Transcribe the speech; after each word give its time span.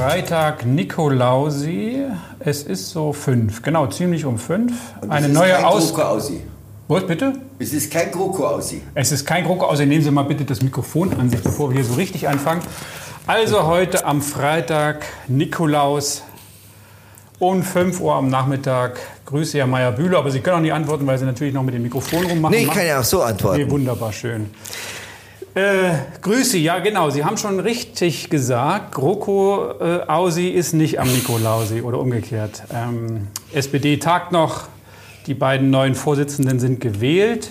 Freitag 0.00 0.64
Nikolausi. 0.64 2.04
Es 2.38 2.62
ist 2.62 2.88
so 2.88 3.12
fünf, 3.12 3.60
genau, 3.60 3.86
ziemlich 3.88 4.24
um 4.24 4.38
fünf. 4.38 4.72
Eine 5.06 5.26
es 5.26 5.32
ist 5.32 5.38
neue 5.38 5.52
kein 5.52 5.64
Aus. 5.66 5.88
Kroko 5.88 6.02
Aussie. 6.08 6.40
Was 6.88 7.06
bitte? 7.06 7.34
Es 7.58 7.74
ist 7.74 7.92
kein 7.92 8.10
Kroko 8.10 8.46
Aussie. 8.46 8.80
Es 8.94 9.12
ist 9.12 9.26
kein 9.26 9.44
Kroko, 9.44 9.66
außer 9.66 9.84
nehmen 9.84 10.02
Sie 10.02 10.10
mal 10.10 10.22
bitte 10.22 10.46
das 10.46 10.62
Mikrofon 10.62 11.12
an 11.20 11.28
sich, 11.28 11.42
bevor 11.42 11.68
wir 11.68 11.82
hier 11.82 11.84
so 11.84 11.96
richtig 11.96 12.28
anfangen. 12.28 12.62
Also 13.26 13.66
heute 13.66 14.06
am 14.06 14.22
Freitag 14.22 15.04
Nikolaus 15.28 16.22
um 17.38 17.62
5 17.62 18.00
Uhr 18.00 18.14
am 18.14 18.30
Nachmittag. 18.30 18.98
Grüße 19.26 19.58
Herr 19.58 19.66
Meier-Bühler, 19.66 20.16
aber 20.16 20.30
Sie 20.30 20.40
können 20.40 20.56
auch 20.56 20.62
nicht 20.62 20.72
antworten, 20.72 21.06
weil 21.06 21.18
Sie 21.18 21.26
natürlich 21.26 21.52
noch 21.52 21.62
mit 21.62 21.74
dem 21.74 21.82
Mikrofon 21.82 22.24
rummachen. 22.24 22.54
Nee, 22.54 22.62
ich 22.62 22.70
kann 22.70 22.86
ja 22.86 23.00
auch 23.00 23.04
so 23.04 23.20
antworten. 23.20 23.64
Nee, 23.64 23.70
wunderbar, 23.70 24.14
schön. 24.14 24.48
Äh, 25.54 25.94
Grüße, 26.22 26.58
ja 26.58 26.78
genau, 26.78 27.10
Sie 27.10 27.24
haben 27.24 27.36
schon 27.36 27.58
richtig 27.58 28.30
gesagt, 28.30 28.94
GroKo 28.94 29.72
äh, 29.80 30.00
Ausi 30.06 30.48
ist 30.48 30.74
nicht 30.74 31.00
am 31.00 31.08
Nikolausi 31.12 31.82
oder 31.82 31.98
umgekehrt. 31.98 32.62
Ähm, 32.72 33.26
SPD 33.52 33.96
tagt 33.96 34.30
noch, 34.30 34.68
die 35.26 35.34
beiden 35.34 35.70
neuen 35.70 35.96
Vorsitzenden 35.96 36.60
sind 36.60 36.80
gewählt. 36.80 37.50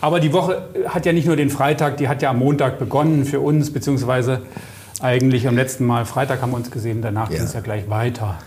Aber 0.00 0.20
die 0.20 0.32
Woche 0.32 0.68
hat 0.86 1.06
ja 1.06 1.12
nicht 1.12 1.26
nur 1.26 1.34
den 1.34 1.50
Freitag, 1.50 1.96
die 1.96 2.08
hat 2.08 2.22
ja 2.22 2.30
am 2.30 2.38
Montag 2.38 2.78
begonnen 2.78 3.24
für 3.24 3.40
uns, 3.40 3.72
beziehungsweise 3.72 4.42
eigentlich 5.00 5.48
am 5.48 5.56
letzten 5.56 5.86
Mal 5.86 6.04
Freitag 6.04 6.40
haben 6.40 6.50
wir 6.52 6.56
uns 6.56 6.70
gesehen, 6.70 7.02
danach 7.02 7.30
ging 7.30 7.42
es 7.42 7.52
ja 7.52 7.60
gleich 7.60 7.90
weiter. 7.90 8.38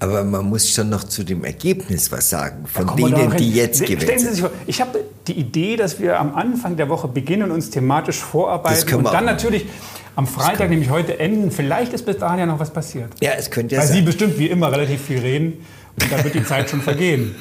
Aber 0.00 0.22
man 0.22 0.48
muss 0.48 0.70
schon 0.70 0.90
noch 0.90 1.04
zu 1.04 1.24
dem 1.24 1.44
Ergebnis 1.44 2.12
was 2.12 2.30
sagen, 2.30 2.66
von 2.66 2.96
denen, 2.96 3.36
die 3.36 3.52
jetzt 3.52 3.82
Stellen 3.82 3.98
gewählt 3.98 4.20
Sie 4.20 4.28
sich 4.28 4.40
vor, 4.40 4.50
ich 4.66 4.80
habe 4.80 5.04
die 5.26 5.32
Idee, 5.32 5.76
dass 5.76 5.98
wir 5.98 6.20
am 6.20 6.34
Anfang 6.36 6.76
der 6.76 6.88
Woche 6.88 7.08
beginnen 7.08 7.44
und 7.44 7.50
uns 7.50 7.70
thematisch 7.70 8.18
vorarbeiten 8.18 8.94
und 8.94 9.04
dann 9.04 9.16
auch. 9.16 9.22
natürlich 9.22 9.66
am 10.14 10.26
Freitag, 10.26 10.70
nämlich 10.70 10.90
heute, 10.90 11.18
enden. 11.18 11.50
Vielleicht 11.50 11.92
ist 11.92 12.06
bis 12.06 12.18
dahin 12.18 12.40
ja 12.40 12.46
noch 12.46 12.60
was 12.60 12.72
passiert. 12.72 13.08
Ja, 13.20 13.32
es 13.36 13.50
könnte 13.50 13.74
ja 13.74 13.80
Weil 13.80 13.88
Sie 13.88 13.94
sein. 13.94 14.04
bestimmt 14.04 14.38
wie 14.38 14.46
immer 14.46 14.70
relativ 14.70 15.02
viel 15.02 15.18
reden 15.18 15.64
und 16.00 16.12
dann 16.12 16.22
wird 16.24 16.34
die 16.34 16.44
Zeit 16.44 16.70
schon 16.70 16.80
vergehen. 16.80 17.34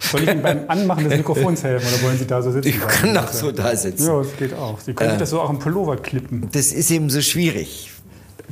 Soll 0.00 0.22
ich 0.22 0.30
Ihnen 0.30 0.42
beim 0.42 0.60
Anmachen 0.68 1.08
des 1.08 1.18
Mikrofons 1.18 1.64
helfen 1.64 1.86
oder 1.92 2.02
wollen 2.02 2.18
Sie 2.18 2.26
da 2.26 2.40
so 2.40 2.50
sitzen? 2.52 2.68
Ich 2.68 2.80
kann 2.80 3.12
noch 3.12 3.32
so 3.32 3.50
da 3.50 3.74
sitzen. 3.74 4.06
Ja, 4.06 4.18
das 4.18 4.36
geht 4.36 4.54
auch. 4.54 4.78
Sie 4.80 4.92
können 4.94 5.10
sich 5.10 5.18
das 5.18 5.30
so 5.30 5.40
auch 5.40 5.50
im 5.50 5.58
Pullover 5.58 5.96
klippen. 5.96 6.48
Das 6.52 6.72
ist 6.72 6.90
eben 6.90 7.10
so 7.10 7.20
schwierig. 7.20 7.90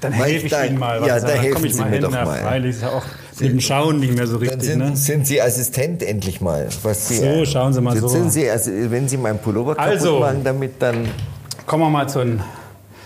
Dann 0.00 0.12
helfe 0.12 0.46
ich 0.46 0.52
da- 0.52 0.64
Ihnen 0.64 0.78
mal. 0.78 1.04
ja, 1.06 1.18
da 1.20 1.28
helfen 1.28 1.64
ich 1.64 1.74
Sie 1.74 1.82
mir 1.82 1.88
hin. 1.90 2.02
doch 2.02 2.10
mal. 2.10 2.26
Freilich 2.40 2.76
ist 2.76 2.82
ja 2.82 2.88
auch 2.90 3.04
mit 3.40 3.50
dem 3.50 3.60
Schauen 3.60 3.98
nicht 4.00 4.14
mehr 4.14 4.26
so 4.26 4.36
richtig. 4.36 4.62
sind, 4.62 4.78
Ne? 4.78 4.96
sind 4.96 5.26
Sie 5.26 5.40
Assistent 5.40 6.02
endlich 6.02 6.40
mal. 6.40 6.68
Was 6.82 7.08
Sie, 7.08 7.16
So, 7.16 7.44
schauen 7.44 7.72
Sie 7.72 7.80
mal 7.80 7.96
so. 7.96 8.08
Sind 8.08 8.30
Sie, 8.32 8.48
also, 8.50 8.70
wenn 8.72 9.08
Sie 9.08 9.16
meinen 9.16 9.38
Pullover 9.38 9.74
kaputt 9.74 9.92
Also. 9.92 10.20
machen, 10.20 10.42
damit 10.44 10.74
dann... 10.80 11.08
Kommen 11.66 11.82
wir 11.84 11.90
mal 11.90 12.08
zu. 12.08 12.20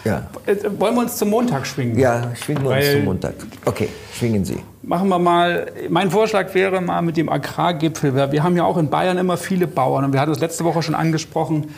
Ja, 0.05 0.29
Äh, 0.47 0.57
Wollen 0.79 0.95
wir 0.95 1.03
uns 1.03 1.17
zum 1.17 1.29
Montag 1.31 1.67
schwingen? 1.67 1.99
ja 1.99 2.31
schwingen 2.35 2.63
wir 2.65 2.71
uns 2.71 2.79
Weil- 2.87 2.93
zum 2.97 3.05
Montag. 3.05 3.35
Okay, 3.67 3.89
schwingen 4.19 4.45
Sie. 4.45 4.59
Machen 4.83 5.09
wir 5.09 5.19
mal, 5.19 5.67
mein 5.91 6.11
Vorschlag 6.11 6.53
wäre 6.55 6.81
mal 6.81 7.03
mit 7.03 7.17
dem 7.19 7.29
Agrargipfel. 7.29 8.15
Wir 8.33 8.43
haben 8.43 8.57
ja 8.57 8.65
auch 8.65 8.79
in 8.79 8.89
Bayern 8.89 9.19
immer 9.19 9.37
viele 9.37 9.67
Bauern 9.67 10.05
und 10.07 10.13
wir 10.15 10.21
hatten 10.21 10.33
es 10.33 10.41
letzte 10.41 10.65
Woche 10.65 10.83
schon 10.83 10.95
angesprochen. 10.95 11.69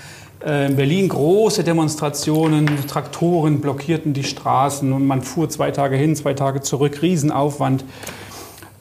Äh, 0.47 0.67
In 0.67 0.77
Berlin 0.77 1.09
große 1.09 1.65
Demonstrationen, 1.65 2.69
Traktoren 2.87 3.61
blockierten 3.61 4.13
die 4.13 4.25
Straßen 4.25 4.93
und 4.93 5.07
man 5.07 5.23
fuhr 5.23 5.49
zwei 5.49 5.71
Tage 5.71 5.97
hin, 5.97 6.17
zwei 6.17 6.35
Tage 6.35 6.61
zurück, 6.61 7.03
Riesenaufwand. 7.03 7.85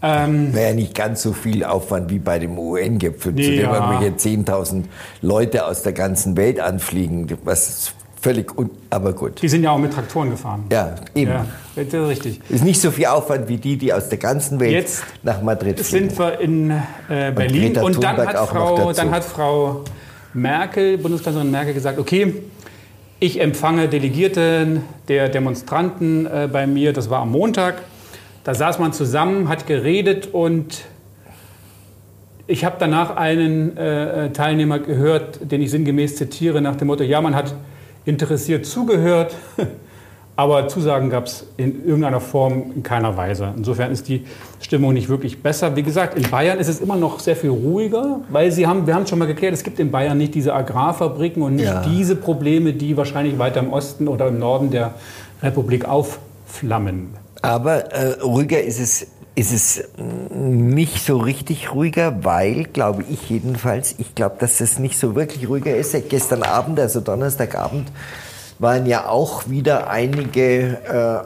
Ähm, 0.03 0.53
Wäre 0.53 0.69
ja 0.69 0.75
nicht 0.75 0.95
ganz 0.95 1.21
so 1.21 1.31
viel 1.31 1.63
Aufwand 1.63 2.09
wie 2.09 2.17
bei 2.19 2.39
dem 2.39 2.57
UN-Gipfel, 2.57 3.35
zu 3.35 3.41
dem 3.41 3.59
Ja. 3.59 3.75
irgendwelche 3.75 4.15
10.000 4.17 4.85
Leute 5.21 5.65
aus 5.65 5.83
der 5.83 5.93
ganzen 5.93 6.35
Welt 6.37 6.59
anfliegen. 6.59 7.27
Was 7.43 7.93
völlig... 8.19 8.57
Un 8.57 8.69
aber 8.89 9.13
gut. 9.13 9.41
die 9.41 9.47
sind 9.47 9.63
ja 9.63 9.71
auch 9.71 9.77
mit 9.77 9.93
Traktoren 9.93 10.31
gefahren. 10.31 10.65
Ja, 10.71 10.95
eben. 11.15 11.31
Ja, 11.31 11.45
das 11.75 11.85
ist 11.85 11.93
richtig. 12.09 12.41
Ist 12.49 12.63
nicht 12.63 12.81
so 12.81 12.91
viel 12.91 13.05
Aufwand 13.05 13.47
wie 13.47 13.57
die, 13.57 13.77
die 13.77 13.93
aus 13.93 14.09
der 14.09 14.17
ganzen 14.17 14.59
Welt 14.59 14.71
Jetzt 14.71 15.03
nach 15.23 15.41
Madrid 15.41 15.79
fliegen. 15.79 16.09
sind 16.09 16.19
wir 16.19 16.39
in 16.39 16.71
äh, 16.71 17.31
Berlin 17.31 17.73
Greta 17.73 17.81
und, 17.83 18.03
dann, 18.03 18.17
hat 18.17 18.49
Frau, 18.49 18.91
dann 18.91 19.11
hat 19.11 19.23
Frau 19.23 19.83
Merkel, 20.33 20.97
Bundeskanzlerin 20.97 21.51
Merkel 21.51 21.73
gesagt, 21.73 21.99
okay, 21.99 22.33
ich 23.19 23.39
empfange 23.39 23.87
Delegierte 23.87 24.81
der 25.07 25.29
Demonstranten 25.29 26.25
äh, 26.25 26.49
bei 26.51 26.65
mir, 26.67 26.93
das 26.93 27.09
war 27.09 27.19
am 27.21 27.31
Montag. 27.31 27.81
Da 28.43 28.55
saß 28.55 28.79
man 28.79 28.93
zusammen, 28.93 29.49
hat 29.49 29.67
geredet 29.67 30.29
und 30.31 30.85
ich 32.47 32.65
habe 32.65 32.77
danach 32.79 33.15
einen 33.15 33.77
äh, 33.77 34.31
Teilnehmer 34.31 34.79
gehört, 34.79 35.51
den 35.51 35.61
ich 35.61 35.69
sinngemäß 35.69 36.15
zitiere, 36.15 36.61
nach 36.61 36.75
dem 36.75 36.87
Motto, 36.87 37.03
ja, 37.03 37.21
man 37.21 37.35
hat 37.35 37.53
interessiert 38.05 38.65
zugehört, 38.65 39.35
aber 40.35 40.67
Zusagen 40.69 41.09
gab 41.09 41.25
es 41.25 41.45
in 41.57 41.85
irgendeiner 41.85 42.19
Form 42.21 42.71
in 42.75 42.83
keiner 42.83 43.15
Weise. 43.17 43.53
Insofern 43.55 43.91
ist 43.91 44.07
die 44.07 44.25
Stimmung 44.59 44.93
nicht 44.93 45.09
wirklich 45.09 45.43
besser. 45.43 45.75
Wie 45.75 45.83
gesagt, 45.83 46.17
in 46.17 46.29
Bayern 46.31 46.57
ist 46.59 46.67
es 46.67 46.79
immer 46.79 46.95
noch 46.95 47.19
sehr 47.19 47.35
viel 47.35 47.49
ruhiger, 47.51 48.21
weil 48.29 48.51
sie 48.51 48.65
haben, 48.65 48.87
wir 48.87 48.95
haben 48.95 49.03
es 49.03 49.09
schon 49.09 49.19
mal 49.19 49.25
geklärt, 49.27 49.53
es 49.53 49.63
gibt 49.63 49.79
in 49.79 49.91
Bayern 49.91 50.17
nicht 50.17 50.33
diese 50.33 50.53
Agrarfabriken 50.53 51.43
und 51.43 51.55
nicht 51.55 51.65
Ja. 51.65 51.83
diese 51.83 52.15
Probleme, 52.15 52.73
die 52.73 52.95
wahrscheinlich 52.97 53.37
weiter 53.37 53.59
im 53.59 53.71
Osten 53.73 54.07
oder 54.07 54.29
im 54.29 54.39
Norden 54.39 54.71
der 54.71 54.93
Republik 55.43 55.85
aufflammen. 55.85 57.09
Aber 57.41 57.91
äh, 57.91 58.21
ruhiger 58.21 58.61
ist 58.61 58.79
es, 58.79 59.07
ist 59.35 59.51
es 59.53 59.83
mm, 59.97 60.69
nicht 60.73 61.03
so 61.05 61.17
richtig 61.17 61.73
ruhiger, 61.73 62.23
weil, 62.23 62.65
glaube 62.65 63.03
ich 63.09 63.29
jedenfalls, 63.29 63.95
ich 63.97 64.13
glaube, 64.15 64.35
dass 64.39 64.61
es 64.61 64.79
nicht 64.79 64.97
so 64.99 65.15
wirklich 65.15 65.47
ruhiger 65.49 65.75
ist. 65.75 65.91
Seit 65.91 66.09
Gestern 66.09 66.43
Abend, 66.43 66.79
also 66.79 66.99
Donnerstagabend, 67.01 67.87
waren 68.61 68.85
ja 68.85 69.07
auch 69.09 69.49
wieder 69.49 69.89
einige, 69.89 70.77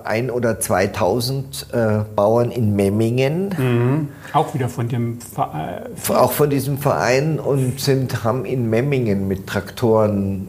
äh, 0.03 0.07
ein 0.07 0.31
oder 0.31 0.59
2000 0.59 1.68
äh, 1.73 1.88
Bauern 2.16 2.50
in 2.50 2.75
Memmingen, 2.75 4.07
Auch 4.34 4.53
wieder 4.53 4.69
von 4.69 4.88
dem 4.88 5.19
Ver- 5.19 5.84
äh, 6.09 6.13
auch 6.13 6.31
von 6.31 6.50
diesem 6.50 6.78
Verein 6.78 7.40
und 7.40 7.79
sind, 7.79 8.23
haben 8.23 8.46
in 8.46 8.69
Memmingen 8.69 9.28
mit 9.28 9.47
Traktoren 9.47 10.47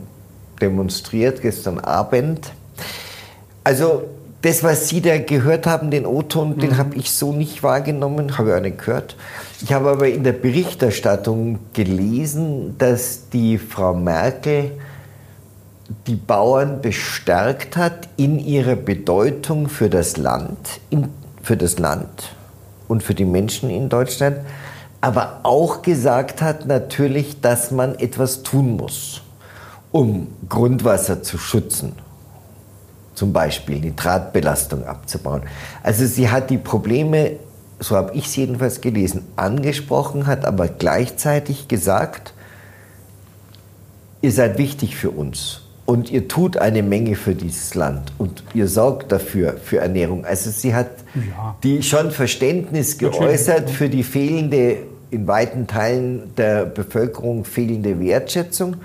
demonstriert 0.60 1.42
gestern 1.42 1.80
Abend. 1.80 2.52
Also 3.64 4.04
das, 4.42 4.62
was 4.62 4.88
Sie 4.88 5.00
da 5.00 5.18
gehört 5.18 5.66
haben, 5.66 5.90
den 5.90 6.06
O-Ton, 6.06 6.58
den 6.58 6.78
habe 6.78 6.94
ich 6.96 7.10
so 7.10 7.32
nicht 7.32 7.64
wahrgenommen, 7.64 8.38
habe 8.38 8.50
ich 8.50 8.54
auch 8.54 8.60
nicht 8.60 8.78
gehört. 8.78 9.16
Ich 9.60 9.72
habe 9.72 9.90
aber 9.90 10.08
in 10.08 10.22
der 10.22 10.32
Berichterstattung 10.32 11.58
gelesen, 11.72 12.76
dass 12.78 13.28
die 13.30 13.58
Frau 13.58 13.92
Merkel 13.94 14.70
die 16.06 16.16
Bauern 16.16 16.80
bestärkt 16.82 17.76
hat 17.76 18.08
in 18.16 18.38
ihrer 18.38 18.76
Bedeutung 18.76 19.68
für 19.68 19.88
das 19.88 20.16
Land, 20.16 20.80
in, 20.90 21.08
für 21.42 21.56
das 21.56 21.78
Land 21.78 22.34
und 22.88 23.02
für 23.02 23.14
die 23.14 23.24
Menschen 23.24 23.70
in 23.70 23.88
Deutschland, 23.88 24.38
aber 25.00 25.40
auch 25.44 25.82
gesagt 25.82 26.42
hat 26.42 26.66
natürlich, 26.66 27.40
dass 27.40 27.70
man 27.70 27.94
etwas 27.96 28.42
tun 28.42 28.76
muss, 28.76 29.22
um 29.92 30.28
Grundwasser 30.48 31.22
zu 31.22 31.38
schützen 31.38 31.94
zum 33.14 33.32
Beispiel 33.32 33.80
Nitratbelastung 33.80 34.84
abzubauen. 34.84 35.42
Also 35.82 36.04
sie 36.06 36.30
hat 36.30 36.50
die 36.50 36.58
Probleme, 36.58 37.38
so 37.80 37.96
habe 37.96 38.14
ich 38.14 38.26
es 38.26 38.36
jedenfalls 38.36 38.82
gelesen, 38.82 39.26
angesprochen, 39.36 40.26
hat 40.26 40.44
aber 40.44 40.68
gleichzeitig 40.68 41.66
gesagt, 41.66 42.34
ihr 44.20 44.32
seid 44.32 44.58
wichtig 44.58 44.96
für 44.96 45.10
uns 45.10 45.62
und 45.86 46.10
ihr 46.10 46.28
tut 46.28 46.56
eine 46.58 46.82
Menge 46.82 47.14
für 47.14 47.34
dieses 47.34 47.74
Land 47.74 48.12
und 48.18 48.42
ihr 48.54 48.68
sorgt 48.68 49.12
dafür, 49.12 49.54
für 49.62 49.78
Ernährung. 49.78 50.24
Also 50.24 50.50
sie 50.50 50.74
hat 50.74 50.90
Ja. 51.14 51.56
die 51.62 51.82
schon 51.82 52.10
Verständnis 52.10 52.98
geäußert 52.98 53.70
für 53.70 53.88
die 53.88 54.02
fehlende, 54.02 54.78
in 55.10 55.26
weiten 55.26 55.66
Teilen 55.68 56.34
der 56.36 56.66
Bevölkerung 56.66 57.44
fehlende 57.44 58.00
Wertschätzung, 58.00 58.76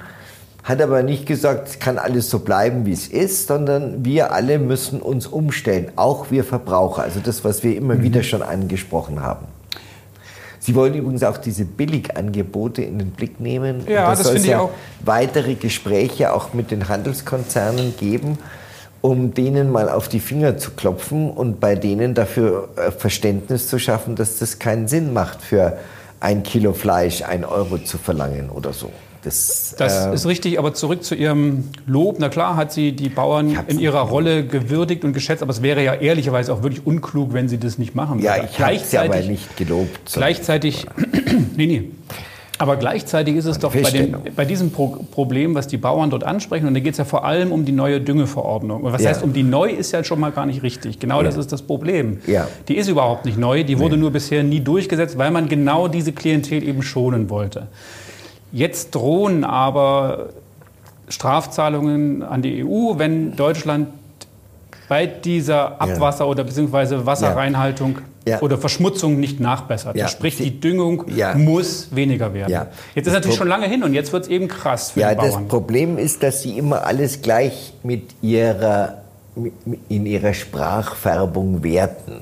hat 0.63 0.79
aber 0.79 1.01
nicht 1.01 1.25
gesagt, 1.25 1.69
es 1.69 1.79
kann 1.79 1.97
alles 1.97 2.29
so 2.29 2.39
bleiben, 2.39 2.85
wie 2.85 2.93
es 2.93 3.07
ist, 3.07 3.47
sondern 3.47 4.05
wir 4.05 4.31
alle 4.31 4.59
müssen 4.59 5.01
uns 5.01 5.25
umstellen, 5.25 5.91
auch 5.95 6.29
wir 6.29 6.43
Verbraucher. 6.43 7.01
Also 7.01 7.19
das, 7.19 7.43
was 7.43 7.63
wir 7.63 7.75
immer 7.75 8.03
wieder 8.03 8.21
schon 8.21 8.43
angesprochen 8.43 9.23
haben. 9.23 9.47
Sie 10.61 10.75
wollen 10.75 10.93
übrigens 10.93 11.23
auch 11.23 11.37
diese 11.37 11.65
Billigangebote 11.65 12.83
in 12.83 12.99
den 12.99 13.09
Blick 13.11 13.39
nehmen. 13.39 13.83
Ja, 13.87 14.11
das 14.11 14.19
soll 14.19 14.33
finde 14.33 14.37
es 14.37 14.43
ich 14.45 14.51
ja 14.51 14.59
auch. 14.59 14.69
weitere 15.03 15.55
Gespräche 15.55 16.33
auch 16.33 16.53
mit 16.53 16.69
den 16.69 16.87
Handelskonzernen 16.87 17.95
geben, 17.97 18.37
um 19.01 19.33
denen 19.33 19.71
mal 19.71 19.89
auf 19.89 20.07
die 20.07 20.19
Finger 20.19 20.59
zu 20.59 20.71
klopfen 20.71 21.31
und 21.31 21.59
bei 21.59 21.73
denen 21.73 22.13
dafür 22.13 22.69
äh, 22.75 22.91
Verständnis 22.91 23.67
zu 23.67 23.79
schaffen, 23.79 24.15
dass 24.15 24.37
das 24.37 24.59
keinen 24.59 24.87
Sinn 24.87 25.13
macht, 25.13 25.41
für 25.41 25.79
ein 26.19 26.43
Kilo 26.43 26.73
Fleisch 26.73 27.23
ein 27.23 27.43
Euro 27.43 27.79
zu 27.79 27.97
verlangen 27.97 28.51
oder 28.51 28.71
so. 28.71 28.91
Das, 29.23 29.75
Das 29.77 30.07
äh, 30.07 30.13
ist 30.13 30.25
richtig, 30.25 30.57
aber 30.57 30.73
zurück 30.73 31.03
zu 31.03 31.13
Ihrem 31.15 31.65
Lob. 31.85 32.17
Na 32.19 32.29
klar 32.29 32.55
hat 32.55 32.71
sie 32.71 32.91
die 32.93 33.09
Bauern 33.09 33.55
in 33.67 33.79
ihrer 33.79 34.03
nicht 34.03 34.11
Rolle 34.11 34.45
gewürdigt 34.45 35.03
und 35.03 35.13
geschätzt, 35.13 35.43
aber 35.43 35.51
es 35.51 35.61
wäre 35.61 35.83
ja 35.83 35.93
ehrlicherweise 35.93 36.53
auch 36.53 36.63
wirklich 36.63 36.85
unklug, 36.85 37.33
wenn 37.33 37.47
sie 37.47 37.59
das 37.59 37.77
nicht 37.77 37.93
machen 37.95 38.19
ja, 38.19 38.35
würde. 38.35 38.49
ich 38.51 38.59
habe 38.59 38.75
es 38.75 38.95
aber 38.95 39.19
nicht 39.21 39.57
gelobt. 39.57 40.11
Gleichzeitig, 40.13 40.85
nee, 41.55 41.65
nee. 41.67 41.91
Aber 42.57 42.75
gleichzeitig 42.77 43.37
ist 43.37 43.45
es 43.45 43.57
doch 43.57 43.73
bei, 43.73 43.89
dem, 43.89 44.17
bei 44.35 44.45
diesem 44.45 44.69
Pro 44.69 45.03
Problem, 45.09 45.55
was 45.55 45.65
die 45.65 45.77
Bauern 45.77 46.11
dort 46.11 46.23
ansprechen, 46.23 46.67
und 46.67 46.75
da 46.75 46.79
geht 46.79 46.91
es 46.91 46.99
ja 46.99 47.05
vor 47.05 47.25
allem 47.25 47.51
um 47.51 47.65
die 47.65 47.71
neue 47.71 47.99
Düngeverordnung. 47.99 48.83
Und 48.83 48.93
was 48.93 49.01
Ja. 49.01 49.09
heißt 49.09 49.23
um 49.23 49.33
die 49.33 49.41
neu, 49.41 49.71
ist 49.71 49.93
ja 49.93 50.03
schon 50.03 50.19
mal 50.19 50.31
gar 50.31 50.45
nicht 50.45 50.61
richtig. 50.61 50.99
Genau 50.99 51.23
das 51.23 51.33
Ja. 51.33 51.41
ist 51.41 51.51
das 51.51 51.63
Problem. 51.63 52.19
Ja. 52.27 52.47
Die 52.67 52.77
ist 52.77 52.87
überhaupt 52.87 53.25
nicht 53.25 53.39
neu, 53.39 53.63
die 53.63 53.79
wurde 53.79 53.97
nur 53.97 54.11
bisher 54.11 54.43
nie 54.43 54.59
durchgesetzt, 54.59 55.17
weil 55.17 55.31
man 55.31 55.49
genau 55.49 55.87
diese 55.87 56.11
Klientel 56.11 56.61
eben 56.63 56.83
schonen 56.83 57.31
wollte. 57.31 57.67
Jetzt 58.51 58.93
drohen 58.95 59.43
aber 59.43 60.29
Strafzahlungen 61.07 62.23
an 62.23 62.41
die 62.41 62.63
EU, 62.65 62.97
wenn 62.97 63.35
Deutschland 63.35 63.87
bei 64.89 65.05
dieser 65.05 65.79
Abwasser- 65.81 66.27
oder 66.27 66.43
beziehungsweise 66.43 67.05
Wasserreinhaltung 67.05 67.99
Ja. 68.27 68.41
oder 68.41 68.57
Verschmutzung 68.57 69.19
nicht 69.19 69.39
nachbessert. 69.39 69.95
Ja. 69.95 70.07
Sprich, 70.09 70.35
die 70.37 70.59
Düngung 70.59 71.05
Ja. 71.15 71.33
muss 71.33 71.95
weniger 71.95 72.33
werden. 72.33 72.67
Jetzt 72.93 73.07
ist 73.07 73.13
natürlich 73.13 73.37
schon 73.37 73.47
lange 73.47 73.67
hin 73.67 73.83
und 73.83 73.93
jetzt 73.93 74.11
wird 74.11 74.23
es 74.23 74.29
eben 74.29 74.47
krass 74.49 74.91
für 74.91 74.99
Ja, 74.99 75.15
die 75.15 75.21
das 75.21 75.31
Bauern. 75.33 75.47
Problem 75.47 75.97
ist, 75.97 76.23
dass 76.23 76.41
sie 76.41 76.57
immer 76.57 76.85
alles 76.85 77.21
gleich 77.21 77.73
mit 77.83 78.03
ihrer, 78.21 78.97
mit, 79.35 79.53
in 79.87 80.05
ihrer 80.05 80.33
Sprachfärbung 80.33 81.63
werten. 81.63 82.21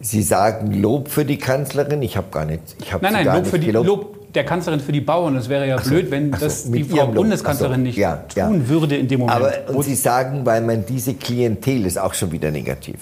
Sie 0.00 0.22
sagen 0.22 0.72
Lob 0.80 1.08
für 1.08 1.24
die 1.24 1.38
Kanzlerin. 1.38 2.02
Ich 2.02 2.16
habe 2.16 2.26
gar 2.30 2.44
nicht. 2.44 2.62
Ich 2.80 2.92
habe 2.92 3.02
Nein, 3.04 3.14
nein, 3.14 3.24
gar 3.24 3.34
Lob, 3.34 3.42
nicht 3.44 3.50
für 3.50 3.58
die, 3.58 3.66
gelobt. 3.66 3.86
Lob 3.86 4.16
der 4.34 4.44
Kanzlerin 4.44 4.80
für 4.80 4.92
die 4.92 5.00
Bauern. 5.00 5.36
Es 5.36 5.48
wäre 5.48 5.66
ja 5.66 5.76
blöd, 5.76 6.10
wenn 6.10 6.32
ach 6.34 6.40
so, 6.40 6.46
das 6.46 6.70
die 6.70 6.84
Frau. 6.84 7.06
Bundeskanzlerin 7.06 7.80
so, 7.80 7.82
nicht 7.82 7.96
ja, 7.96 8.16
tun 8.16 8.60
ja. 8.62 8.68
würde 8.68 8.96
in 8.96 9.08
dem 9.08 9.20
Moment. 9.20 9.36
Aber 9.36 9.74
und 9.74 9.82
Sie 9.84 9.94
sagen, 9.94 10.44
weil 10.44 10.60
man 10.62 10.84
diese 10.86 11.14
Klientel 11.14 11.86
ist 11.86 11.98
auch 11.98 12.14
schon 12.14 12.32
wieder 12.32 12.50
negativ. 12.50 12.98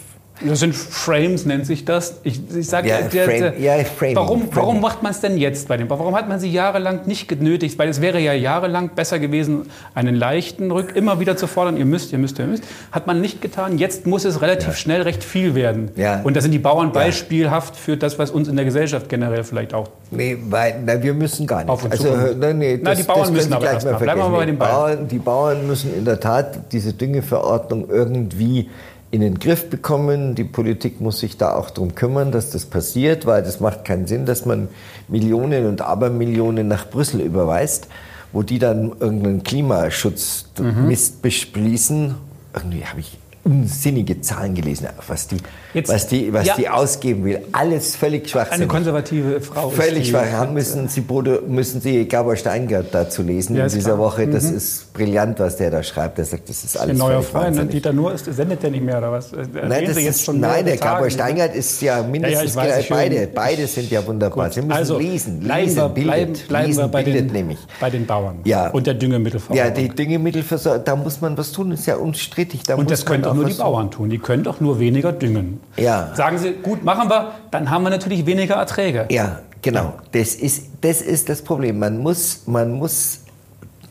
Das 0.47 0.61
sind 0.61 0.75
Frames, 0.75 1.47
nennt 1.47 1.67
sich 1.67 1.85
das. 1.85 2.17
Ich, 2.23 2.41
ich 2.55 2.67
sage, 2.69 2.89
Ja, 2.89 2.97
Frame- 2.99 3.53
ja, 3.61 3.75
warum, 4.15 4.49
warum 4.53 4.81
macht 4.81 5.03
man 5.03 5.12
es 5.12 5.21
denn 5.21 5.37
jetzt 5.39 5.69
bei 5.69 5.77
dem? 5.77 5.89
Warum 5.91 6.15
hat 6.15 6.29
man 6.29 6.41
sie 6.41 6.50
jahrelang 6.50 7.00
nicht 7.06 7.29
genötigt? 7.29 7.79
Weil 7.79 7.89
es 7.89 8.00
wäre 8.00 8.19
ja 8.21 8.33
jahrelang 8.33 8.91
besser 8.94 9.19
gewesen, 9.19 9.67
einen 9.94 10.15
leichten 10.15 10.71
Rück 10.71 10.97
immer 10.97 11.21
wieder 11.21 11.37
zu 11.37 11.47
fordern. 11.47 11.77
Ihr 11.77 11.85
müsst, 11.85 12.12
ihr 12.12 12.19
müsst, 12.19 12.39
ihr 12.39 12.47
müsst. 12.47 12.65
Hat 12.91 13.06
man 13.06 13.21
nicht 13.21 13.41
getan. 13.41 13.79
Jetzt 13.79 14.06
muss 14.06 14.25
es 14.25 14.41
relativ 14.43 14.77
schnell 14.77 15.03
recht 15.03 15.23
viel 15.25 15.55
werden. 15.55 15.91
Ja. 15.97 16.21
Und 16.23 16.37
da 16.37 16.41
sind 16.41 16.53
die 16.53 16.59
Bauern 16.59 16.93
beispielhaft 16.93 17.77
für 17.77 17.97
das, 17.97 18.19
was 18.19 18.31
uns 18.31 18.49
in 18.49 18.56
der 18.56 18.65
Gesellschaft 18.65 19.09
generell 19.09 19.44
vielleicht 19.44 19.75
auch. 19.75 19.89
Nee, 20.11 20.37
weil, 20.49 20.77
na, 20.85 21.03
wir 21.03 21.15
müssen 21.15 21.47
gar 21.47 21.65
nicht. 21.65 21.71
Also, 21.71 22.05
zu. 22.05 22.37
nee, 22.39 22.53
nee, 22.55 22.81
Na, 22.83 22.94
die 22.94 23.03
Bauern 23.03 23.33
müssen 23.33 23.53
aber 23.53 23.62
gleich 23.62 23.75
erst 23.75 23.87
mal 23.87 23.93
mal. 23.93 23.99
Bleiben 23.99 24.21
wir 24.21 24.29
mal 24.29 24.37
bei 24.39 24.47
den 24.47 24.55
Die 24.56 24.59
Bauern, 24.59 25.09
die 25.09 25.19
Bauern 25.19 25.67
müssen 25.67 25.94
in 25.97 26.05
der 26.05 26.21
Tat 26.21 26.73
diese 26.73 26.93
Düngeverordnung 26.93 27.89
irgendwie 27.89 28.69
in 29.12 29.20
den 29.20 29.38
Griff 29.38 29.69
bekommen. 29.70 30.35
Die 30.35 30.43
Politik 30.43 31.00
muss 31.00 31.20
sich 31.20 31.37
da 31.37 31.55
auch 31.55 31.70
darum 31.70 31.94
kümmern, 31.94 32.32
dass 32.32 32.50
das 32.50 32.64
passiert, 32.64 33.26
weil 33.26 33.43
das 33.43 33.61
macht 33.61 33.85
keinen 33.85 34.06
Sinn, 34.06 34.26
dass 34.26 34.47
man 34.47 34.69
Millionen 35.06 35.67
und 35.67 35.82
Abermillionen 35.82 36.67
nach 36.67 36.88
Brüssel 36.88 37.20
überweist, 37.20 37.88
wo 38.32 38.43
die 38.43 38.59
dann 38.59 38.93
irgendeinen 38.99 39.44
Klimaschutzmist 39.44 41.20
beschließen. 41.20 42.14
Irgendwie 42.55 42.85
habe 42.87 43.00
ich 43.00 43.19
unsinnige 43.44 44.23
Zahlen 44.23 44.55
gelesen, 44.55 44.88
was 45.06 45.29
die, 45.29 45.37
Jetzt- 45.74 45.90
was 45.92 46.06
die, 46.06 46.32
was 46.32 46.46
ja. 46.46 46.54
die 46.56 46.69
ausgeben 46.69 47.24
will. 47.24 47.40
Alles 47.52 47.96
völlig 47.96 48.22
Eine 48.22 48.28
schwachsinnig. 48.28 48.69
konservative 48.69 49.40
Frau. 49.40 49.70
Völlig 49.70 50.08
schwach. 50.10 50.30
Haben 50.30 50.52
müssen 50.54 50.88
Sie, 50.88 51.00
Bodo- 51.00 51.40
müssen 51.46 51.80
Sie 51.80 52.06
Gabor 52.06 52.36
Steingart 52.36 52.86
dazu 52.92 53.22
lesen 53.22 53.56
Ja, 53.56 53.64
in 53.64 53.70
dieser 53.70 53.90
klar. 53.94 53.98
Woche. 53.98 54.26
Das 54.28 54.44
ist 54.44 54.92
brillant, 54.92 55.38
was 55.40 55.56
der 55.56 55.70
da 55.70 55.82
schreibt. 55.82 56.19
Der 56.19 56.24
sagt, 56.26 56.48
das 56.48 56.62
ist 56.64 56.76
alles 56.78 56.98
neuer 56.98 57.22
völlig 57.22 57.26
Freund, 57.28 57.56
ne? 57.56 57.66
Dieter 57.66 57.92
Nuhr 57.92 58.12
ist, 58.12 58.26
sendet 58.26 58.62
der 58.62 58.70
nicht 58.70 58.84
mehr 58.84 58.98
oder 58.98 59.12
was? 59.12 59.32
Erwähnen 59.32 59.69
Nein, 59.69 59.84
das 59.86 59.96
ist, 59.96 60.32
nein 60.32 60.64
der 60.66 60.76
Gabor 60.76 60.92
Tage, 60.98 61.04
ne? 61.04 61.10
Steingart 61.10 61.54
ist 61.54 61.80
ja 61.80 62.02
mindestens 62.02 62.50
ich 62.50 62.56
weiß, 62.56 62.88
beide. 62.90 63.22
ihn. 63.22 63.28
Beide 63.34 63.66
sind 63.66 63.90
ja 63.90 64.06
wunderbar. 64.06 64.44
Gut, 64.46 64.54
Sie 64.54 64.60
müssen 64.60 64.72
also, 64.72 64.98
lesen. 64.98 65.40
Lesen 65.40 65.76
wir, 65.76 65.88
bildet. 65.88 66.04
bleiben, 66.12 66.32
bleiben 66.48 66.66
lesen 66.66 66.78
wir 66.82 66.88
bei 66.88 67.02
bildet 67.02 67.26
den, 67.28 67.32
nämlich. 67.32 67.58
bei 67.80 67.88
den 67.90 68.04
Bauern 68.06 68.40
Ja. 68.44 68.69
und 68.69 68.86
der 68.86 68.92
Ja, 68.94 69.00
Düngemittelverordnung. 69.00 69.74
die 69.74 69.88
Düngemittelversorgung, 69.88 70.84
da 70.84 70.96
muss 70.96 71.20
man 71.22 71.38
was 71.38 71.52
tun, 71.52 71.72
ist 71.72 71.86
ja 71.86 71.96
unstrittig. 71.96 72.62
Da 72.64 72.74
und 72.74 72.90
das 72.90 73.06
können 73.06 73.22
doch 73.22 73.30
auch 73.30 73.34
nur 73.34 73.46
die. 73.46 73.54
Bauern 73.54 73.90
tun. 73.90 74.10
Die 74.10 74.19
können 74.19 74.42
doch 74.44 74.60
nur 74.60 74.78
weniger 74.78 75.12
düngen. 75.12 75.60
Ja. 75.76 76.14
Sagen 76.14 76.38
Sie, 76.38 76.53
gut, 76.53 76.85
machen 76.85 77.09
wir, 77.09 77.32
dann 77.50 77.70
haben 77.70 77.85
wir 77.85 77.91
natürlich 77.91 78.26
weniger 78.26 78.56
Erträge. 78.56 79.06
Ja, 79.11 79.41
genau. 79.62 79.94
Das 80.12 80.35
ist, 80.35 80.64
das 80.81 81.00
ist 81.00 81.29
das 81.29 81.43
Problem. 81.43 81.79
Man 81.79 81.99
muss, 81.99 82.43
man 82.47 82.73
muss 82.73 83.20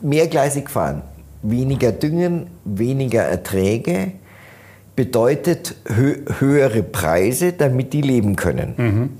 mehrgleisig 0.00 0.70
fahren. 0.70 1.02
Weniger 1.42 1.92
düngen, 1.92 2.46
weniger 2.64 3.22
Erträge 3.22 4.12
bedeutet 4.94 5.74
hö 5.86 6.16
höhere 6.38 6.82
Preise, 6.82 7.52
damit 7.52 7.92
die 7.92 8.02
leben 8.02 8.36
können. 8.36 9.18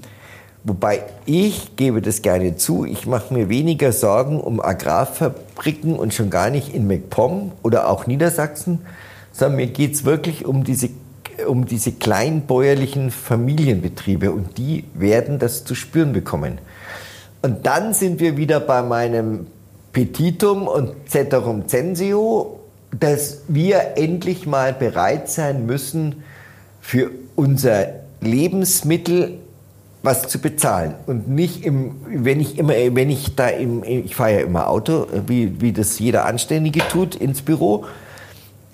Wobei 0.65 1.03
ich 1.27 1.75
gebe 1.75 2.01
das 2.01 2.23
gerne 2.23 2.57
zu, 2.57 2.85
ich 2.85 3.07
mache 3.07 3.35
mir 3.35 3.49
weniger 3.49 3.91
Sorgen 3.91 4.41
um 4.41 4.61
Agrarfabriken 4.61 5.97
und 5.97 6.15
schon 6.15 6.31
gar 6.31 6.51
nicht 6.51 6.73
in 6.73 6.87
MacPom 6.87 7.51
oder 7.65 7.89
auch 7.89 8.07
Niedersachsen, 8.07 8.81
sondern 9.33 9.57
mir 9.57 9.67
geht 9.67 9.95
es 9.95 10.05
wirklich 10.05 10.45
um 10.45 10.63
diese, 10.63 10.91
um 11.47 11.67
diese 11.67 11.93
kleinbäuerlichen 11.93 13.11
Familienbetriebe 13.11 14.33
und 14.33 14.59
die 14.59 14.85
werden 14.95 15.39
das 15.39 15.65
zu 15.65 15.75
spüren 15.75 16.13
bekommen. 16.13 16.59
Und 17.43 17.67
dann 17.67 17.93
sind 17.95 18.21
wir 18.21 18.37
wieder 18.37 18.61
bei 18.61 18.83
meinem 18.83 19.47
Petitum 19.93 20.69
und 20.69 20.95
Ceterum 21.09 21.69
Censeo, 21.69 22.61
dass 22.99 23.43
wir 23.49 23.97
endlich 23.97 24.47
mal 24.47 24.73
bereit 24.73 25.29
sein 25.29 25.67
müssen, 25.67 26.23
für 26.81 27.11
unser 27.37 27.87
Lebensmittel 28.21 29.39
was 30.03 30.27
zu 30.27 30.41
bezahlen 30.41 30.95
und 31.07 31.29
nicht 31.29 31.65
im, 31.65 31.95
wenn 32.07 32.41
ich 32.41 32.59
immer, 32.59 32.75
wenn 32.75 33.09
ich 33.09 33.37
da 33.37 33.47
im, 33.49 33.85
ich 33.85 34.17
fahre 34.17 34.35
ja 34.35 34.41
immer 34.41 34.69
Auto, 34.69 35.07
wie, 35.27 35.61
wie 35.61 35.73
das 35.73 35.99
jeder 36.01 36.25
Anständige 36.25 36.81
tut 36.89 37.15
ins 37.15 37.43
Büro. 37.43 37.85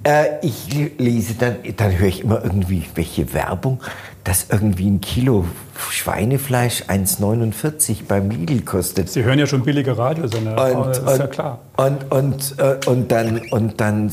Äh, 0.04 0.24
ich 0.46 0.72
le- 0.72 0.90
lese 0.98 1.34
dann, 1.34 1.56
dann 1.76 1.98
höre 1.98 2.08
ich 2.08 2.22
immer 2.22 2.42
irgendwie 2.44 2.84
welche 2.94 3.32
Werbung, 3.34 3.80
dass 4.24 4.46
irgendwie 4.50 4.88
ein 4.88 5.00
Kilo 5.00 5.44
Schweinefleisch 5.90 6.84
1,49 6.88 8.04
beim 8.06 8.30
Lidl 8.30 8.62
kostet. 8.62 9.08
Sie 9.10 9.24
hören 9.24 9.38
ja 9.38 9.46
schon 9.46 9.62
billige 9.62 9.96
Radiosender. 9.98 10.52
Und, 10.78 10.86
das 10.88 10.98
ist 10.98 11.04
und, 11.08 11.18
ja 11.18 11.26
klar. 11.26 11.58
Und, 11.76 12.10
und, 12.12 12.54
äh, 12.58 12.76
und 12.86 13.10
dann, 13.10 13.40
und 13.50 13.80
dann, 13.80 14.12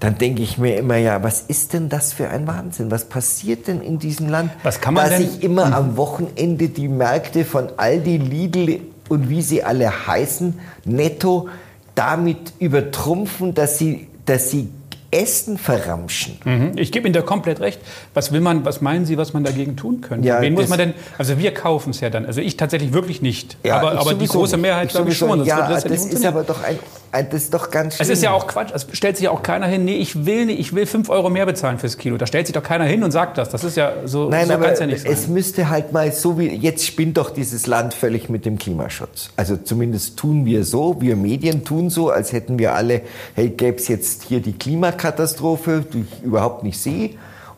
dann 0.00 0.18
denke 0.18 0.42
ich 0.42 0.58
mir 0.58 0.76
immer, 0.76 0.96
ja, 0.96 1.22
was 1.22 1.40
ist 1.42 1.72
denn 1.72 1.88
das 1.88 2.12
für 2.12 2.28
ein 2.28 2.46
Wahnsinn? 2.46 2.90
Was 2.90 3.06
passiert 3.06 3.66
denn 3.66 3.80
in 3.80 3.98
diesem 3.98 4.28
Land? 4.28 4.50
Was 4.62 4.80
kann 4.80 4.94
man 4.94 5.08
dass 5.08 5.18
denn- 5.18 5.28
ich 5.28 5.42
immer 5.42 5.74
am 5.74 5.96
Wochenende 5.96 6.68
die 6.68 6.88
Märkte 6.88 7.44
von 7.44 7.68
Aldi, 7.78 8.18
Lidl 8.18 8.80
und 9.08 9.28
wie 9.30 9.42
sie 9.42 9.62
alle 9.62 10.06
heißen, 10.06 10.58
netto 10.84 11.48
damit 11.94 12.52
übertrumpfen, 12.58 13.54
dass 13.54 13.78
sie, 13.78 14.08
dass 14.26 14.50
sie 14.50 14.68
Essen 15.14 15.58
verramschen. 15.58 16.38
Mhm. 16.44 16.72
Ich 16.76 16.92
gebe 16.92 17.06
Ihnen 17.06 17.14
da 17.14 17.22
komplett 17.22 17.60
recht. 17.60 17.80
Was 18.14 18.32
will 18.32 18.40
man, 18.40 18.64
was 18.64 18.80
meinen 18.80 19.06
Sie, 19.06 19.16
was 19.16 19.32
man 19.32 19.44
dagegen 19.44 19.76
tun 19.76 20.00
könnte? 20.00 20.26
Ja, 20.28 20.40
Wen 20.40 20.54
muss 20.54 20.62
das- 20.64 20.70
man 20.70 20.78
denn, 20.78 20.94
also 21.18 21.38
wir 21.38 21.54
kaufen 21.54 21.90
es 21.90 22.00
ja 22.00 22.10
dann. 22.10 22.26
Also 22.26 22.40
ich 22.40 22.56
tatsächlich 22.56 22.92
wirklich 22.92 23.22
nicht. 23.22 23.56
Ja, 23.62 23.78
aber 23.78 23.98
aber 23.98 24.14
die 24.14 24.26
große 24.26 24.56
nicht. 24.56 24.62
Mehrheit 24.62 24.86
Ich 24.88 24.92
glaube 24.92 25.10
ich 25.10 25.16
schon. 25.18 25.44
Ja, 25.44 25.68
das, 25.68 25.84
nicht 25.84 26.12
ist 26.12 26.24
aber 26.26 26.42
doch 26.42 26.62
ein, 26.62 26.78
das 27.22 27.44
ist 27.44 27.54
doch 27.54 27.70
ganz 27.70 27.96
schlimm. 27.96 28.04
Es 28.04 28.10
ist 28.10 28.22
ja 28.22 28.32
auch 28.32 28.46
Quatsch. 28.46 28.70
Es 28.74 28.86
stellt 28.92 29.16
sich 29.16 29.24
ja 29.24 29.30
auch 29.30 29.42
keiner 29.42 29.66
hin, 29.66 29.84
nee, 29.84 29.96
ich 29.96 30.26
will 30.26 30.46
nicht, 30.46 30.58
ich 30.58 30.74
will 30.74 30.86
5 30.86 31.08
Euro 31.08 31.30
mehr 31.30 31.46
bezahlen 31.46 31.78
fürs 31.78 31.96
Kilo. 31.96 32.16
Da 32.16 32.26
stellt 32.26 32.46
sich 32.46 32.54
doch 32.54 32.62
keiner 32.62 32.84
hin 32.84 33.04
und 33.04 33.10
sagt 33.12 33.38
das. 33.38 33.50
Das 33.50 33.62
ist 33.62 33.76
ja 33.76 33.92
so, 34.04 34.28
Nein, 34.28 34.48
so 34.48 34.54
aber 34.54 34.74
ja 34.74 34.86
nicht 34.86 35.02
sein. 35.02 35.12
es 35.12 35.28
müsste 35.28 35.70
halt 35.70 35.92
mal 35.92 36.12
so 36.12 36.38
wie, 36.38 36.48
jetzt 36.48 36.86
spinnt 36.86 37.16
doch 37.16 37.30
dieses 37.30 37.66
Land 37.66 37.94
völlig 37.94 38.28
mit 38.28 38.44
dem 38.44 38.58
Klimaschutz. 38.58 39.30
Also 39.36 39.56
zumindest 39.56 40.16
tun 40.16 40.44
wir 40.44 40.64
so, 40.64 41.00
wir 41.00 41.16
Medien 41.16 41.64
tun 41.64 41.90
so, 41.90 42.10
als 42.10 42.32
hätten 42.32 42.58
wir 42.58 42.74
alle, 42.74 43.02
hey, 43.34 43.50
gäbe 43.50 43.76
es 43.76 43.88
jetzt 43.88 44.24
hier 44.24 44.40
die 44.40 44.52
Klimakatastrophe, 44.52 45.84
die 45.92 46.00
ich 46.10 46.22
überhaupt 46.22 46.64
nicht 46.64 46.78
sehe. 46.78 47.10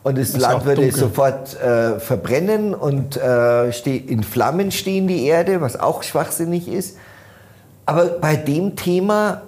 Und 0.03 0.17
das 0.17 0.29
Ist 0.29 0.39
Land 0.39 0.65
würde 0.65 0.89
sofort 0.91 1.59
äh, 1.59 1.99
verbrennen 1.99 2.73
und 2.73 3.17
äh, 3.17 3.69
in 3.97 4.23
Flammen 4.23 4.71
stehen 4.71 5.07
die 5.07 5.25
Erde, 5.25 5.59
was 5.59 5.77
auch 5.77 6.03
schwachsinnig 6.03 6.69
ist. 6.69 6.97
Aber 7.85 8.05
bei 8.05 8.35
dem 8.35 8.75
Thema, 8.75 9.41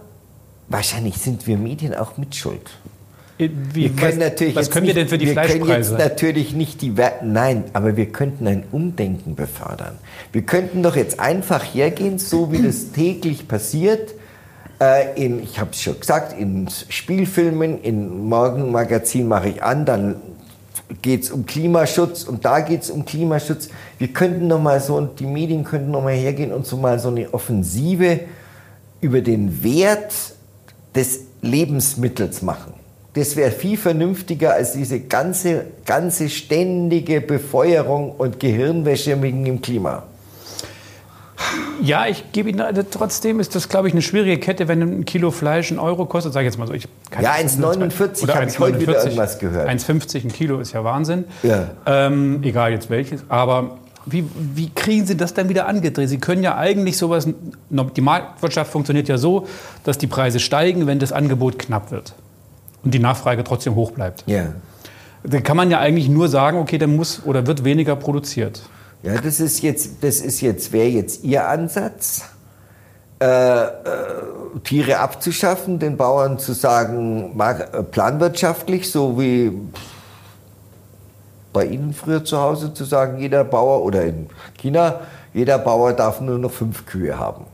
wahrscheinlich 0.70 1.18
sind 1.18 1.48
wir 1.48 1.58
Medien 1.58 1.94
auch 1.94 2.18
mitschuld. 2.18 2.70
Wie, 3.40 3.50
Wir 3.74 3.90
können 3.92 4.20
was, 4.20 4.30
natürlich 4.30 4.56
was 4.56 4.70
können 4.70 4.88
wir 4.88 4.94
nicht, 4.94 5.04
denn 5.04 5.08
für 5.08 5.18
die 5.18 5.28
wir 5.28 5.36
Können 5.36 5.66
jetzt 5.66 5.66
Fleischpreise? 5.66 5.94
natürlich 5.96 6.54
nicht 6.54 6.82
die 6.82 6.98
Wer 6.98 7.22
Nein, 7.24 7.64
aber 7.72 7.96
wir 7.96 8.08
könnten 8.08 8.46
ein 8.48 8.64
Umdenken 8.72 9.36
befördern. 9.36 9.98
Wir 10.34 10.42
könnten 10.42 10.84
doch 10.84 10.98
jetzt 10.98 11.22
einfach 11.22 11.64
hergehen, 11.64 12.20
so 12.20 12.52
wie 12.52 12.62
das 12.62 12.92
täglich 12.94 13.48
passiert. 13.48 14.14
Äh, 14.82 15.26
in, 15.26 15.42
ich 15.42 15.58
habe 15.58 15.72
es 15.72 15.82
schon 15.82 15.98
gesagt, 15.98 16.38
in 16.38 16.68
Spielfilmen, 16.90 17.82
in 17.82 18.26
Morgenmagazin 18.28 19.26
mache 19.26 19.50
ich 19.50 19.64
an, 19.64 19.86
dann 19.86 20.16
geht 21.02 21.24
es 21.24 21.32
um 21.32 21.46
Klimaschutz 21.46 22.24
und 22.24 22.44
da 22.44 22.60
geht 22.60 22.82
es 22.82 22.90
um 22.90 23.06
Klimaschutz. 23.06 23.70
Wir 24.00 24.10
könnten 24.10 24.48
noch 24.48 24.62
mal 24.62 24.82
so, 24.82 24.96
und 24.96 25.20
die 25.22 25.26
Medien 25.26 25.64
könnten 25.64 25.92
noch 25.92 26.04
mal 26.04 26.14
hergehen 26.14 26.52
und 26.52 26.66
so 26.66 26.76
mal 26.76 27.00
so 27.00 27.08
eine 27.08 27.34
Offensive 27.34 28.22
über 29.00 29.22
den 29.22 29.64
Wert 29.64 30.14
des 30.96 31.22
Lebensmittels 31.42 32.42
machen. 32.42 32.74
Das 33.14 33.36
wäre 33.36 33.52
viel 33.52 33.78
vernünftiger 33.78 34.54
als 34.54 34.74
diese 34.74 35.00
ganze, 35.00 35.66
ganze 35.86 36.30
ständige 36.30 37.22
Befeuerung 37.22 38.12
und 38.12 38.40
Gehirnwäsche 38.40 39.20
wegen 39.22 39.44
dem 39.46 39.62
Klima. 39.62 40.04
Ja, 41.82 42.06
ich 42.08 42.32
gebe 42.34 42.50
Ihnen 42.50 42.60
also 42.60 42.84
trotzdem 42.84 43.40
ist 43.40 43.56
das, 43.56 43.70
glaube 43.70 43.88
ich, 43.88 43.94
eine 43.94 44.02
schwierige 44.02 44.38
Kette, 44.38 44.68
wenn 44.68 44.82
ein 44.82 45.06
Kilo 45.06 45.32
Fleisch 45.32 45.72
ein 45.72 45.80
Euro 45.80 46.06
kostet. 46.06 46.34
Sag 46.34 46.42
ich 46.42 46.48
jetzt 46.48 46.58
mal 46.58 46.68
so. 46.68 46.74
Ich 46.74 46.88
kann 47.10 47.24
Ja, 47.24 47.38
jetzt 47.40 47.58
1,49 47.60 48.24
oder 48.24 48.36
habe 48.36 48.46
ich 48.50 48.60
heute 48.60 48.82
wieder 48.82 48.98
1,49. 49.00 49.04
irgendwas 49.06 49.40
gehört. 49.40 49.70
1,50 49.70 50.26
ein 50.26 50.32
Kilo 50.34 50.60
ist 50.60 50.74
ja 50.74 50.84
Wahnsinn. 50.84 51.24
Ja. 51.44 51.70
Ähm, 51.86 52.42
egal 52.44 52.74
jetzt 52.74 52.90
welches. 52.90 53.24
Aber 53.30 53.78
wie, 54.12 54.26
wie 54.56 54.70
kriegen 54.70 55.06
Sie 55.06 55.18
das 55.18 55.34
dann 55.34 55.50
wieder 55.50 55.68
angedreht? 55.68 56.10
Sie 56.10 56.20
können 56.20 56.44
ja 56.44 56.58
eigentlich 56.58 56.98
sowas. 56.98 57.28
Die 57.70 58.02
Marktwirtschaft 58.02 58.72
funktioniert 58.72 59.08
ja 59.08 59.18
so, 59.18 59.48
dass 59.84 59.98
die 59.98 60.08
Preise 60.08 60.40
steigen, 60.40 60.88
wenn 60.88 61.00
das 61.00 61.12
Angebot 61.12 61.60
knapp 61.60 61.92
wird 61.92 62.14
und 62.84 62.94
die 62.94 63.00
Nachfrage 63.00 63.44
trotzdem 63.44 63.76
hoch 63.76 63.92
bleibt. 63.92 64.24
Ja. 64.28 64.54
Dann 65.24 65.44
kann 65.44 65.58
man 65.58 65.70
ja 65.70 65.80
eigentlich 65.80 66.10
nur 66.10 66.30
sagen, 66.30 66.60
okay, 66.60 66.78
dann 66.78 66.96
muss 66.96 67.26
oder 67.26 67.46
wird 67.46 67.64
weniger 67.64 67.96
produziert. 67.96 68.62
Ja, 69.04 69.20
das 69.20 69.40
ist 69.40 69.62
jetzt, 69.62 70.04
das 70.04 70.20
ist 70.20 70.42
jetzt, 70.42 70.72
wäre 70.72 70.88
jetzt 70.88 71.24
Ihr 71.24 71.48
Ansatz, 71.48 72.24
äh, 73.22 73.26
äh, 73.26 73.70
Tiere 74.64 75.00
abzuschaffen, 75.00 75.80
den 75.80 75.98
Bauern 75.98 76.40
zu 76.40 76.54
sagen, 76.54 77.38
äh, 77.40 77.84
planwirtschaftlich, 77.84 78.90
so 78.90 79.20
wie 79.20 79.52
bei 81.54 81.66
Ihnen 81.66 81.94
früher 81.94 82.24
zu 82.24 82.40
Hause 82.40 82.74
zu 82.74 82.86
sagen, 82.86 83.20
jeder 83.20 83.44
Bauer 83.44 83.84
oder 83.84 84.04
in 84.04 84.28
China, 84.58 85.02
jeder 85.34 85.58
Bauer 85.58 85.94
darf 85.94 86.22
nur 86.22 86.38
noch 86.38 86.52
fünf 86.52 86.86
Kühe 86.86 87.18
haben. 87.18 87.46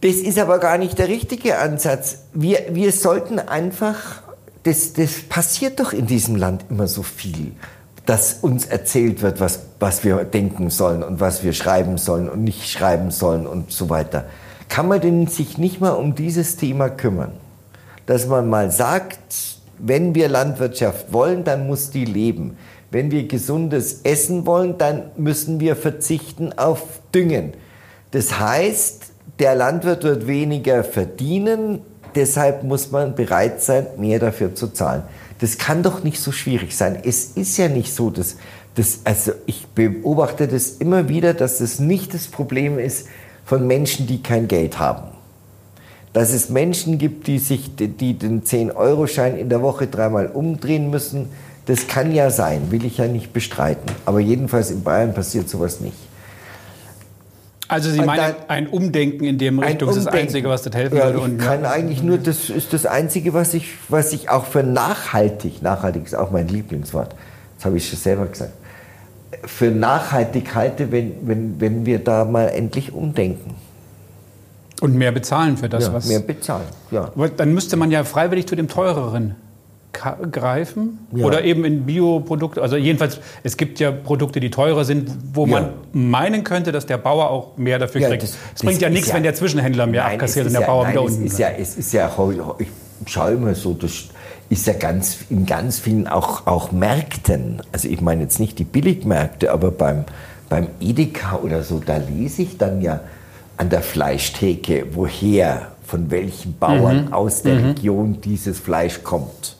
Das 0.00 0.14
ist 0.14 0.38
aber 0.38 0.58
gar 0.58 0.78
nicht 0.78 0.98
der 0.98 1.08
richtige 1.08 1.58
Ansatz. 1.58 2.18
Wir, 2.32 2.66
wir 2.70 2.92
sollten 2.92 3.40
einfach, 3.40 4.22
das, 4.62 4.92
das 4.92 5.22
passiert 5.28 5.80
doch 5.80 5.92
in 5.92 6.06
diesem 6.06 6.36
Land 6.36 6.66
immer 6.70 6.86
so 6.86 7.02
viel, 7.02 7.52
dass 8.06 8.34
uns 8.34 8.64
erzählt 8.64 9.22
wird, 9.22 9.40
was, 9.40 9.60
was 9.80 10.04
wir 10.04 10.24
denken 10.24 10.70
sollen 10.70 11.02
und 11.02 11.20
was 11.20 11.42
wir 11.42 11.52
schreiben 11.52 11.98
sollen 11.98 12.28
und 12.28 12.44
nicht 12.44 12.70
schreiben 12.70 13.10
sollen 13.10 13.46
und 13.46 13.72
so 13.72 13.90
weiter. 13.90 14.26
Kann 14.68 14.86
man 14.86 15.00
denn 15.00 15.26
sich 15.26 15.58
nicht 15.58 15.80
mal 15.80 15.90
um 15.90 16.14
dieses 16.14 16.56
Thema 16.56 16.90
kümmern? 16.90 17.32
Dass 18.06 18.26
man 18.26 18.48
mal 18.48 18.70
sagt, 18.70 19.57
wenn 19.78 20.14
wir 20.14 20.28
Landwirtschaft 20.28 21.12
wollen, 21.12 21.44
dann 21.44 21.66
muss 21.66 21.90
die 21.90 22.04
leben. 22.04 22.56
Wenn 22.90 23.10
wir 23.10 23.28
gesundes 23.28 24.00
Essen 24.02 24.46
wollen, 24.46 24.78
dann 24.78 25.10
müssen 25.16 25.60
wir 25.60 25.76
verzichten 25.76 26.52
auf 26.56 27.00
Düngen. 27.14 27.52
Das 28.10 28.38
heißt, 28.38 29.12
der 29.38 29.54
Landwirt 29.54 30.04
wird 30.04 30.26
weniger 30.26 30.82
verdienen, 30.82 31.80
deshalb 32.14 32.64
muss 32.64 32.90
man 32.90 33.14
bereit 33.14 33.62
sein, 33.62 33.86
mehr 33.98 34.18
dafür 34.18 34.54
zu 34.54 34.68
zahlen. 34.68 35.02
Das 35.40 35.58
kann 35.58 35.82
doch 35.82 36.02
nicht 36.02 36.20
so 36.20 36.32
schwierig 36.32 36.76
sein. 36.76 36.98
Es 37.04 37.36
ist 37.36 37.56
ja 37.58 37.68
nicht 37.68 37.94
so, 37.94 38.10
dass 38.10 38.36
das, 38.74 39.00
also 39.04 39.32
ich 39.46 39.66
beobachte 39.68 40.48
das 40.48 40.70
immer 40.70 41.08
wieder, 41.08 41.34
dass 41.34 41.60
es 41.60 41.78
nicht 41.78 42.14
das 42.14 42.26
Problem 42.28 42.78
ist 42.78 43.06
von 43.44 43.66
Menschen, 43.66 44.06
die 44.06 44.22
kein 44.22 44.48
Geld 44.48 44.78
haben. 44.78 45.07
Dass 46.12 46.32
es 46.32 46.48
Menschen 46.48 46.98
gibt, 46.98 47.26
die 47.26 47.38
sich 47.38 47.74
die 47.76 48.14
den 48.14 48.42
10-Euro-Schein 48.42 49.36
in 49.36 49.48
der 49.48 49.62
Woche 49.62 49.86
dreimal 49.86 50.26
umdrehen 50.26 50.90
müssen, 50.90 51.28
das 51.66 51.86
kann 51.86 52.12
ja 52.14 52.30
sein, 52.30 52.70
will 52.70 52.84
ich 52.86 52.96
ja 52.96 53.06
nicht 53.06 53.32
bestreiten. 53.34 53.92
Aber 54.06 54.20
jedenfalls 54.20 54.70
in 54.70 54.82
Bayern 54.82 55.12
passiert 55.12 55.48
sowas 55.50 55.80
nicht. 55.80 55.96
Also 57.70 57.90
Sie 57.90 57.98
Und 58.00 58.06
meinen, 58.06 58.18
dann- 58.18 58.48
ein 58.48 58.66
Umdenken 58.68 59.24
in 59.24 59.36
dem 59.36 59.58
Richtung 59.58 59.90
ist 59.90 59.98
das. 59.98 60.06
Einzige, 60.06 60.48
was 60.48 60.62
das 60.62 60.74
helfen 60.74 60.96
ja, 60.96 61.04
würde. 61.04 61.18
Ich 61.18 61.24
Und, 61.24 61.38
kann 61.38 61.66
eigentlich 61.66 62.02
nur, 62.02 62.16
das 62.16 62.48
ist 62.48 62.72
das 62.72 62.86
Einzige, 62.86 63.34
was 63.34 63.52
ich, 63.52 63.74
was 63.90 64.14
ich 64.14 64.30
auch 64.30 64.46
für 64.46 64.62
nachhaltig, 64.62 65.60
nachhaltig 65.60 66.06
ist 66.06 66.14
auch 66.14 66.30
mein 66.30 66.48
Lieblingswort, 66.48 67.14
das 67.58 67.66
habe 67.66 67.76
ich 67.76 67.86
schon 67.86 67.98
selber 67.98 68.24
gesagt, 68.24 68.52
für 69.44 69.70
nachhaltig 69.70 70.54
halte, 70.54 70.90
wenn, 70.90 71.12
wenn, 71.28 71.60
wenn 71.60 71.84
wir 71.84 71.98
da 71.98 72.24
mal 72.24 72.46
endlich 72.48 72.94
umdenken. 72.94 73.54
Und 74.80 74.94
mehr 74.94 75.12
bezahlen 75.12 75.56
für 75.56 75.68
das, 75.68 75.86
ja, 75.86 75.92
was. 75.92 76.06
mehr 76.06 76.20
bezahlen. 76.20 76.64
Ja. 76.90 77.10
Dann 77.36 77.52
müsste 77.54 77.76
man 77.76 77.90
ja 77.90 78.04
freiwillig 78.04 78.46
zu 78.46 78.56
dem 78.56 78.68
teureren 78.68 79.34
greifen 79.92 80.98
Ja. 81.12 81.24
oder 81.26 81.44
eben 81.44 81.64
in 81.64 81.84
Bioprodukte. 81.84 82.62
Also 82.62 82.76
jedenfalls, 82.76 83.18
es 83.42 83.56
gibt 83.56 83.80
ja 83.80 83.90
Produkte, 83.90 84.38
die 84.38 84.50
teurer 84.50 84.84
sind, 84.84 85.10
wo 85.32 85.46
Ja. 85.46 85.52
man 85.60 85.68
meinen 85.92 86.44
könnte, 86.44 86.72
dass 86.72 86.86
der 86.86 86.98
Bauer 86.98 87.30
auch 87.30 87.56
mehr 87.56 87.78
dafür 87.78 88.02
kriegt. 88.08 88.22
das- 88.22 88.36
Es 88.54 88.62
bringt 88.62 88.80
ja 88.80 88.90
nichts, 88.90 89.12
wenn 89.12 89.22
der 89.22 89.34
Zwischenhändler 89.34 89.86
mehr 89.86 90.04
Nein, 90.04 90.12
abkassiert 90.14 90.46
und 90.46 90.52
der 90.52 90.60
Bauer 90.60 90.84
ja, 90.84 90.90
wieder 90.90 91.00
nein, 91.02 91.10
unten. 91.12 91.26
Ist 91.26 91.38
ja, 91.38 91.48
es 91.50 91.76
ist 91.76 91.92
ja, 91.92 92.10
ich 92.58 92.68
schaue 93.12 93.32
immer 93.32 93.54
so, 93.54 93.72
das 93.74 94.04
ist 94.50 94.66
ja 94.66 94.74
ganz, 94.74 95.18
in 95.30 95.46
ganz 95.46 95.78
vielen 95.78 96.06
auch, 96.06 96.46
auch 96.46 96.70
Märkten, 96.70 97.62
also 97.72 97.88
ich 97.88 98.00
meine 98.00 98.22
jetzt 98.22 98.38
nicht 98.40 98.58
die 98.58 98.64
Billigmärkte, 98.64 99.52
aber 99.52 99.70
beim, 99.70 100.04
beim 100.48 100.68
Edeka 100.80 101.36
oder 101.42 101.62
so, 101.62 101.80
da 101.84 101.96
lese 101.96 102.42
ich 102.42 102.56
dann 102.58 102.80
ja 102.80 103.00
an 103.58 103.68
der 103.70 103.82
Fleischtheke, 103.82 104.86
woher, 104.92 105.72
von 105.84 106.10
welchen 106.10 106.56
Bauern 106.58 107.06
Mhm. 107.06 107.12
aus 107.12 107.42
der 107.42 107.62
Region 107.64 108.20
dieses 108.20 108.58
Fleisch 108.58 109.02
kommt. 109.02 109.56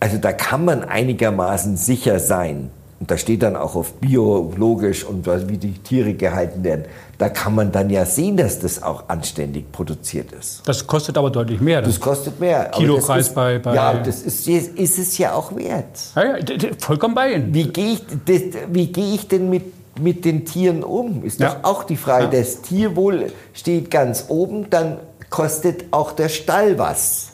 Also 0.00 0.16
da 0.18 0.32
kann 0.32 0.64
man 0.64 0.84
einigermaßen 0.84 1.76
sicher 1.76 2.18
sein. 2.18 2.70
Und 3.00 3.10
da 3.12 3.16
steht 3.16 3.42
dann 3.44 3.54
auch 3.54 3.76
auf 3.76 3.92
biologisch 3.94 5.04
und 5.04 5.24
wie 5.48 5.56
die 5.56 5.72
Tiere 5.74 6.14
gehalten 6.14 6.64
werden. 6.64 6.84
Da 7.16 7.28
kann 7.28 7.54
man 7.54 7.70
dann 7.70 7.90
ja 7.90 8.04
sehen, 8.04 8.36
dass 8.36 8.58
das 8.58 8.82
auch 8.82 9.08
anständig 9.08 9.70
produziert 9.70 10.32
ist. 10.32 10.62
das 10.66 10.84
kostet 10.86 11.16
aber 11.16 11.30
deutlich 11.30 11.60
mehr. 11.60 11.80
Das 11.82 12.00
kostet 12.00 12.40
mehr. 12.40 12.64
Kilopreis 12.74 13.28
bei- 13.32 13.58
bei- 13.60 13.74
Ja, 13.74 13.94
das 13.94 14.22
ist, 14.22 14.48
ist 14.48 14.98
es 14.98 15.16
ja 15.18 15.32
auch 15.34 15.54
wert. 15.54 15.86
ja, 16.16 16.38
ja, 16.38 16.68
vollkommen 16.78 17.14
bei 17.14 17.34
Ihnen. 17.34 17.54
Wie 17.54 17.68
gehe 17.68 17.92
ich, 17.94 18.02
das, 18.24 18.42
wie 18.72 18.86
gehe 18.88 19.14
ich 19.14 19.28
denn 19.28 19.48
mit, 19.50 19.62
mit 20.00 20.24
den 20.24 20.44
Tieren 20.44 20.82
um? 20.84 21.24
Ist 21.24 21.40
Ja. 21.40 21.54
doch 21.54 21.64
auch 21.64 21.84
die 21.84 21.96
Frage. 21.96 22.24
Ja. 22.24 22.42
Das 22.42 22.62
Tierwohl 22.62 23.32
steht 23.54 23.90
ganz 23.90 24.26
oben, 24.28 24.70
dann 24.70 24.98
kostet 25.30 25.84
auch 25.92 26.12
der 26.12 26.28
Stall 26.28 26.78
was, 26.78 27.28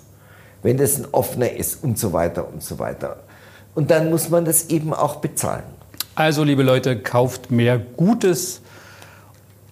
wenn 0.63 0.77
das 0.77 0.99
ein 0.99 1.07
offener 1.13 1.51
ist 1.53 1.83
und 1.85 1.99
so 1.99 2.13
weiter 2.13 2.49
und 2.53 2.63
so 2.63 2.79
weiter. 2.79 3.19
Und 3.75 3.91
dann 3.91 4.11
muss 4.11 4.29
man 4.31 4.45
das 4.45 4.69
eben 4.71 4.93
auch 4.95 5.17
bezahlen. 5.17 5.65
Also, 6.17 6.45
liebe 6.45 6.63
Leute, 6.63 6.97
kauft 6.99 7.51
mehr 7.51 7.79
gutes, 7.79 8.61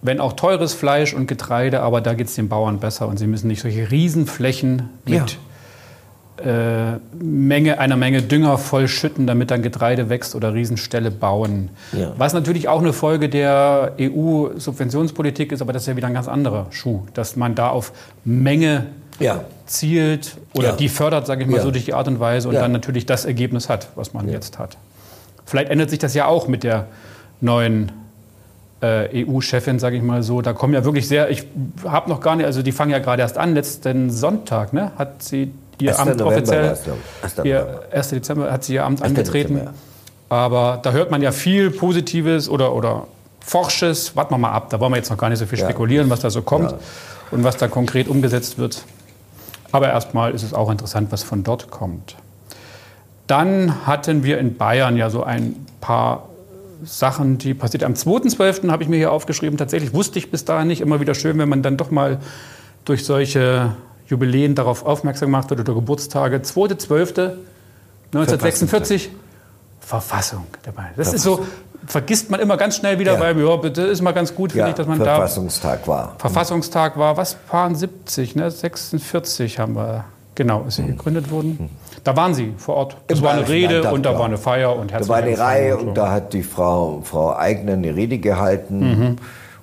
wenn 0.02 0.18
auch 0.20 0.32
teures 0.32 0.74
Fleisch 0.74 1.14
und 1.14 1.28
Getreide, 1.28 1.80
aber 1.80 2.00
da 2.00 2.14
geht 2.14 2.26
es 2.26 2.34
den 2.34 2.48
Bauern 2.48 2.80
besser 2.80 3.06
und 3.06 3.18
sie 3.18 3.28
müssen 3.28 3.46
nicht 3.46 3.62
solche 3.62 3.90
Riesenflächen 3.92 4.88
mit 5.04 5.38
äh, 6.38 6.96
Menge, 7.22 7.78
einer 7.78 7.96
Menge 7.96 8.22
Dünger 8.22 8.56
vollschütten, 8.58 9.26
damit 9.26 9.50
dann 9.50 9.62
Getreide 9.62 10.08
wächst 10.08 10.34
oder 10.34 10.54
Riesenställe 10.54 11.10
bauen. 11.10 11.68
Ja. 11.92 12.12
Was 12.16 12.32
natürlich 12.32 12.68
auch 12.68 12.80
eine 12.80 12.92
Folge 12.92 13.28
der 13.28 13.92
EU-Subventionspolitik 14.00 15.52
ist, 15.52 15.60
aber 15.62 15.72
das 15.72 15.82
ist 15.82 15.88
ja 15.88 15.96
wieder 15.96 16.06
ein 16.08 16.14
ganz 16.14 16.28
anderer 16.28 16.66
Schuh, 16.70 17.02
dass 17.14 17.36
man 17.36 17.54
da 17.54 17.68
auf 17.68 17.92
Menge 18.24 18.86
Ja. 19.20 19.44
zielt 19.66 20.36
oder 20.54 20.70
Ja. 20.70 20.76
die 20.76 20.88
fördert, 20.88 21.26
sage 21.26 21.42
ich 21.44 21.48
mal 21.50 21.60
so, 21.60 21.70
durch 21.70 21.84
die 21.84 21.94
Art 21.94 22.08
und 22.08 22.18
Weise 22.18 22.48
und 22.48 22.54
dann 22.54 22.72
natürlich 22.72 23.06
das 23.06 23.24
Ergebnis 23.24 23.68
hat, 23.68 23.88
was 23.94 24.14
man 24.14 24.28
jetzt 24.28 24.58
hat. 24.58 24.76
Vielleicht 25.44 25.70
ändert 25.70 25.90
sich 25.90 25.98
das 25.98 26.14
ja 26.14 26.26
auch 26.26 26.48
mit 26.48 26.64
der 26.64 26.86
neuen 27.40 27.92
äh, 28.80 29.24
EU-Chefin, 29.24 29.78
sage 29.78 29.96
ich 29.96 30.02
mal 30.02 30.22
so. 30.24 30.40
Da 30.42 30.52
kommen 30.54 30.74
ja 30.74 30.84
wirklich 30.84 31.06
sehr, 31.06 31.30
ich 31.30 31.44
habe 31.84 32.08
noch 32.10 32.20
gar 32.20 32.34
nicht, 32.36 32.46
also 32.46 32.62
die 32.62 32.72
fangen 32.72 32.90
ja 32.90 32.98
gerade 32.98 33.22
erst 33.22 33.38
an, 33.38 33.54
letzten 33.54 34.10
Sonntag, 34.10 34.72
ne, 34.72 34.90
hat 34.98 35.22
sie 35.22 35.52
ihr 35.84 35.90
1. 35.90 35.98
Amt 36.00 36.18
November 36.18 36.36
offiziell, 36.36 36.76
ich. 36.84 37.24
1. 37.24 37.38
ihr 37.44 37.60
November. 37.60 37.82
1. 37.92 38.08
Dezember 38.08 38.52
hat 38.52 38.64
sie 38.64 38.74
ihr 38.74 38.84
Amt 38.84 39.02
1. 39.02 39.10
angetreten. 39.10 39.54
Dezember, 39.54 39.74
Aber 40.28 40.80
da 40.82 40.92
hört 40.92 41.10
man 41.10 41.22
ja 41.22 41.32
viel 41.32 41.70
Positives 41.70 42.48
oder, 42.48 42.74
oder 42.74 43.06
Forsches. 43.40 44.16
Warten 44.16 44.34
wir 44.34 44.38
mal 44.38 44.52
ab, 44.52 44.70
da 44.70 44.80
wollen 44.80 44.92
wir 44.92 44.96
jetzt 44.96 45.10
noch 45.10 45.18
gar 45.18 45.28
nicht 45.28 45.38
so 45.38 45.46
viel 45.46 45.58
spekulieren, 45.58 46.10
was 46.10 46.20
da 46.20 46.30
so 46.30 46.42
kommt 46.42 46.74
und 47.30 47.44
was 47.44 47.56
da 47.56 47.68
konkret 47.68 48.08
umgesetzt 48.08 48.58
wird. 48.58 48.82
Aber 49.72 49.88
erstmal 49.88 50.32
ist 50.32 50.42
es 50.42 50.54
auch 50.54 50.70
interessant, 50.70 51.10
was 51.10 51.22
von 51.22 51.42
dort 51.42 51.70
kommt. 51.70 52.16
Dann 53.26 53.86
hatten 53.86 54.24
wir 54.24 54.38
in 54.38 54.56
Bayern 54.56 54.96
ja 54.96 55.08
so 55.08 55.24
ein 55.24 55.66
paar 55.80 56.28
Sachen, 56.84 57.38
die 57.38 57.54
passiert. 57.54 57.84
Am 57.84 57.94
2.12. 57.94 58.70
habe 58.70 58.82
ich 58.82 58.88
mir 58.88 58.96
hier 58.96 59.12
aufgeschrieben. 59.12 59.56
Tatsächlich 59.56 59.94
wusste 59.94 60.18
ich 60.18 60.30
bis 60.30 60.44
dahin 60.44 60.68
nicht. 60.68 60.80
Immer 60.80 61.00
wieder 61.00 61.14
schön, 61.14 61.38
wenn 61.38 61.48
man 61.48 61.62
dann 61.62 61.76
doch 61.76 61.90
mal 61.90 62.18
durch 62.84 63.04
solche 63.04 63.74
Jubiläen 64.06 64.54
darauf 64.54 64.84
aufmerksam 64.84 65.30
macht 65.30 65.50
oder 65.52 65.64
durch 65.64 65.76
Geburtstage. 65.78 66.36
2.12.1946, 68.12 69.08
Verfassung 69.80 70.46
dabei. 70.62 70.90
Das 70.96 71.12
ist 71.12 71.22
so, 71.22 71.44
vergisst 71.86 72.30
man 72.30 72.40
immer 72.40 72.56
ganz 72.56 72.76
schnell 72.76 72.98
wieder, 72.98 73.14
Ja. 73.14 73.20
weil 73.20 73.38
ja, 73.40 73.56
das 73.56 73.78
ist 73.90 74.02
mal 74.02 74.12
ganz 74.12 74.34
gut, 74.34 74.52
finde 74.52 74.64
Ja, 74.66 74.70
ich, 74.70 74.74
dass 74.76 74.86
man 74.86 74.98
da 74.98 75.04
Verfassungstag 75.16 75.86
war. 75.88 76.14
Verfassungstag 76.18 76.96
war, 76.98 77.16
was, 77.16 77.34
Paar 77.34 77.74
70, 77.74 78.36
ne? 78.36 78.50
46 78.50 79.58
haben 79.58 79.74
wir, 79.74 80.04
genau, 80.34 80.64
ist 80.68 80.76
sie 80.76 80.86
gegründet 80.86 81.30
worden. 81.30 81.70
Da 82.04 82.16
waren 82.16 82.34
Sie 82.34 82.52
vor 82.58 82.74
Ort. 82.76 82.96
Das 83.06 83.18
Im 83.20 83.24
war 83.24 83.32
eine 83.34 83.48
Rede 83.48 83.92
und 83.92 84.04
da 84.04 84.18
war 84.18 84.24
eine 84.24 84.36
Feier 84.36 84.74
und 84.74 84.90
Da 84.90 84.94
herzlich 84.94 85.08
war 85.08 85.18
eine 85.18 85.38
Reihe 85.38 85.76
und 85.76 85.82
und 85.90 85.94
so. 85.94 85.94
da 86.02 86.10
hat 86.10 86.32
die 86.32 86.42
Frau, 86.42 87.00
Frau 87.04 87.36
Eigner 87.36 87.74
eine 87.74 87.94
Rede 87.94 88.18
gehalten 88.18 88.80
Mhm. 88.80 89.16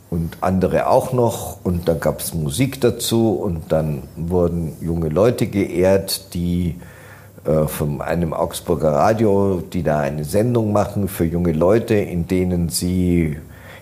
Und 0.09 0.37
andere 0.41 0.87
auch 0.87 1.13
noch. 1.13 1.57
Und 1.63 1.87
dann 1.87 1.99
gab 1.99 2.19
es 2.19 2.33
Musik 2.33 2.81
dazu 2.81 3.31
und 3.33 3.71
dann 3.71 4.03
wurden 4.15 4.73
junge 4.81 5.09
Leute 5.09 5.47
geehrt, 5.47 6.33
die 6.33 6.75
äh, 7.45 7.67
von 7.67 8.01
einem 8.01 8.33
Augsburger 8.33 8.91
Radio, 8.91 9.61
die 9.73 9.83
da 9.83 9.99
eine 9.99 10.23
Sendung 10.23 10.73
machen 10.73 11.07
für 11.07 11.25
junge 11.25 11.51
Leute, 11.51 11.95
in 11.95 12.27
denen 12.27 12.69
sie 12.69 13.37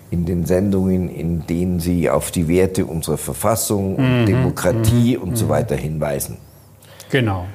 in 0.09 0.25
den 0.25 0.45
Sendungen, 0.45 1.09
in 1.09 1.45
denen 1.47 1.79
sie 1.79 2.09
auf 2.09 2.31
die 2.31 2.47
Werte 2.47 2.85
unserer 2.85 3.17
Verfassung, 3.17 3.95
und 3.97 4.25
Demokratie 4.25 5.17
und 5.17 5.35
so 5.35 5.49
weiter 5.49 5.75
hinweisen. 5.75 6.37
Genau. 7.09 7.45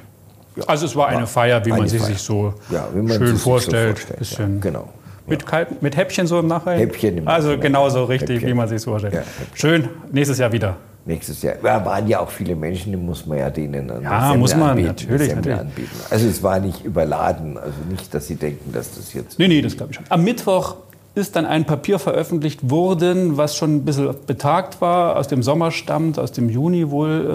Also 0.67 0.85
es 0.85 0.95
war 0.95 1.07
eine 1.07 1.25
Feier, 1.25 1.65
wie 1.65 1.69
man 1.71 1.87
sie 1.87 1.97
Feier. 1.97 2.07
sich 2.09 2.19
so 2.19 2.53
Ja, 2.69 2.87
wie 2.93 3.01
man 3.01 3.17
schön 3.17 3.25
sie 3.27 3.33
sich 3.33 3.41
so 3.41 3.49
vorstellt. 3.49 3.97
vorstellt, 3.97 4.19
Bisschen 4.19 4.53
ja, 4.55 4.59
genau. 4.61 4.89
Mit, 5.25 5.45
Kalb, 5.45 5.81
mit 5.81 5.95
Häppchen 5.95 6.27
so 6.27 6.39
im 6.39 6.47
Nachhinein? 6.47 6.79
Häppchen 6.79 7.17
im 7.17 7.27
Also 7.27 7.47
Nachhinein. 7.49 7.61
genauso 7.61 8.03
richtig, 8.05 8.29
Häppchen. 8.37 8.49
wie 8.49 8.53
man 8.53 8.67
sich 8.67 8.81
so 8.81 8.91
vorstellt. 8.91 9.13
Ja. 9.13 9.23
Schön, 9.53 9.87
nächstes 10.11 10.37
Jahr 10.37 10.51
wieder. 10.51 10.75
Nächstes 11.05 11.41
Jahr. 11.41 11.55
Ja, 11.63 11.83
waren 11.85 12.07
ja 12.07 12.19
auch 12.21 12.29
viele 12.29 12.55
Menschen, 12.55 12.91
die 12.93 12.97
muss 12.97 13.25
man 13.25 13.37
ja 13.37 13.49
denen 13.49 13.89
eine 13.91 14.03
Ja, 14.03 14.21
Semmel 14.21 14.37
muss 14.37 14.55
man, 14.55 14.69
anbieten, 14.71 14.87
natürlich, 14.87 15.35
natürlich. 15.35 15.59
anbieten. 15.59 15.89
Also 16.09 16.27
es 16.27 16.41
war 16.43 16.59
nicht 16.59 16.85
überladen, 16.85 17.57
also 17.57 17.73
nicht, 17.89 18.13
dass 18.13 18.27
Sie 18.27 18.35
denken, 18.35 18.71
dass 18.71 18.95
das 18.95 19.13
jetzt... 19.13 19.37
Nee, 19.39 19.47
nee, 19.49 19.61
das 19.61 19.75
glaube 19.75 19.91
ich 19.91 19.97
schon. 19.97 20.05
Am 20.09 20.23
Mittwoch 20.23 20.75
ist 21.15 21.35
dann 21.35 21.45
ein 21.45 21.65
Papier 21.65 21.99
veröffentlicht 21.99 22.69
worden, 22.69 23.37
was 23.37 23.55
schon 23.57 23.75
ein 23.75 23.85
bisschen 23.85 24.13
betagt 24.25 24.79
war, 24.81 25.17
aus 25.17 25.27
dem 25.27 25.43
Sommer 25.43 25.71
stammt, 25.71 26.17
aus 26.19 26.31
dem 26.31 26.49
Juni 26.49 26.89
wohl 26.89 27.25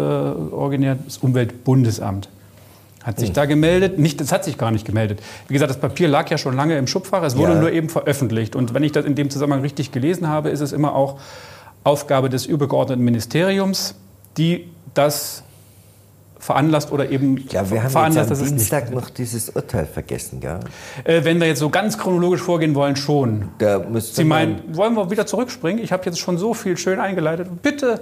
äh, 0.51 0.55
originär, 0.55 0.97
das 1.05 1.19
Umweltbundesamt. 1.19 2.29
Hat 3.09 3.19
sich 3.19 3.33
da 3.33 3.47
gemeldet? 3.47 3.99
Nicht, 3.99 4.21
das 4.21 4.33
hat 4.33 4.45
sich 4.45 4.59
gar 4.59 4.71
nicht 4.71 4.85
gemeldet. 4.85 5.21
Wie 5.49 5.55
gesagt, 5.55 5.71
das 5.71 5.81
Papier 5.81 6.09
lag 6.09 6.29
ja 6.29 6.37
schon 6.37 6.55
lange 6.55 6.77
im 6.77 6.87
Schubfach, 6.87 7.23
es 7.23 7.39
wurde 7.39 7.55
Ja. 7.55 7.59
nur 7.61 7.73
eben 7.73 7.89
veröffentlicht. 7.89 8.55
Und 8.55 8.75
wenn 8.75 8.83
ich 8.83 8.93
das 8.93 9.07
in 9.07 9.15
dem 9.15 9.31
Zusammenhang 9.31 9.63
richtig 9.63 9.93
gelesen 9.93 10.29
habe, 10.29 10.51
ist 10.51 10.61
es 10.61 10.73
immer 10.73 10.95
auch 10.95 11.19
Aufgabe 11.85 12.29
des 12.29 12.45
übergeordneten 12.45 13.03
Ministeriums, 13.03 13.95
die 14.37 14.69
das 14.93 15.43
veranlasst 16.39 16.93
oder 16.93 17.11
eben 17.11 17.37
Ja, 17.51 17.69
wir 17.71 17.83
haben 17.83 17.91
veranlasst, 17.91 18.31
jetzt 18.31 18.31
dass 18.31 18.39
am 18.39 18.45
nicht. 18.55 18.59
Dienstag 18.61 18.91
noch 18.95 19.11
dieses 19.11 19.51
Urteil 19.51 19.87
vergessen, 19.87 20.41
gell? 20.41 20.61
Äh, 21.05 21.25
wenn 21.25 21.41
wir 21.41 21.47
jetzt 21.49 21.59
so 21.59 21.69
ganz 21.71 21.99
chronologisch 21.99 22.41
vorgehen 22.41 22.75
wollen, 22.75 22.97
schon. 22.97 23.49
Da 23.59 23.79
müsste 23.81 24.17
Sie 24.17 24.25
meinen, 24.25 24.63
wollen 24.77 24.95
wir 24.95 25.11
wieder 25.11 25.27
zurückspringen? 25.27 25.83
Ich 25.83 25.93
habe 25.93 26.05
jetzt 26.07 26.19
schon 26.19 26.39
so 26.39 26.55
viel 26.55 26.77
schön 26.77 27.01
eingeleitet. 27.01 27.49
Bitte, 27.63 28.01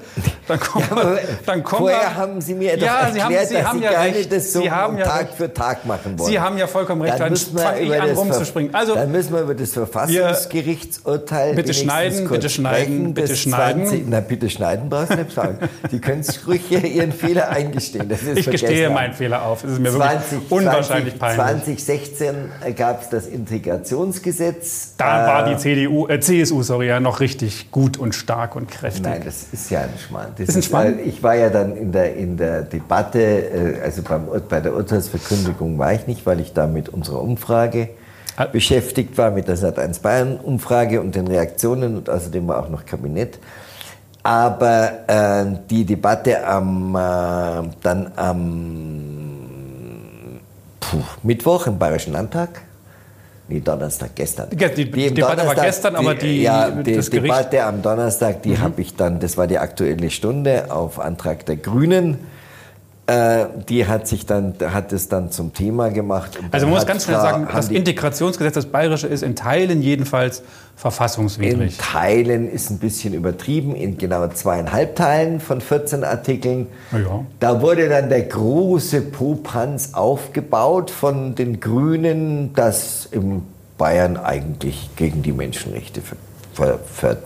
dann 0.49 0.61
kommen 0.61 0.85
Ja, 0.91 0.97
wir. 0.97 1.19
Dann 1.47 1.63
kommen 1.65 1.81
vorher 1.89 2.01
wir. 2.01 2.17
haben 2.17 2.41
Sie 2.41 2.55
mir 2.55 2.77
doch 2.77 2.87
Ja, 2.87 3.11
Sie 3.13 3.19
erklärt, 3.19 3.41
haben- 3.41 3.47
Sie 3.49 3.55
dass 3.55 3.65
haben 3.65 3.79
Sie 3.79 3.85
ja 3.85 3.91
gerne 3.91 4.15
recht. 4.15 4.33
das 4.33 4.53
so 4.53 4.61
Sie 4.61 4.71
haben 4.71 4.99
ja 4.99 5.05
Tag 5.05 5.29
für 5.37 5.53
Tag 5.55 5.87
machen 5.87 6.19
wollen. 6.19 6.31
Sie 6.31 6.39
haben 6.41 6.59
ja 6.59 6.67
vollkommen 6.67 7.03
recht. 7.03 7.19
Dann 7.19 7.31
müssen 7.31 7.55
wir 7.57 7.63
fange 7.63 7.81
ich 7.81 8.01
an 8.01 8.09
das 8.09 8.19
rumzuspringen. 8.19 8.75
Also, 8.75 8.95
dann 8.95 9.11
müssen 9.13 9.33
wir 9.33 9.41
über 9.43 9.55
das 9.55 9.71
Verfassungsgerichtsurteil 9.73 11.55
Bitte 11.55 11.75
schneiden, 11.75 12.29
bitte 12.29 12.49
schneiden, 12.49 13.15
bitte 13.15 13.29
Das 13.29 13.39
schneiden. 13.39 13.87
20, 13.87 14.05
na, 14.09 14.21
bitte 14.21 14.51
schneiden 14.51 14.89
brauchst 14.89 15.13
du 15.13 15.17
nicht 15.17 15.33
sagen. 15.33 15.59
Sie 15.91 15.99
können 16.01 16.23
sich 16.23 16.47
ruhig 16.47 16.63
hier 16.69 16.85
Ihren 16.85 17.13
Fehler 17.13 17.49
eingestehen. 17.51 18.09
Sie 18.26 18.26
es 18.27 18.39
ich 18.39 18.51
gestehe 18.51 18.91
meinen 18.91 19.13
Fehler 19.15 19.43
auf. 19.45 19.65
Es 19.65 19.73
ist 19.73 19.79
mir 19.81 19.93
wirklich 19.93 20.11
20, 20.11 20.51
unwahrscheinlich 20.53 21.19
20, 21.19 21.19
peinlich. 21.39 21.85
2016 21.85 22.35
gab 22.77 23.03
es 23.03 23.09
das 23.11 23.27
Integrationsgesetz. 23.27 24.95
Da 24.97 25.25
Äh, 25.25 25.27
war 25.29 25.49
die 25.49 25.57
CDU, 25.57 26.07
äh, 26.09 26.21
CSU 26.21 26.63
sorry, 26.63 26.89
ja 26.89 27.01
noch 27.01 27.21
richtig 27.21 27.71
gut 27.71 27.97
und 27.99 28.15
stark 28.15 28.57
und 28.57 28.71
kräftig. 28.71 29.03
Nein, 29.05 29.23
das 29.25 29.47
ist 29.53 29.71
ja 29.71 29.81
ein 29.83 29.91
Schmarrn. 30.07 30.33
Das 30.39 30.49
Ist 30.49 30.57
ein 30.57 30.63
Schmarrn? 30.63 30.99
äh, 30.99 31.03
Ich 31.03 31.23
war 31.23 31.35
ja 31.35 31.51
dann 31.51 31.77
in 31.77 31.93
der, 31.93 32.15
in 32.17 32.37
der 32.37 32.63
Debatte, 32.63 33.21
äh, 33.21 33.81
also 33.83 34.03
beim, 34.03 34.27
bei 34.49 34.61
der 34.61 34.75
Urteilsverkündung 34.75 35.79
war 35.79 35.93
ich 35.93 36.07
nicht, 36.07 36.27
weil 36.27 36.41
ich 36.41 36.53
da 36.53 36.67
mit 36.67 36.89
unserer 36.89 37.21
Umfrage 37.21 37.89
Ah. 38.39 38.45
beschäftigt 38.45 39.17
war, 39.17 39.31
mit 39.31 39.49
der 39.49 39.57
Sat1 39.57 40.03
Bayern 40.03 40.37
Umfrage 40.37 41.01
und 41.01 41.15
den 41.15 41.27
Reaktionen 41.27 41.97
und 41.97 42.11
außerdem 42.11 42.47
war 42.47 42.59
auch 42.63 42.69
noch 42.69 42.85
Kabinett. 42.85 43.39
Aber 44.27 44.91
äh, 45.07 45.45
die 45.71 45.85
Debatte 45.85 46.45
am, 46.45 46.95
äh, 46.97 46.99
dann 47.83 48.11
am 48.17 48.41
puh, 50.81 50.99
Mittwoch 51.23 51.67
im 51.69 51.79
Bayerischen 51.79 52.13
Landtag, 52.13 52.63
nee, 53.49 53.61
Donnerstag, 53.61 54.11
gestern. 54.17 54.51
Die- 54.51 54.57
die 54.91 55.07
im 55.07 55.15
Debatte 55.15 55.47
war 55.47 55.55
gestern, 55.67 55.95
aber 55.97 56.15
die- 56.17 56.43
ja, 56.43 56.71
die 56.71 56.93
Debatte 57.29 57.63
am 57.65 57.83
Donnerstag, 57.83 58.43
die 58.43 58.59
habe 58.59 58.81
ich 58.81 58.97
dann, 58.97 59.21
das 59.21 59.37
war 59.37 59.47
die 59.47 59.59
aktuelle 59.59 60.11
Stunde 60.11 60.65
auf 60.71 60.99
Antrag 60.99 61.47
der 61.47 61.57
Grünen. 61.57 62.19
Äh, 63.09 63.47
die 63.69 63.87
hat 63.87 64.09
sich 64.09 64.27
dann, 64.27 64.55
hat 64.61 64.93
es 64.93 65.09
dann 65.09 65.31
zum 65.31 65.53
Thema 65.55 65.91
gemacht. 65.91 66.41
Also 66.51 66.67
man 66.67 66.75
muss 66.75 66.87
ganz 66.87 67.05
schnell 67.05 67.17
Frau- 67.19 67.23
sagen, 67.23 67.49
das 67.53 67.69
Integrationsgesetz, 67.69 68.55
das 68.55 68.67
bayerische, 68.67 69.07
ist 69.07 69.23
in 69.23 69.37
Teilen 69.37 69.81
jedenfalls 69.81 70.41
in 70.41 70.45
verfassungswidrig. 70.77 71.79
Teilen 71.79 72.51
ist 72.51 72.69
ein 72.71 72.79
bisschen 72.79 73.15
übertrieben, 73.15 73.77
in 73.77 73.97
genau 73.97 74.27
zweieinhalb 74.29 74.97
Teilen 74.97 75.39
von 75.41 75.61
14 75.61 76.03
Artikeln. 76.03 76.67
Ja. 76.93 77.25
Da 77.39 77.61
wurde 77.63 77.89
dann 77.89 78.09
der 78.09 78.23
große 78.23 79.03
Popanz 79.03 79.91
aufgebaut 79.95 80.91
von 80.91 81.37
den 81.37 81.61
Grünen, 81.61 82.55
dass 82.55 83.07
in 83.11 83.43
Bayern 83.79 84.17
eigentlich 84.17 84.91
gegen 84.97 85.23
die 85.23 85.33
Menschenrechte 85.33 86.01
ver, 86.01 86.17
ver, 86.55 86.79
ver, 86.91 87.17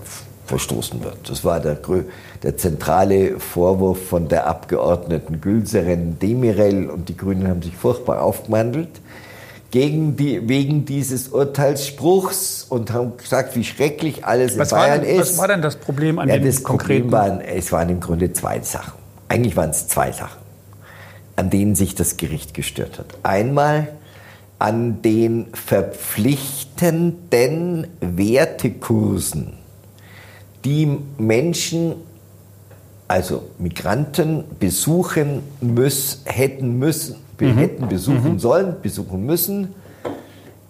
verstoßen 0.47 1.03
wird. 1.03 1.17
Das 1.31 1.45
war 1.45 1.59
der, 1.61 1.81
grö- 1.81 2.05
der 2.43 2.57
zentrale 2.57 3.39
Vorwurf 3.39 4.09
von 4.09 4.29
der 4.29 4.47
Abgeordneten 4.47 5.41
Gülseren 5.41 6.19
Demirel 6.19 6.89
und 6.89 7.09
die 7.09 7.17
Grünen 7.17 7.49
haben 7.49 7.63
sich 7.63 7.77
furchtbar 7.77 8.23
aufgemandelt 8.23 8.89
gegen 9.71 10.17
die, 10.17 10.49
wegen 10.49 10.85
dieses 10.85 11.29
Urteilsspruchs 11.29 12.67
und 12.69 12.93
haben 12.93 13.17
gesagt, 13.17 13.55
wie 13.57 13.65
schrecklich 13.65 14.25
alles 14.25 14.59
Was 14.59 14.73
in 14.73 14.79
Bayern 14.79 15.01
denn, 15.03 15.21
ist. 15.21 15.33
was 15.33 15.39
war 15.39 15.49
denn 15.49 15.63
das 15.63 15.77
Problem 15.77 16.19
an 16.19 16.29
Ja, 16.29 16.39
dem 16.39 16.47
das 16.47 16.63
konkreten? 16.65 17.11
Problem 17.11 17.13
waren, 17.13 17.41
es 17.41 17.71
waren 17.71 17.89
im 17.89 18.01
Grunde 18.01 18.33
zwei 18.33 18.59
Sachen. 18.61 18.95
Eigentlich 19.29 19.57
waren 19.57 19.71
es 19.71 19.87
zwei 19.87 20.11
Sachen, 20.11 20.41
an 21.37 21.51
denen 21.51 21.77
sich 21.77 21.95
das 21.95 22.17
Gericht 22.17 22.53
gestört 22.55 22.99
hat. 22.99 23.07
Einmal 23.23 23.87
an 24.59 25.03
den 25.03 25.47
verpflichtenden 25.53 27.87
Wertekursen, 28.01 29.53
die 30.65 30.99
Menschen, 31.17 31.95
also 33.11 33.43
Migranten, 33.59 34.45
besuchen 34.61 35.43
müssen, 35.61 36.21
hätten 36.27 36.79
müssen, 36.79 37.17
Mhm. 37.41 37.57
hätten 37.59 37.89
besuchen 37.89 38.39
sollen, 38.39 38.77
besuchen 38.83 39.27
müssen, 39.27 39.75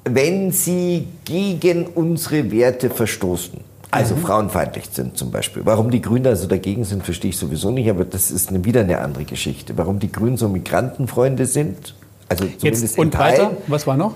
wenn 0.05 0.51
sie 0.51 1.07
gegen 1.27 1.87
unsere 1.87 2.51
Werte 2.51 2.89
verstoßen. 2.89 3.61
Also 3.91 4.15
Mhm. 4.15 4.21
frauenfeindlich 4.21 4.85
sind 4.91 5.19
zum 5.19 5.31
Beispiel. 5.31 5.63
Warum 5.67 5.91
die 5.91 6.01
Grünen 6.01 6.29
also 6.29 6.47
dagegen 6.47 6.85
sind, 6.85 7.03
verstehe 7.05 7.31
ich 7.31 7.37
sowieso 7.37 7.71
nicht, 7.73 7.91
aber 7.91 8.05
das 8.05 8.31
ist 8.31 8.49
eine, 8.49 8.65
wieder 8.65 8.81
eine 8.81 9.01
andere 9.01 9.25
Geschichte. 9.25 9.77
Warum 9.77 9.99
die 9.99 10.11
Grünen 10.11 10.37
so 10.39 10.49
Migrantenfreunde 10.49 11.45
sind, 11.45 11.95
also 12.31 12.45
zumindest 12.45 12.83
Jetzt 12.83 12.99
und 12.99 13.19
weiter, 13.19 13.43
Teilen, 13.49 13.57
was 13.67 13.89
war 13.89 13.97
noch? 13.97 14.15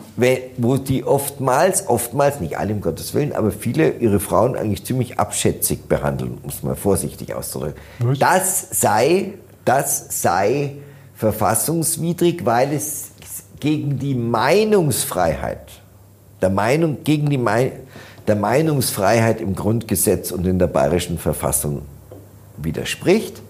Wo 0.56 0.76
die 0.76 1.02
oftmals, 1.02 1.88
oftmals, 1.88 2.38
nicht 2.38 2.56
alle 2.56 2.72
um 2.72 2.80
Gottes 2.80 3.12
Willen, 3.12 3.32
aber 3.32 3.50
viele 3.50 3.90
ihre 3.98 4.20
Frauen 4.20 4.54
eigentlich 4.54 4.84
ziemlich 4.84 5.18
abschätzig 5.18 5.88
behandeln, 5.88 6.38
um 6.40 6.48
es 6.48 6.62
mal 6.62 6.76
vorsichtig 6.76 7.34
auszudrücken. 7.34 7.80
Was? 7.98 8.18
Das 8.20 8.68
sei, 8.70 9.32
das 9.64 10.22
sei 10.22 10.76
verfassungswidrig, 11.16 12.46
weil 12.46 12.72
es 12.72 13.10
gegen 13.58 13.98
die 13.98 14.14
Meinungsfreiheit, 14.14 15.72
der 16.40 16.50
Meinung, 16.50 16.98
gegen 17.02 17.28
die 17.30 17.38
Mei 17.38 17.72
der 18.28 18.36
Meinungsfreiheit 18.36 19.40
im 19.40 19.54
Grundgesetz 19.54 20.30
und 20.30 20.46
in 20.46 20.58
der 20.58 20.68
bayerischen 20.68 21.18
Verfassung 21.18 21.82
widerspricht. 22.56 23.42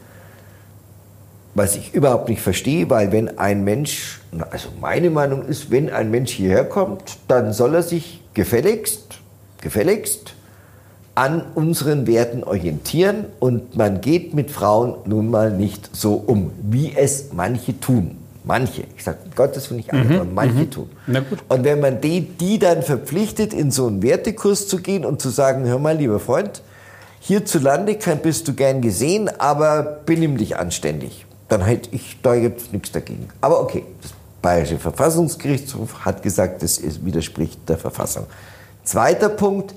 Was 1.55 1.77
ich 1.77 1.95
überhaupt 1.95 2.29
nicht 2.29 2.43
verstehe, 2.43 2.91
weil 2.91 3.13
wenn 3.13 3.39
ein 3.39 3.63
Mensch, 3.63 4.21
also 4.51 4.69
meine 4.81 5.11
Meinung 5.11 5.45
ist, 5.47 5.71
wenn 5.71 5.89
ein 5.89 6.11
Mensch 6.11 6.33
hierher 6.33 6.65
kommt, 6.65 7.19
dann 7.29 7.53
soll 7.53 7.77
er 7.77 7.83
sich 7.83 8.21
gefälligst, 8.35 9.21
gefälligst 9.61 10.35
an 11.15 11.43
unseren 11.55 12.09
Werten 12.09 12.43
orientieren 12.43 13.27
und 13.39 13.77
man 13.77 14.01
geht 14.01 14.35
mit 14.35 14.51
Frauen 14.51 14.97
nun 15.05 15.31
mal 15.31 15.53
nicht 15.53 15.95
so 15.95 16.15
um, 16.15 16.51
wie 16.63 16.93
es 16.97 17.33
manche 17.33 17.79
tun. 17.79 18.19
Manche, 18.43 18.83
ich 18.97 19.05
sage 19.05 19.19
Gottes 19.35 19.71
Willen 19.71 19.79
nicht 19.79 19.93
alle, 19.93 20.21
aber 20.21 20.25
manche 20.25 20.69
tun. 20.69 20.91
Na 21.07 21.21
gut. 21.21 21.39
Und 21.49 21.65
wenn 21.65 21.81
man 21.81 22.01
die, 22.01 22.21
die 22.21 22.59
dann 22.59 22.83
verpflichtet, 22.83 23.55
in 23.55 23.71
so 23.71 23.87
einen 23.87 24.03
Wertekurs 24.03 24.69
zu 24.69 24.79
gehen 24.79 25.07
und 25.07 25.23
zu 25.23 25.31
sagen, 25.31 25.65
hör 25.65 25.79
mal, 25.79 25.97
lieber 25.97 26.21
Freund, 26.21 26.63
hierzulande 27.21 27.97
bist 28.23 28.47
du 28.49 28.53
gern 28.53 28.83
gesehen, 28.83 29.31
aber 29.39 30.01
benimm 30.05 30.37
dich 30.37 30.57
anständig. 30.57 31.25
Dann 31.49 31.63
hätte 31.63 31.91
ich 31.93 32.19
da 32.23 32.35
jetzt 32.35 32.73
nichts 32.73 32.93
dagegen. 32.93 33.29
Aber 33.41 33.61
okay, 33.61 33.85
das 34.03 34.13
Bayerische 34.41 34.79
Verfassungsgerichtshof 34.79 36.05
hat 36.05 36.23
gesagt, 36.23 36.63
das 36.63 36.81
widerspricht 37.05 37.67
der 37.69 37.79
Verfassung. 37.79 38.27
Zweiter 38.83 39.31
Punkt, 39.31 39.75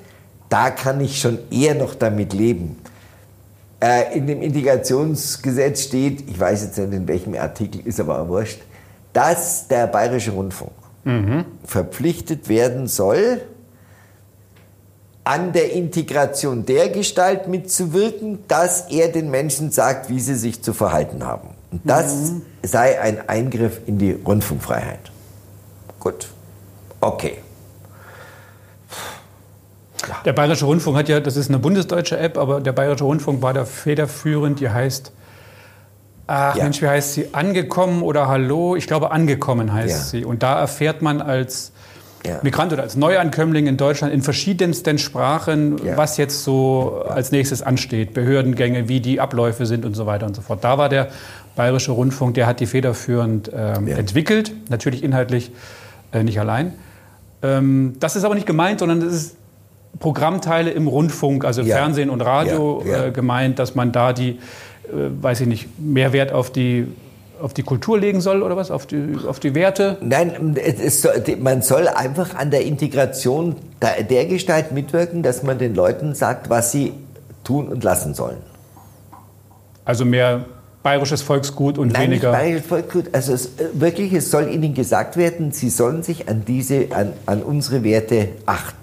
da 0.50 0.72
kann 0.72 1.00
ich 1.00 1.20
schon 1.22 1.40
eher 1.52 1.76
noch 1.76 1.96
damit 1.96 2.34
leben. 2.34 2.78
Äh, 3.82 4.18
in 4.18 4.28
dem 4.28 4.42
Integrationsgesetz 4.42 5.84
steht, 5.84 6.30
ich 6.30 6.40
weiß 6.40 6.64
jetzt 6.64 6.78
nicht 6.78 6.94
in 6.94 7.08
welchem 7.08 7.36
Artikel, 7.36 7.86
ist 7.86 8.00
aber 8.00 8.20
auch 8.22 8.28
wurscht, 8.28 8.60
dass 9.14 9.68
der 9.68 9.88
Bayerische 9.88 10.32
Rundfunk 10.32 10.72
verpflichtet 11.64 12.50
werden 12.50 12.88
soll, 12.88 13.42
an 15.24 15.54
der 15.54 15.72
Integration 15.74 16.66
der 16.66 16.90
Gestalt 16.90 17.48
mitzuwirken, 17.48 18.40
dass 18.48 18.90
er 18.90 19.10
den 19.10 19.30
Menschen 19.30 19.72
sagt, 19.72 20.10
wie 20.10 20.20
sie 20.20 20.36
sich 20.36 20.62
zu 20.62 20.74
verhalten 20.74 21.26
haben. 21.26 21.50
Das 21.84 22.32
sei 22.64 23.00
ein 23.00 23.28
Eingriff 23.30 23.80
in 23.86 23.98
die 23.98 24.12
Rundfunkfreiheit. 24.12 25.12
Gut. 26.00 26.28
Okay. 27.02 27.38
klar. 30.02 30.20
Der 30.26 30.34
Bayerische 30.34 30.66
Rundfunk 30.66 30.98
hat 30.98 31.10
ja, 31.10 31.20
das 31.20 31.36
ist 31.38 31.50
eine 31.50 31.60
bundesdeutsche 31.60 32.18
App, 32.18 32.38
aber 32.38 32.62
der 32.62 32.72
Bayerische 32.72 33.04
Rundfunk 33.04 33.42
war 33.42 33.54
da 33.54 33.66
federführend. 33.66 34.60
Die 34.60 34.70
heißt, 34.70 35.12
ach 36.28 36.56
Ja. 36.56 36.64
Mensch, 36.64 36.82
wie 36.82 36.88
heißt 36.88 37.14
sie? 37.14 37.34
Angekommen 37.34 38.02
oder 38.04 38.28
Hallo? 38.28 38.76
Ich 38.76 38.88
glaube, 38.88 39.12
Angekommen 39.12 39.74
heißt 39.74 39.90
Ja. 40.14 40.20
sie. 40.20 40.26
Und 40.26 40.44
da 40.44 40.60
erfährt 40.60 41.02
man 41.02 41.22
als 41.22 41.72
Ja. 42.26 42.40
Migrant 42.42 42.74
oder 42.74 42.84
als 42.84 42.96
Neuankömmling 42.96 43.68
in 43.68 43.78
Deutschland 43.78 44.14
in 44.14 44.22
verschiedensten 44.22 44.98
Sprachen, 44.98 45.78
Ja. 45.86 45.98
was 45.98 46.18
jetzt 46.18 46.44
so 46.44 47.04
als 47.08 47.32
nächstes 47.32 47.62
ansteht. 47.62 48.14
Behördengänge, 48.14 48.90
wie 48.90 49.00
die 49.00 49.20
Abläufe 49.22 49.66
sind 49.66 49.86
und 49.86 49.94
so 49.96 50.06
weiter 50.06 50.26
und 50.26 50.36
so 50.36 50.42
fort. 50.42 50.64
Da 50.64 50.78
war 50.78 50.90
der 50.90 51.10
Bayerische 51.58 51.92
Rundfunk, 51.92 52.36
der 52.36 52.48
hat 52.48 52.60
die 52.62 52.68
federführend 52.68 53.52
ähm, 53.54 53.88
Ja. 53.88 53.98
entwickelt, 53.98 54.54
natürlich 54.70 55.04
inhaltlich 55.04 55.52
äh, 56.14 56.24
nicht 56.24 56.40
allein. 56.40 56.74
Ähm, 57.44 57.96
das 58.00 58.16
ist 58.16 58.24
aber 58.24 58.36
nicht 58.36 58.48
gemeint, 58.48 58.80
sondern 58.80 59.02
das 59.02 59.14
ist 59.14 59.36
Programmteile 60.00 60.70
im 60.72 60.88
Rundfunk, 60.88 61.44
also 61.44 61.62
Ja. 61.64 61.76
Fernsehen 61.78 62.10
und 62.10 62.22
Radio 62.22 62.84
Ja. 62.86 63.06
Äh, 63.08 63.12
gemeint, 63.12 63.60
dass 63.60 63.76
man 63.76 63.92
da 63.92 64.14
die, 64.14 64.30
äh, 64.30 64.38
weiß 65.22 65.42
ich 65.42 65.48
nicht, 65.48 65.68
mehr 65.80 66.14
Wert 66.14 66.32
auf 66.32 66.52
die, 66.52 66.88
auf 67.42 67.54
die 67.54 67.64
Kultur 67.64 68.00
legen 68.00 68.22
soll 68.22 68.42
oder 68.44 68.56
was? 68.56 68.70
Auf 68.72 68.86
die, 68.86 69.16
auf 69.28 69.40
die 69.40 69.54
Werte? 69.56 69.98
Nein, 70.02 70.56
ist 70.56 71.08
man 71.40 71.62
soll 71.64 71.88
einfach 71.88 72.36
an 72.36 72.52
der 72.52 72.66
Integration 72.66 73.56
der, 73.82 74.04
der 74.04 74.26
Gestalt 74.26 74.72
mitwirken, 74.72 75.24
dass 75.24 75.42
man 75.44 75.58
den 75.58 75.74
Leuten 75.76 76.14
sagt, 76.16 76.50
was 76.50 76.72
sie 76.72 76.94
tun 77.44 77.68
und 77.68 77.84
lassen 77.84 78.14
sollen. 78.14 78.38
Also 79.86 80.04
mehr 80.06 80.46
bayerisches 80.88 81.22
Volksgut 81.22 81.78
und 81.78 81.92
Nein, 81.92 82.12
weniger. 82.12 82.32
nicht 82.32 82.40
bayerisches 82.40 82.68
Volksgut. 82.68 83.06
Also 83.14 83.34
es, 83.34 83.46
äh, 83.58 83.70
wirklich, 83.74 84.14
es 84.14 84.32
soll 84.32 84.48
ihnen 84.50 84.74
gesagt 84.74 85.18
werden, 85.18 85.52
sie 85.52 85.70
sollen 85.70 86.02
sich 86.02 86.30
an 86.30 86.44
diese, 86.48 86.88
an, 86.92 87.12
an 87.26 87.44
unsere 87.44 87.84
Werte 87.84 88.30
achten, 88.46 88.78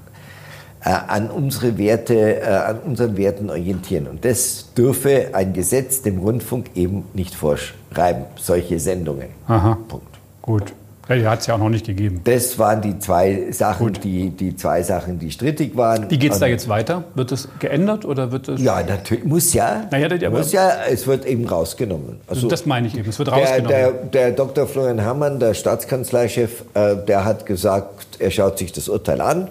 äh, 0.84 0.90
an 0.90 1.30
unsere 1.30 1.78
Werte, 1.78 2.42
äh, 2.42 2.44
an 2.44 2.80
unseren 2.80 3.16
Werten 3.16 3.48
orientieren. 3.48 4.06
Und 4.06 4.24
das 4.26 4.74
dürfe 4.76 5.30
ein 5.32 5.54
Gesetz 5.54 6.02
dem 6.02 6.18
Rundfunk 6.18 6.66
eben 6.74 7.04
nicht 7.14 7.34
vorschreiben, 7.34 8.24
solche 8.36 8.78
Sendungen. 8.78 9.28
Aha. 9.48 9.78
Punkt. 9.88 10.06
Gut. 10.42 10.74
Ja, 11.08 11.16
die 11.16 11.26
hat 11.26 11.40
es 11.40 11.46
ja 11.46 11.54
auch 11.54 11.58
noch 11.58 11.68
nicht 11.68 11.84
gegeben. 11.86 12.20
Das 12.24 12.58
waren 12.58 12.80
die 12.80 12.98
zwei 12.98 13.48
Sachen, 13.50 13.86
Gut. 13.88 14.02
die, 14.04 14.30
die 14.30 14.56
zwei 14.56 14.82
Sachen, 14.82 15.18
die 15.18 15.30
strittig 15.30 15.76
waren. 15.76 16.10
Wie 16.10 16.18
geht 16.18 16.32
es 16.32 16.38
da 16.38 16.46
jetzt 16.46 16.68
weiter? 16.68 17.04
Wird 17.14 17.30
es 17.32 17.48
geändert 17.58 18.04
oder 18.06 18.32
wird 18.32 18.48
es. 18.48 18.62
Ja, 18.62 18.82
natürlich. 18.82 19.24
Muss 19.24 19.52
ja. 19.52 19.86
Na 19.90 19.98
ja, 19.98 20.08
das- 20.08 20.30
muss 20.30 20.52
ja. 20.52 20.70
Es 20.90 21.06
wird 21.06 21.26
eben 21.26 21.46
rausgenommen. 21.46 22.20
Also 22.26 22.48
das 22.48 22.64
meine 22.64 22.86
ich 22.86 22.96
eben. 22.96 23.08
Es 23.08 23.18
wird 23.18 23.28
der, 23.28 23.34
rausgenommen. 23.36 23.68
der, 23.68 23.92
der 23.92 24.30
Dr. 24.32 24.66
Florian 24.66 25.04
Hammann, 25.04 25.38
der 25.40 25.52
Staatskanzleichef, 25.54 26.64
äh, 26.74 26.96
der 27.06 27.24
hat 27.26 27.44
gesagt, 27.44 28.16
er 28.18 28.30
schaut 28.30 28.56
sich 28.58 28.72
das 28.72 28.88
Urteil 28.88 29.20
an. 29.20 29.48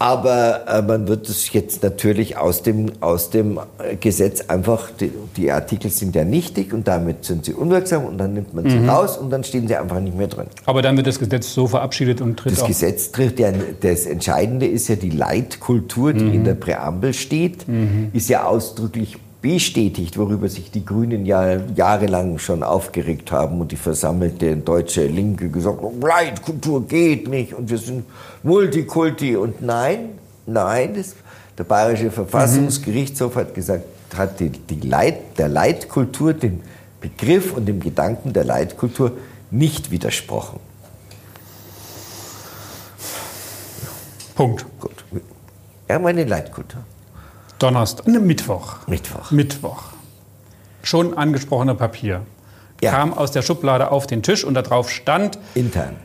Aber 0.00 0.66
äh, 0.68 0.80
man 0.82 1.08
wird 1.08 1.28
es 1.28 1.52
jetzt 1.52 1.82
natürlich 1.82 2.36
aus 2.36 2.62
dem, 2.62 2.92
aus 3.00 3.30
dem 3.30 3.58
Gesetz 4.00 4.42
einfach, 4.48 4.90
die, 4.92 5.10
die 5.36 5.50
Artikel 5.50 5.90
sind 5.90 6.14
ja 6.14 6.24
nichtig 6.24 6.72
und 6.72 6.86
damit 6.86 7.24
sind 7.24 7.44
sie 7.44 7.52
unwirksam 7.52 8.04
und 8.04 8.16
dann 8.18 8.32
nimmt 8.34 8.54
man 8.54 8.68
sie 8.70 8.76
Mhm. 8.76 8.88
raus 8.88 9.16
und 9.18 9.30
dann 9.30 9.42
stehen 9.42 9.66
sie 9.66 9.74
einfach 9.74 9.98
nicht 9.98 10.16
mehr 10.16 10.28
drin. 10.28 10.46
aber 10.66 10.82
dann 10.82 10.96
wird 10.96 11.06
das 11.08 11.18
Gesetz 11.18 11.52
so 11.52 11.66
verabschiedet 11.66 12.20
und 12.20 12.36
tritt 12.36 12.52
Das 12.52 12.62
auch. 12.62 12.68
Gesetz 12.68 13.10
trifft 13.10 13.40
ja, 13.40 13.50
das 13.80 14.06
Entscheidende 14.06 14.66
ist 14.66 14.86
ja 14.88 14.94
die 14.96 15.10
Leitkultur, 15.10 16.12
die 16.12 16.34
in 16.34 16.44
der 16.44 16.54
Präambel 16.54 17.12
steht, 17.12 17.66
ist 18.12 18.28
ja 18.28 18.44
ausdrücklich 18.44 19.16
bestätigt, 19.40 20.18
worüber 20.18 20.48
sich 20.48 20.70
die 20.70 20.84
Grünen 20.84 21.24
ja 21.24 21.56
jahrelang 21.76 22.38
schon 22.38 22.62
aufgeregt 22.62 23.30
haben 23.30 23.60
und 23.60 23.70
die 23.70 23.76
versammelte 23.76 24.56
deutsche 24.56 25.06
Linke 25.06 25.48
gesagt 25.48 25.80
haben, 25.80 26.00
Leitkultur 26.00 26.86
geht 26.86 27.28
nicht 27.28 27.54
und 27.54 27.70
wir 27.70 27.78
sind 27.78 28.04
Multikulti 28.42 29.36
und 29.36 29.62
nein, 29.62 30.10
nein, 30.46 30.94
das, 30.94 31.14
der 31.56 31.64
Bayerische 31.64 32.10
Verfassungsgerichtshof 32.10 33.36
hat 33.36 33.54
gesagt, 33.54 33.84
hat 34.16 34.40
die, 34.40 34.50
die 34.50 34.80
Leit, 34.86 35.38
der 35.38 35.48
Leitkultur, 35.48 36.32
dem 36.32 36.60
Begriff 37.00 37.52
und 37.52 37.66
dem 37.66 37.78
Gedanken 37.80 38.32
der 38.32 38.44
Leitkultur 38.44 39.12
nicht 39.50 39.90
widersprochen. 39.90 40.58
Punkt. 44.34 44.64
Gut. 44.80 45.04
Ja, 45.88 45.98
meine 45.98 46.24
Leitkultur. 46.24 46.82
Donnerstag. 47.58 48.06
Ne, 48.06 48.20
Mittwoch. 48.20 48.86
Mittwoch. 48.86 49.30
Mittwoch. 49.30 49.82
Schon 50.82 51.16
angesprochener 51.16 51.74
Papier. 51.74 52.20
Ja. 52.82 52.92
Kam 52.92 53.12
aus 53.12 53.32
der 53.32 53.42
Schublade 53.42 53.90
auf 53.90 54.06
den 54.06 54.22
Tisch 54.22 54.44
und 54.44 54.54
da 54.54 54.62
drauf 54.62 54.90
stand. 54.90 55.38
Intern. 55.54 55.96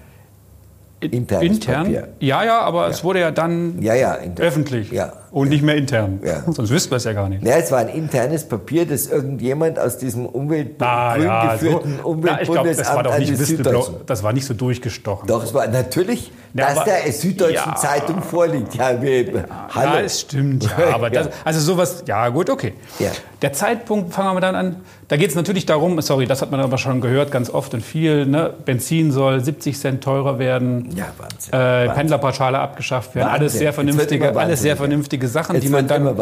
in- 0.99 1.11
Internes 1.11 1.57
intern. 1.57 1.83
Papier. 1.83 2.07
Ja, 2.21 2.43
ja, 2.45 2.61
aber 2.61 2.87
es 2.87 3.03
wurde 3.03 3.19
ja 3.19 3.29
dann 3.29 3.81
Ja, 3.81 3.93
ja, 3.93 4.13
intern. 4.13 4.45
öffentlich 4.47 4.89
Ja. 4.89 5.11
und 5.31 5.49
nicht 5.49 5.61
mehr 5.61 5.75
intern. 5.75 6.21
Ja. 6.23 6.43
Sonst 6.49 6.69
wüssten 6.69 6.91
wir 6.91 6.95
es 6.95 7.03
ja 7.03 7.11
gar 7.11 7.27
nicht. 7.27 7.45
Ja, 7.45 7.57
es 7.57 7.73
war 7.73 7.79
ein 7.79 7.89
internes 7.89 8.47
Papier, 8.47 8.85
das 8.87 9.07
irgendjemand 9.07 9.77
aus 9.77 9.97
diesem 9.97 10.25
Umwelt 10.25 10.81
Ah, 10.81 11.15
grün 11.15 11.25
ja, 11.25 11.57
so, 11.57 11.65
geführten 11.65 11.99
na, 12.21 12.41
ich 12.41 12.49
glaube, 12.49 12.69
das 12.73 12.87
war 12.87 12.95
Umweltbundesamt 12.99 13.05
doch 13.05 13.17
nicht 13.19 13.31
die 13.33 13.39
Whistleblower, 13.39 13.83
Süddeutschen. 13.83 14.05
das 14.05 14.23
war 14.23 14.31
nicht 14.31 14.45
so 14.45 14.53
durchgestochen. 14.53 15.27
Doch, 15.27 15.43
es 15.43 15.53
war 15.53 15.67
natürlich, 15.67 16.27
Ja, 16.27 16.33
dass 16.53 16.77
aber- 16.77 16.85
der 16.85 17.11
Süddeutschen 17.11 17.71
Ja. 17.71 17.75
Zeitung 17.75 18.21
vorliegt. 18.21 18.75
Ja, 18.75 19.01
wir, 19.01 19.45
hallo. 19.73 19.93
Ja, 19.95 19.99
es 20.01 20.21
stimmt. 20.21 20.63
Ja, 20.63 20.89
aber 20.93 21.09
das, 21.09 21.27
Ja. 21.27 21.31
also 21.43 21.59
sowas, 21.59 22.03
ja 22.07 22.29
gut, 22.29 22.49
okay. 22.49 22.73
Ja. 22.99 23.09
Der 23.41 23.51
Zeitpunkt, 23.53 24.13
fangen 24.13 24.35
wir 24.35 24.41
dann 24.41 24.55
an. 24.55 24.75
Da 25.09 25.17
geht 25.17 25.29
es 25.29 25.35
natürlich 25.35 25.65
darum, 25.65 25.99
sorry, 26.01 26.25
das 26.25 26.41
hat 26.41 26.49
man 26.49 26.61
aber 26.61 26.77
schon 26.77 27.01
gehört, 27.01 27.29
ganz 27.29 27.49
oft 27.49 27.73
und 27.73 27.81
viel. 27.83 28.25
Ne? 28.25 28.51
Benzin 28.65 29.11
soll 29.11 29.43
70 29.43 29.77
Cent 29.77 30.01
teurer 30.03 30.39
werden. 30.39 30.89
Ja, 30.95 31.07
Wahnsinn. 31.17 31.53
Äh, 31.53 31.57
Wahnsinn. 31.57 31.93
Pendlerpauschale 31.95 32.57
abgeschafft 32.59 33.13
werden. 33.13 33.27
Alles 33.27 33.53
Wahnsinn. 33.53 33.59
sehr 33.59 33.67
Jetzt 33.67 33.77
wird 33.77 33.87
vernünftige, 34.09 34.39
alles 34.39 34.61
sehr 34.61 34.77
vernünftige 34.77 35.27
Sachen, 35.27 35.55
Jetzt 35.55 35.65
die 35.65 35.69
man, 35.69 35.87
dann, 35.87 36.15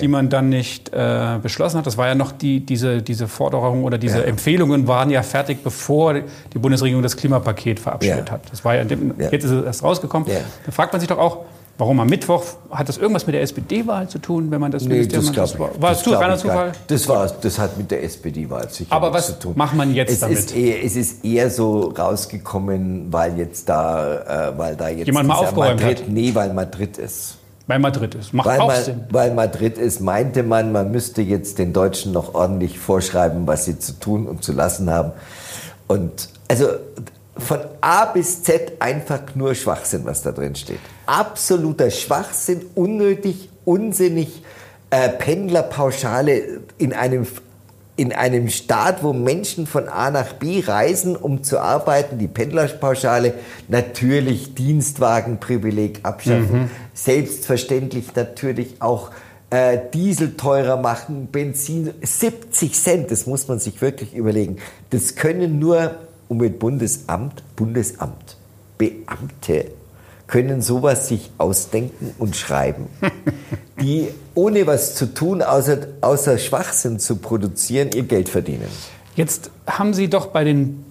die 0.00 0.08
man 0.08 0.28
dann 0.28 0.48
nicht 0.50 0.92
äh, 0.92 1.38
beschlossen 1.42 1.78
hat. 1.78 1.86
Das 1.86 1.96
war 1.96 2.08
ja 2.08 2.14
noch 2.14 2.30
die, 2.32 2.60
diese, 2.60 3.00
diese 3.02 3.26
Forderungen 3.26 3.82
oder 3.82 3.96
diese 3.96 4.24
Empfehlungen 4.26 4.86
waren 4.86 5.08
ja 5.08 5.22
fertig, 5.22 5.64
bevor 5.64 6.14
die 6.52 6.58
Bundesregierung 6.58 7.02
das 7.02 7.16
Klimapaket 7.16 7.80
verabschiedet 7.80 8.26
Ja. 8.28 8.32
hat. 8.34 8.42
Das 8.50 8.64
war 8.66 8.74
ja, 8.76 8.82
Ja. 8.82 9.28
jetzt 9.30 9.44
ist 9.44 9.50
es 9.50 9.75
erst 9.76 9.84
rausgekommen. 9.84 10.28
Ja. 10.28 10.40
Da 10.64 10.72
fragt 10.72 10.92
man 10.92 11.00
sich 11.00 11.08
doch 11.08 11.18
auch, 11.18 11.38
warum 11.78 12.00
am 12.00 12.08
Mittwoch 12.08 12.42
hat 12.70 12.88
das 12.88 12.96
irgendwas 12.96 13.26
mit 13.26 13.34
der 13.34 13.42
SPD-Wahl 13.42 14.08
zu 14.08 14.18
tun, 14.18 14.50
wenn 14.50 14.60
man 14.60 14.70
das 14.72 14.84
Nee, 14.84 15.06
das 15.06 15.24
Ministerium- 15.24 15.32
glaube 15.34 15.50
ich. 15.52 15.58
war, 15.58 15.82
war 15.82 15.90
es 15.92 15.98
Das 15.98 16.04
zu, 16.04 16.10
glaub 16.10 16.22
reiner 16.22 16.36
Zufall? 16.38 16.72
Das, 16.86 17.08
war, 17.08 17.26
das 17.40 17.58
hat 17.58 17.76
mit 17.76 17.90
der 17.90 18.02
SPD-Wahl 18.02 18.68
sicher 18.70 18.92
Aber 18.92 19.12
was 19.12 19.26
zu 19.26 19.38
tun. 19.38 19.52
macht 19.56 19.74
man 19.76 19.92
jetzt 19.94 20.10
es 20.12 20.20
damit? 20.20 20.38
Ist 20.38 20.56
eher, 20.56 20.82
es 20.84 20.96
ist 20.96 21.24
eher 21.24 21.50
so 21.50 21.92
rausgekommen, 21.96 23.12
weil 23.12 23.36
jetzt 23.38 23.68
da, 23.68 24.50
äh, 24.52 24.58
weil 24.58 24.76
da 24.76 24.88
jetzt 24.88 25.06
Jemand 25.06 25.28
mal 25.28 25.34
aufgeräumt 25.34 25.80
Madrid, 25.80 26.00
hat. 26.02 26.08
Nee, 26.08 26.34
weil 26.34 26.52
Madrid 26.52 26.98
ist. 26.98 27.36
Bei 27.68 27.78
Madrid 27.80 28.14
ist. 28.14 28.32
Macht 28.32 28.46
Weil, 28.46 28.60
auch 28.60 28.72
Sinn. 28.76 29.00
weil 29.10 29.34
Madrid 29.34 29.76
ist, 29.76 30.00
meinte 30.00 30.44
man, 30.44 30.70
man 30.70 30.92
müsste 30.92 31.20
jetzt 31.20 31.58
den 31.58 31.72
Deutschen 31.72 32.12
noch 32.12 32.32
ordentlich 32.32 32.78
vorschreiben, 32.78 33.46
was 33.48 33.64
sie 33.64 33.76
zu 33.78 33.98
tun 33.98 34.26
und 34.28 34.44
zu 34.44 34.52
lassen 34.52 34.88
haben. 34.88 35.10
Und 35.88 36.28
also 36.48 36.66
von 37.38 37.60
A 37.80 38.06
bis 38.06 38.42
Z 38.42 38.72
einfach 38.80 39.34
nur 39.34 39.54
Schwachsinn, 39.54 40.04
was 40.04 40.22
da 40.22 40.32
drin 40.32 40.54
steht. 40.54 40.80
Absoluter 41.06 41.90
Schwachsinn, 41.90 42.66
unnötig, 42.74 43.50
unsinnig. 43.64 44.42
Äh, 44.88 45.08
Pendlerpauschale 45.10 46.60
in 46.78 46.92
einem 46.92 47.26
in 47.96 48.12
einem 48.12 48.50
Staat, 48.50 49.02
wo 49.02 49.14
Menschen 49.14 49.66
von 49.66 49.88
A 49.88 50.10
nach 50.10 50.34
B 50.34 50.62
reisen, 50.64 51.16
um 51.16 51.42
zu 51.42 51.58
arbeiten, 51.58 52.18
die 52.18 52.28
Pendlerpauschale, 52.28 53.32
natürlich 53.68 54.54
Dienstwagenprivileg 54.54 56.00
abschaffen, 56.02 56.70
selbstverständlich 56.92 58.14
natürlich 58.14 58.82
auch 58.82 59.10
äh, 59.48 59.78
Diesel 59.94 60.36
teurer 60.36 60.76
machen, 60.76 61.28
Benzin 61.32 61.94
70 62.02 62.74
Cent, 62.74 63.10
das 63.10 63.26
muss 63.26 63.48
man 63.48 63.60
sich 63.60 63.80
wirklich 63.80 64.14
überlegen. 64.14 64.58
Das 64.90 65.14
können 65.14 65.58
nur 65.58 65.94
Umweltbundesamt, 66.28 67.42
Bundesamt, 67.56 68.36
Beamte 68.78 69.70
können 70.26 70.60
sowas 70.60 71.08
sich 71.08 71.30
ausdenken 71.38 72.14
und 72.18 72.34
schreiben, 72.36 72.88
die 73.80 74.08
ohne 74.34 74.66
was 74.66 74.94
zu 74.94 75.14
tun, 75.14 75.42
außer, 75.42 75.78
außer 76.00 76.38
Schwachsinn 76.38 76.98
zu 76.98 77.16
produzieren, 77.16 77.90
ihr 77.94 78.02
Geld 78.02 78.28
verdienen. 78.28 78.68
Jetzt 79.14 79.50
haben 79.66 79.94
Sie 79.94 80.10
doch 80.10 80.26
bei, 80.26 80.44
den, 80.44 80.84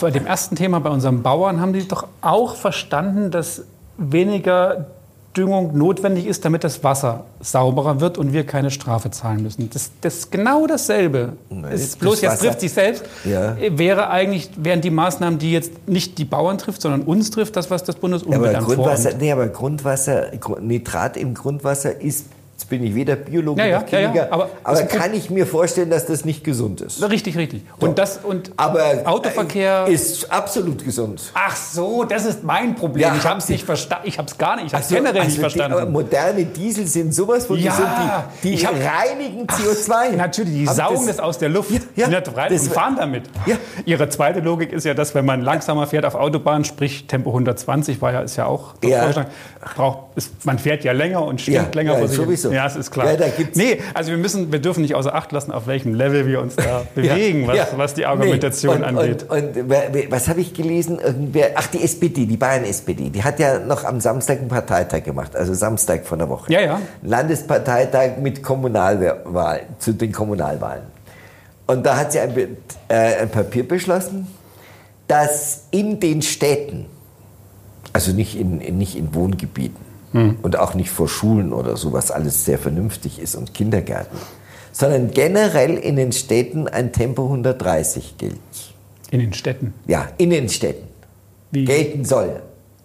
bei 0.00 0.10
dem 0.10 0.26
ersten 0.26 0.56
Thema, 0.56 0.80
bei 0.80 0.90
unseren 0.90 1.22
Bauern, 1.22 1.60
haben 1.60 1.74
Sie 1.74 1.86
doch 1.86 2.08
auch 2.22 2.56
verstanden, 2.56 3.30
dass 3.30 3.64
weniger 3.98 4.86
Düngung 5.36 5.76
notwendig 5.76 6.26
ist, 6.26 6.44
damit 6.44 6.62
das 6.62 6.84
Wasser 6.84 7.24
sauberer 7.40 8.00
wird 8.00 8.18
und 8.18 8.32
wir 8.32 8.44
keine 8.44 8.70
Strafe 8.70 9.10
zahlen 9.10 9.42
müssen. 9.42 9.70
Das, 9.70 9.90
das 10.00 10.14
ist 10.18 10.32
genau 10.32 10.66
dasselbe. 10.66 11.32
Nein, 11.48 11.72
ist 11.72 11.92
das 11.94 11.96
bloß 11.96 12.20
jetzt 12.20 12.32
Wasser- 12.32 12.44
trifft 12.46 12.60
sich 12.60 12.72
selbst. 12.72 13.04
Ja. 13.24 13.56
Wäre 13.70 14.10
eigentlich, 14.10 14.50
wären 14.56 14.80
die 14.82 14.90
Maßnahmen, 14.90 15.38
die 15.38 15.52
jetzt 15.52 15.88
nicht 15.88 16.18
die 16.18 16.24
Bauern 16.26 16.58
trifft, 16.58 16.82
sondern 16.82 17.02
uns 17.02 17.30
trifft, 17.30 17.56
das, 17.56 17.70
was 17.70 17.82
das 17.82 17.94
Aber 17.96 18.00
Bundesumweltamt 18.02 18.66
Grundwasser, 18.66 19.02
vornimmt. 19.02 19.22
nee, 19.22 19.32
aber 19.32 19.48
Grundwasser, 19.48 20.26
Gru- 20.38 20.58
Nitrat 20.60 21.16
im 21.16 21.32
Grundwasser 21.34 22.00
ist 22.00 22.26
Jetzt 22.54 22.68
bin 22.68 22.84
ich 22.84 22.94
weder 22.94 23.16
Biologe 23.16 23.60
Ja, 23.60 23.66
ja, 23.66 23.80
noch 23.80 23.88
ja, 23.90 23.98
ja, 23.98 24.06
Chemiker, 24.08 24.32
aber- 24.32 24.48
aber, 24.62 24.80
das 24.82 24.88
kann 24.88 25.14
ich 25.14 25.30
mir 25.30 25.46
vorstellen, 25.46 25.90
dass 25.90 26.06
das 26.06 26.24
nicht 26.24 26.44
gesund 26.44 26.80
ist. 26.80 27.02
Richtig, 27.02 27.36
richtig. 27.36 27.62
Und 27.80 27.98
das 27.98 28.20
und 28.22 28.52
Aber 28.56 28.84
Autoverkehr. 29.04 29.86
äh, 29.88 29.92
ist 29.94 30.30
absolut 30.30 30.84
gesund. 30.84 31.22
Ach 31.34 31.56
so, 31.56 32.04
das 32.04 32.24
ist 32.24 32.44
mein 32.44 32.74
Problem. 32.76 33.02
Ja, 33.08 33.16
ich 33.16 33.24
habe 33.26 33.38
es 33.38 33.48
nicht 33.48 33.64
verstanden. 33.64 34.06
Ich 34.06 34.18
habe 34.18 34.28
es 34.28 34.38
gar 34.38 34.56
nicht. 34.56 34.66
Ich 34.66 34.74
habe 34.74 34.82
Also- 34.84 34.94
generell 34.94 35.24
nicht 35.24 35.42
also 35.42 35.56
die, 35.56 35.60
aber 35.62 35.68
verstanden. 35.70 35.92
moderne 35.92 36.44
Diesel 36.44 36.86
sind 36.86 37.12
sowas 37.14 37.46
von 37.46 37.58
Ja, 37.58 37.70
gesund. 37.72 37.88
Die, 38.44 38.48
die 38.48 38.54
ich 38.54 38.66
hab- 38.66 38.74
reinigen 38.74 39.46
CO2. 39.48 40.10
Natürlich, 40.16 40.52
die 40.52 40.68
Hab 40.68 40.76
saugen 40.76 41.06
das, 41.06 41.18
aus 41.18 41.38
der 41.38 41.48
Luft 41.48 41.70
Ja, 41.96 42.06
rein 42.06 42.22
das- 42.52 42.62
und 42.62 42.72
fahren 42.72 42.94
damit. 42.96 43.24
Ja. 43.46 43.56
Ihre 43.86 44.08
zweite 44.08 44.38
Logik 44.40 44.72
ist 44.72 44.84
ja, 44.84 44.94
dass 44.94 45.14
wenn 45.16 45.24
man 45.24 45.40
langsamer 45.42 45.86
fährt 45.88 46.04
auf 46.04 46.14
Autobahn, 46.14 46.64
sprich 46.64 47.06
Tempo 47.08 47.32
120 47.32 48.00
war 48.00 48.12
ja, 48.12 48.20
ist 48.20 48.36
ja 48.36 48.46
auch 48.46 48.74
Ja. 48.84 49.10
braucht, 49.74 50.16
ist, 50.16 50.44
man 50.44 50.58
fährt 50.58 50.84
ja 50.84 50.92
länger 50.92 51.22
und 51.24 51.40
stimmt 51.40 51.56
Ja, 51.56 51.64
länger 51.74 51.92
ja, 51.94 51.98
vor 51.98 52.08
Ja, 52.52 52.66
es 52.66 52.76
ist 52.76 52.90
klar. 52.90 53.06
Ja, 53.10 53.16
da 53.16 53.28
gibt's- 53.28 53.56
nee, 53.56 53.80
also 53.94 54.10
wir 54.10 54.18
müssen, 54.18 54.52
wir 54.52 54.58
dürfen 54.60 54.82
nicht 54.82 54.94
außer 54.94 55.14
Acht 55.14 55.32
lassen, 55.32 55.50
auf 55.52 55.66
welchem 55.66 55.94
Level 55.94 56.26
wir 56.26 56.40
uns 56.40 56.56
da 56.56 56.82
bewegen, 56.94 57.46
was, 57.46 57.56
Ja. 57.56 57.66
was 57.76 57.94
die 57.94 58.06
Argumentation 58.06 58.80
Nee, 58.80 58.86
und, 58.86 58.98
angeht. 58.98 59.22
Und, 59.28 59.56
und 59.56 59.68
wer- 59.70 60.10
was 60.10 60.28
habe 60.28 60.40
ich 60.40 60.54
gelesen? 60.54 60.98
Irgendwer, 60.98 61.50
ach, 61.54 61.66
die 61.68 61.82
SPD, 61.82 62.26
die 62.26 62.36
Bayern-SPD, 62.36 63.10
die 63.10 63.24
hat 63.24 63.38
ja 63.40 63.58
noch 63.58 63.84
am 63.84 64.00
Samstag 64.00 64.38
einen 64.38 64.48
Parteitag 64.48 65.02
gemacht, 65.04 65.34
also 65.34 65.54
Samstag 65.54 66.04
von 66.06 66.18
der 66.18 66.28
Woche. 66.28 66.52
Ja, 66.52 66.60
ja. 66.60 66.80
Landesparteitag 67.02 68.18
mit 68.20 68.42
Kommunalwahlen, 68.42 69.62
zu 69.78 69.92
den 69.92 70.12
Kommunalwahlen. 70.12 70.82
Und 71.66 71.86
da 71.86 71.96
hat 71.96 72.12
sie 72.12 72.20
ein, 72.20 72.36
äh, 72.88 73.22
ein 73.22 73.30
Papier 73.30 73.66
beschlossen, 73.66 74.26
dass 75.08 75.64
in 75.70 76.00
den 76.00 76.20
Städten, 76.22 76.86
also 77.92 78.12
nicht 78.12 78.38
in, 78.38 78.58
nicht 78.78 78.96
in 78.96 79.14
Wohngebieten 79.14 79.91
und 80.12 80.58
auch 80.58 80.74
nicht 80.74 80.90
vor 80.90 81.08
Schulen 81.08 81.52
oder 81.52 81.76
so, 81.76 81.92
was 81.92 82.10
alles 82.10 82.44
sehr 82.44 82.58
vernünftig 82.58 83.18
ist 83.18 83.34
und 83.34 83.54
Kindergärten, 83.54 84.18
sondern 84.72 85.10
generell 85.10 85.76
in 85.76 85.96
den 85.96 86.12
Städten 86.12 86.68
ein 86.68 86.92
Tempo 86.92 87.24
130 87.24 88.16
gilt. 88.18 88.38
In 89.10 89.20
den 89.20 89.32
Städten. 89.32 89.74
Ja, 89.86 90.08
in 90.18 90.30
den 90.30 90.48
Städten 90.48 90.88
Wie 91.50 91.64
gelten 91.64 92.04
soll. 92.04 92.42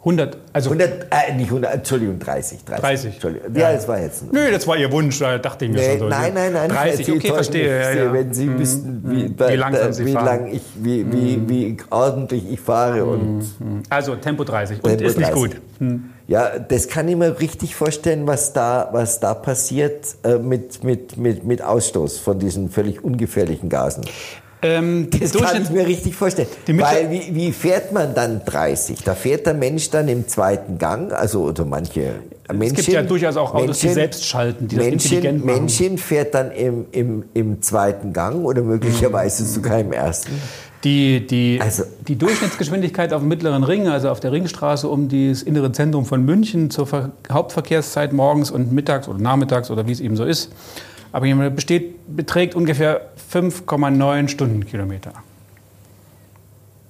100, 0.07 0.37
also 0.53 0.69
100, 0.69 1.07
äh, 1.11 1.33
nicht 1.35 1.49
100, 1.49 1.73
Entschuldigung, 1.73 2.17
30. 2.17 2.63
30. 2.63 2.81
30. 2.81 3.13
Entschuldigung. 3.15 3.55
Ja, 3.55 3.73
das 3.73 3.87
war 3.87 3.99
jetzt. 3.99 4.31
Nö, 4.31 4.51
das 4.51 4.65
war 4.65 4.77
Ihr 4.77 4.89
Wunsch, 4.91 5.19
da 5.19 5.37
dachte 5.37 5.65
ich 5.65 5.71
mir 5.71 5.77
Nee, 5.77 5.89
schon 5.91 5.99
so. 5.99 6.07
nein, 6.07 6.33
nein, 6.33 6.53
nein. 6.53 6.69
30, 6.69 7.05
Sie 7.05 7.11
okay, 7.11 7.27
verstehe. 7.27 7.81
Ja, 7.81 7.91
ja. 8.05 8.13
Wenn 8.13 8.33
Sie 8.33 8.57
wüssten, 8.57 9.03
wie, 9.05 9.37
Wie 9.37 9.55
langsam 9.55 9.91
Sie 9.91 10.05
wie, 10.05 10.13
fahren. 10.13 10.25
lang 10.25 10.47
ich, 10.47 10.61
wie, 10.75 11.11
wie, 11.11 11.49
wie 11.49 11.77
ordentlich 11.89 12.49
ich 12.49 12.59
fahre. 12.61 13.03
Und 13.05 13.43
Also 13.89 14.15
Tempo 14.15 14.43
30 14.45 14.77
und 14.83 14.89
Tempo 14.89 15.03
ist 15.03 15.17
nicht 15.17 15.31
30. 15.33 15.41
gut. 15.51 15.61
Hm. 15.79 16.09
ja, 16.27 16.57
das 16.57 16.87
kann 16.87 17.07
ich 17.07 17.15
mir 17.15 17.39
richtig 17.39 17.75
vorstellen, 17.75 18.25
was 18.25 18.53
da, 18.53 18.89
was 18.93 19.19
da 19.19 19.33
passiert 19.33 20.15
äh, 20.23 20.37
mit, 20.39 20.83
mit, 20.83 21.17
mit, 21.17 21.43
mit 21.43 21.61
Ausstoß 21.61 22.17
von 22.17 22.39
diesen 22.39 22.69
völlig 22.69 23.03
ungefährlichen 23.03 23.69
Gasen. 23.69 24.03
Ähm, 24.61 25.09
Das 25.11 25.33
kann 25.33 25.61
ich 25.61 25.69
mir 25.69 25.85
richtig 25.85 26.15
vorstellen. 26.15 26.47
Weil 26.67 27.11
wie, 27.11 27.35
wie 27.35 27.51
fährt 27.51 27.91
man 27.91 28.15
dann 28.15 28.41
30? 28.43 29.03
Da 29.03 29.13
fährt 29.13 29.45
der 29.45 29.53
Mensch 29.53 29.89
dann 29.91 30.07
im 30.07 30.27
zweiten 30.27 30.77
Gang, 30.79 31.11
also 31.13 31.43
oder 31.43 31.63
manche 31.63 32.13
Menschen. 32.51 32.75
gibt 32.77 32.87
ja 32.87 33.03
durchaus 33.03 33.37
auch 33.37 33.53
Autos, 33.53 33.79
die 33.79 33.89
selbst 33.89 34.25
schalten, 34.25 34.67
die 34.67 34.77
das 34.77 34.85
Menschen, 34.85 35.11
intelligent 35.17 35.45
machen. 35.45 35.59
Menschen 35.59 35.97
fährt 35.99 36.33
dann 36.33 36.51
im, 36.51 36.85
im, 36.91 37.25
im 37.35 37.61
zweiten 37.61 38.13
Gang 38.13 38.43
oder 38.45 38.63
möglicherweise 38.63 39.43
Mhm. 39.43 39.47
sogar 39.47 39.79
im 39.79 39.91
ersten. 39.91 40.31
Die, 40.83 41.25
die, 41.27 41.59
Also- 41.61 41.83
die 42.07 42.15
Durchschnittsgeschwindigkeit 42.17 43.11
auf 43.13 43.21
dem 43.21 43.27
mittleren 43.27 43.63
Ring, 43.63 43.87
also 43.87 44.09
auf 44.09 44.19
der 44.19 44.31
Ringstraße 44.31 44.87
um 44.87 45.09
das 45.09 45.41
innere 45.43 45.71
Zentrum 45.71 46.05
von 46.05 46.23
München 46.23 46.69
zur 46.71 46.87
Ver 46.87 47.11
Hauptverkehrszeit 47.31 48.13
morgens 48.13 48.49
und 48.51 48.71
mittags 48.71 49.07
oder 49.07 49.19
nachmittags 49.19 49.69
oder 49.69 49.87
wie 49.87 49.91
es 49.91 49.99
eben 49.99 50.15
so 50.15 50.23
ist, 50.23 50.51
aber 51.17 51.49
besteht, 51.49 51.95
beträgt 52.15 52.53
ungefähr 52.53 53.01
5,9 53.33 54.27
Stundenkilometer. 54.27 55.13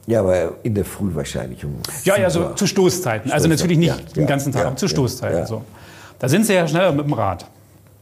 Ja, 0.06 0.20
aber 0.20 0.56
in 0.64 0.76
der 0.76 0.84
Früh 0.84 1.16
wahrscheinlich 1.16 1.64
um. 1.64 1.76
Ja, 2.04 2.18
ja, 2.18 2.30
so 2.30 2.54
zu 2.54 2.68
Stoßzeiten. 2.68 3.32
Also 3.32 3.48
natürlich 3.48 3.78
nicht 3.78 3.88
Ja, 3.88 3.96
den 3.96 4.24
ja, 4.24 4.28
ganzen 4.28 4.52
Tag, 4.52 4.62
ja, 4.62 4.68
aber 4.68 4.76
zu 4.76 4.90
Stoßzeiten. 4.90 5.46
So. 5.46 5.64
Da 6.20 6.28
sind 6.28 6.46
sie 6.46 6.54
ja 6.56 6.68
schneller 6.68 6.92
mit 6.92 7.06
dem 7.06 7.14
Rad. 7.14 7.46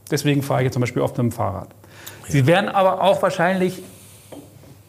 Deswegen 0.09 0.41
fahre 0.41 0.61
ich 0.61 0.65
jetzt 0.65 0.73
zum 0.73 0.81
Beispiel 0.81 1.03
oft 1.03 1.15
mit 1.17 1.25
dem 1.25 1.31
Fahrrad. 1.31 1.67
Sie 2.27 2.47
werden 2.47 2.69
aber 2.69 3.03
auch 3.03 3.21
wahrscheinlich, 3.21 3.83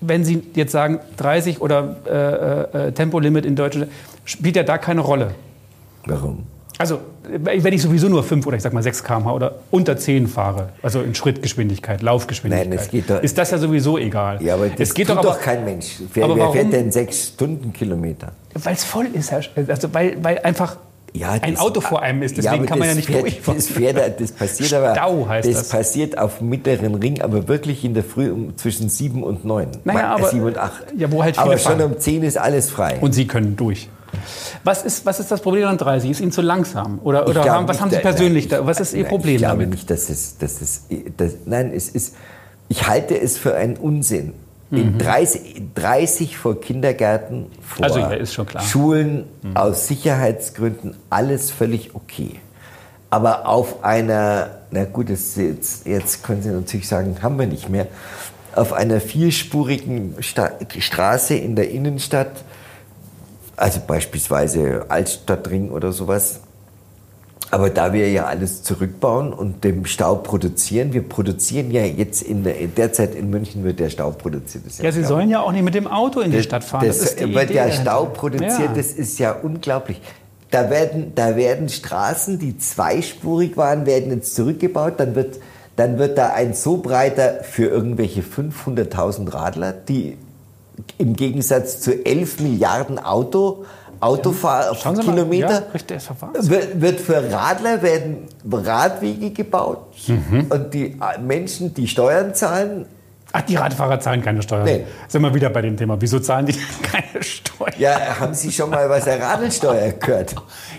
wenn 0.01 0.25
Sie 0.25 0.42
jetzt 0.55 0.72
sagen 0.72 1.01
30 1.18 1.61
oder 1.61 1.96
äh, 2.07 2.88
äh, 2.88 2.92
Tempolimit 2.92 3.44
in 3.44 3.57
Deutschland, 3.57 3.92
spielt 4.25 4.57
ja 4.57 4.62
da 4.62 4.79
keine 4.79 5.03
Rolle. 5.03 5.35
Warum? 6.07 6.46
Also 6.79 7.01
wenn 7.29 7.73
ich 7.73 7.83
sowieso 7.83 8.09
nur 8.09 8.23
5 8.23 8.47
oder 8.47 8.57
ich 8.57 8.62
sag 8.62 8.73
mal 8.73 8.83
6 8.83 9.03
km/h 9.05 9.33
oder 9.33 9.55
unter 9.71 9.97
10 9.97 10.27
fahre, 10.29 10.71
also 10.83 11.01
in 11.01 11.15
Schrittgeschwindigkeit, 11.15 12.03
Laufgeschwindigkeit, 12.03 12.69
Nein, 12.69 12.79
es 12.79 12.89
geht 12.91 13.11
doch- 13.11 13.23
ist 13.23 13.37
das 13.39 13.51
ja 13.51 13.59
sowieso 13.59 13.99
egal. 13.99 14.43
Ja, 14.43 14.55
aber 14.55 14.69
das 14.69 14.89
es 14.89 14.95
geht 14.95 15.09
doch 15.09 15.21
doch, 15.21 15.31
aber, 15.35 15.39
kein 15.41 15.65
Mensch. 15.65 15.97
Wer, 16.15 16.25
aber 16.25 16.37
wer 16.37 16.43
warum? 16.45 16.57
fährt 16.57 16.73
denn 16.73 16.93
sechs 16.93 17.29
Stundenkilometer? 17.29 18.33
Weil 18.55 18.75
es 18.75 18.85
voll 18.85 19.07
ist, 19.12 19.33
also 19.33 19.89
weil, 19.93 20.17
weil 20.23 20.39
einfach 20.41 20.77
Ja, 21.12 21.31
ein 21.33 21.53
das- 21.55 21.61
Auto 21.61 21.81
vor 21.81 22.03
einem 22.03 22.23
ist, 22.23 22.37
deswegen 22.37 22.55
aber 22.57 22.67
kann 22.67 22.79
man 22.79 22.89
ja 22.89 22.95
nicht 22.95 23.07
fährt, 23.07 23.23
durchfahren. 23.23 23.57
das, 23.59 23.69
fährt, 23.69 24.21
das 24.21 24.33
passiert 24.33 24.73
aber. 24.75 24.95
Stau 24.95 25.27
heißt 25.29 25.49
das, 25.49 25.55
das. 25.57 25.69
passiert 25.71 26.19
auf 26.19 26.41
mittleren 26.43 26.95
Ring, 26.97 27.23
aber 27.23 27.49
wirklich 27.49 27.85
in 27.85 27.95
der 27.95 28.05
Früh 28.05 28.31
um, 28.31 28.57
zwischen 28.57 28.89
sieben 28.91 29.23
und 29.23 29.45
neun. 29.45 29.69
Naja, 29.85 30.01
Ma- 30.01 30.15
aber- 30.17 30.29
sieben 30.29 30.45
und 30.45 30.59
acht. 30.59 30.85
Ja, 30.97 31.11
wo 31.11 31.23
halt 31.23 31.37
viele 31.37 31.47
aber 31.47 31.59
schon 31.59 31.79
fahren. 31.79 31.93
um 31.93 31.99
zehn 31.99 32.23
ist 32.23 32.37
alles 32.39 32.71
frei. 32.71 32.99
Und 33.01 33.15
Sie 33.15 33.27
können 33.27 33.57
durch. 33.57 33.89
Was 34.64 34.83
ist, 34.85 35.05
was 35.07 35.20
ist 35.20 35.31
das 35.31 35.40
Problem 35.40 35.66
an 35.68 35.79
30? 35.79 36.11
Ist 36.11 36.20
Ihnen 36.20 36.33
zu 36.33 36.42
langsam? 36.42 36.98
Oder, 37.02 37.29
oder 37.29 37.44
haben, 37.44 37.68
was 37.68 37.76
nicht, 37.76 37.83
haben 37.83 37.90
Sie 37.90 37.96
da- 37.96 38.02
persönlich 38.02 38.48
nein, 38.50 38.61
da? 38.61 38.66
Was 38.66 38.81
ist 38.81 38.92
Ihr 38.94 39.02
nein, 39.02 39.09
Problem 39.11 39.35
Ich 39.37 39.42
glaube 39.42 39.55
damit? 39.62 39.70
nicht, 39.70 39.90
dass 39.90 40.09
es, 40.11 40.38
dass 40.38 40.61
es 40.61 40.83
das, 41.16 41.33
nein, 41.44 41.72
es 41.74 41.88
ist, 41.88 42.14
ich 42.68 42.87
halte 42.87 43.18
es 43.20 43.38
für 43.38 43.55
einen 43.55 43.76
Unsinn. 43.76 44.33
Mhm. 44.70 44.79
In 44.79 44.98
30, 44.98 45.62
30 45.76 46.37
vor 46.37 46.61
Kindergärten, 46.61 47.46
vor 47.61 47.85
Also, 47.85 48.00
ja, 48.00 48.09
klar. 48.44 48.62
Mhm. 48.62 48.66
Schulen, 48.66 49.24
aus 49.55 49.87
Sicherheitsgründen, 49.87 50.96
alles 51.09 51.52
völlig 51.52 51.94
okay. 51.94 52.40
Aber 53.09 53.46
auf 53.46 53.85
einer, 53.85 54.50
na 54.72 54.85
gut, 54.85 55.09
jetzt, 55.09 55.38
jetzt 55.87 56.24
können 56.24 56.42
Sie 56.42 56.48
natürlich 56.48 56.88
sagen, 56.88 57.16
haben 57.22 57.38
wir 57.38 57.46
nicht 57.46 57.68
mehr, 57.68 57.87
auf 58.57 58.72
einer 58.72 59.00
vierspurigen 59.00 60.14
Sta 60.20 60.50
Straße 60.76 61.35
in 61.35 61.55
der 61.55 61.70
Innenstadt, 61.70 62.33
also 63.57 63.81
beispielsweise 63.87 64.87
Altstadtring 64.88 65.71
oder 65.71 65.92
sowas, 65.92 66.40
aber 67.51 67.71
da 67.71 67.92
wir 67.92 68.11
ja 68.11 68.25
alles 68.25 68.62
zurückbauen 68.64 69.33
und 69.33 69.62
den 69.62 69.87
Stau 69.87 70.16
produzieren, 70.16 70.92
wir 70.92 71.03
produzieren 71.09 71.71
ja 71.71 71.85
jetzt 71.85 72.23
in 72.23 72.42
der 72.42 72.55
derzeit 72.55 73.14
in 73.14 73.31
München 73.31 73.62
wird 73.62 73.79
der 73.79 73.88
Stau 73.88 74.11
produziert. 74.11 74.66
Das 74.66 74.75
ist 74.75 74.83
Ja, 74.83 74.90
Sie 74.90 75.05
sollen 75.05 75.31
ja 75.31 75.40
auch 75.40 75.53
nicht 75.53 75.62
mit 75.62 75.75
dem 75.75 75.87
Auto 75.87 76.21
in 76.21 76.33
die 76.33 76.42
Stadt 76.42 76.64
fahren. 76.64 76.87
Das, 76.87 76.99
ist 76.99 77.21
die 77.21 77.33
wird 77.33 77.45
Idee 77.45 77.55
ja 77.55 77.64
dahinter. 77.66 77.83
Stau 77.83 78.05
produziert, 78.07 78.59
Ja. 78.59 78.73
das 78.75 78.92
ist 78.92 79.19
ja 79.19 79.33
unglaublich. 79.33 80.01
Da 80.51 80.71
werden, 80.71 81.12
da 81.14 81.37
werden 81.37 81.69
Straßen, 81.69 82.38
die 82.38 82.59
zweispurig 82.59 83.57
waren, 83.57 83.87
werden 83.87 84.11
jetzt 84.11 84.35
zurückgebaut. 84.35 84.95
Dann 84.99 85.14
wird, 85.14 85.38
dann 85.77 85.99
wird 85.99 86.19
da 86.19 86.31
ein 86.33 86.55
so 86.55 86.79
breiter 86.79 87.42
für 87.42 87.66
irgendwelche 87.66 88.23
500.000 88.23 89.33
Radler, 89.33 89.73
die 89.73 90.16
im 90.99 91.15
Gegensatz 91.15 91.81
zu 91.81 92.05
11 92.05 92.41
Milliarden 92.41 92.99
Auto, 92.99 93.65
Autofahrkilometer, 94.01 95.62
ja, 95.73 96.51
wird, 96.51 96.81
wird 96.81 97.01
für 97.01 97.33
Radler 97.33 97.83
werden 97.83 98.27
Radwege 98.51 99.31
gebaut. 99.31 99.87
Mhm. 100.07 100.47
und 100.51 100.75
die 100.75 100.93
äh, 100.93 101.19
Menschen, 101.21 101.73
die 101.73 101.89
Steuern 101.89 102.35
zahlen, 102.35 102.87
Ach, 103.33 103.43
die 103.43 103.57
Radfahrer 103.57 104.01
zahlen 104.01 104.23
keine 104.23 104.41
Steuern. 104.41 104.65
Nee. 104.65 104.87
Sind 105.09 105.21
wir 105.23 105.35
wieder 105.35 105.51
bei 105.51 105.61
dem 105.61 105.77
Thema. 105.77 105.97
Wieso 106.01 106.21
zahlen 106.21 106.47
die 106.47 106.53
keine 106.83 107.23
Steuern? 107.23 107.73
ja, 107.79 108.19
haben 108.21 108.33
Sie 108.35 108.51
schon 108.53 108.71
mal 108.71 108.89
was 108.89 109.05
der 109.05 109.21
Radelsteuer 109.21 109.93
gehört? 109.93 110.35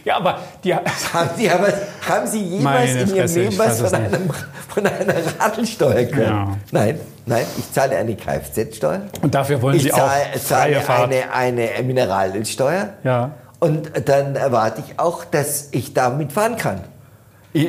Ja, 0.06 0.18
aber 0.18 0.40
die, 0.64 0.74
Haben 0.74 1.30
Sie, 1.38 1.50
aber, 1.50 1.68
haben 2.08 2.28
Sie 2.28 2.42
jemals 2.42 2.92
in 2.96 3.16
Ihrem 3.16 3.34
Leben 3.36 3.58
was 3.60 3.82
von, 3.82 3.94
einem, 3.94 4.30
von 4.70 4.86
einer 4.86 5.14
Radelsteuer 5.40 6.04
gehört? 6.06 6.30
Ja. 6.30 6.58
Nein, 6.72 7.00
nein, 7.26 7.46
ich 7.58 7.72
zahle 7.72 7.98
eine 7.98 8.16
Kfz-Steuer. 8.16 9.02
und 9.22 9.36
dafür 9.36 9.62
wollen 9.62 9.76
Ich 9.76 9.84
Sie 9.84 9.94
auch 9.94 9.98
zahle, 9.98 10.40
freie 10.40 10.84
zahle 10.84 11.32
eine, 11.34 11.68
eine 11.68 11.84
Mineralölsteuer. 11.84 12.94
Ja. 13.04 13.32
Und 13.60 13.92
dann 14.08 14.36
erwarte 14.36 14.84
ich 14.88 15.00
auch, 15.00 15.26
dass 15.26 15.70
ich 15.72 15.94
damit 15.94 16.32
fahren 16.32 16.58
kann. 16.58 16.82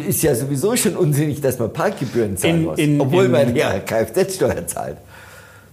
Ist 0.09 0.22
ja 0.22 0.35
sowieso 0.35 0.77
schon 0.77 0.96
unsinnig, 0.96 1.40
dass 1.40 1.59
man 1.59 1.72
Parkgebühren 1.72 2.37
zahlen 2.37 2.57
In- 2.57 2.64
muss, 2.64 2.79
in- 2.79 3.01
obwohl 3.01 3.24
in- 3.27 3.31
man 3.31 3.55
ja 3.57 3.79
Kfz-Steuer 3.79 4.66
zahlt. 4.66 4.96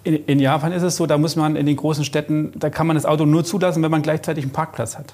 In, 0.04 0.15
in 0.25 0.39
Japan 0.39 0.71
ist 0.71 0.84
es 0.84 0.95
so, 0.97 1.06
da 1.08 1.17
muss 1.17 1.36
man 1.36 1.56
in 1.56 1.65
den 1.65 1.75
großen 1.75 2.06
Städten, 2.06 2.51
da 2.58 2.69
kann 2.69 2.86
man 2.88 2.95
das 2.95 3.06
Auto 3.06 3.25
nur 3.25 3.43
zulassen, 3.43 3.82
wenn 3.84 3.89
man 3.91 4.01
gleichzeitig 4.04 4.43
einen 4.43 4.54
Parkplatz 4.54 4.97
hat. 4.97 5.13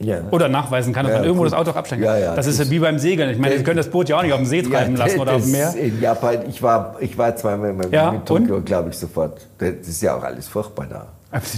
Ja. 0.00 0.18
Oder 0.32 0.48
nachweisen 0.48 0.92
kann, 0.92 1.04
dass 1.06 1.12
Ja, 1.12 1.18
man 1.18 1.24
irgendwo 1.26 1.44
gut. 1.44 1.52
das 1.52 1.58
Auto 1.58 1.70
auch 1.70 1.76
abstellen 1.76 2.02
kann. 2.02 2.20
ja, 2.20 2.34
das 2.34 2.46
ist 2.48 2.58
das- 2.58 2.66
ja 2.66 2.72
wie 2.72 2.80
beim 2.80 2.98
Segeln. 2.98 3.30
Ich 3.30 3.38
meine, 3.38 3.56
Sie 3.56 3.62
können 3.62 3.76
das 3.76 3.88
Boot 3.88 4.08
ja 4.08 4.18
auch 4.18 4.22
nicht 4.22 4.32
auf 4.32 4.40
dem 4.40 4.46
See 4.46 4.60
treiben 4.62 4.96
lassen 4.96 5.20
oder 5.20 5.34
auf 5.36 5.42
dem 5.42 5.52
Meer. 5.52 5.72
In 5.76 6.00
Japan, 6.00 6.38
ich 6.48 6.60
war, 6.60 6.96
ich 6.98 7.16
war 7.16 7.36
zweimal 7.36 7.72
mit 7.72 7.92
Tokio, 8.26 8.60
glaube 8.60 8.90
ich, 8.90 8.98
sofort. 8.98 9.46
Das 9.58 9.70
ist 9.86 10.02
ja 10.02 10.16
auch 10.16 10.24
alles 10.24 10.48
furchtbar 10.48 10.86
da. 10.90 11.06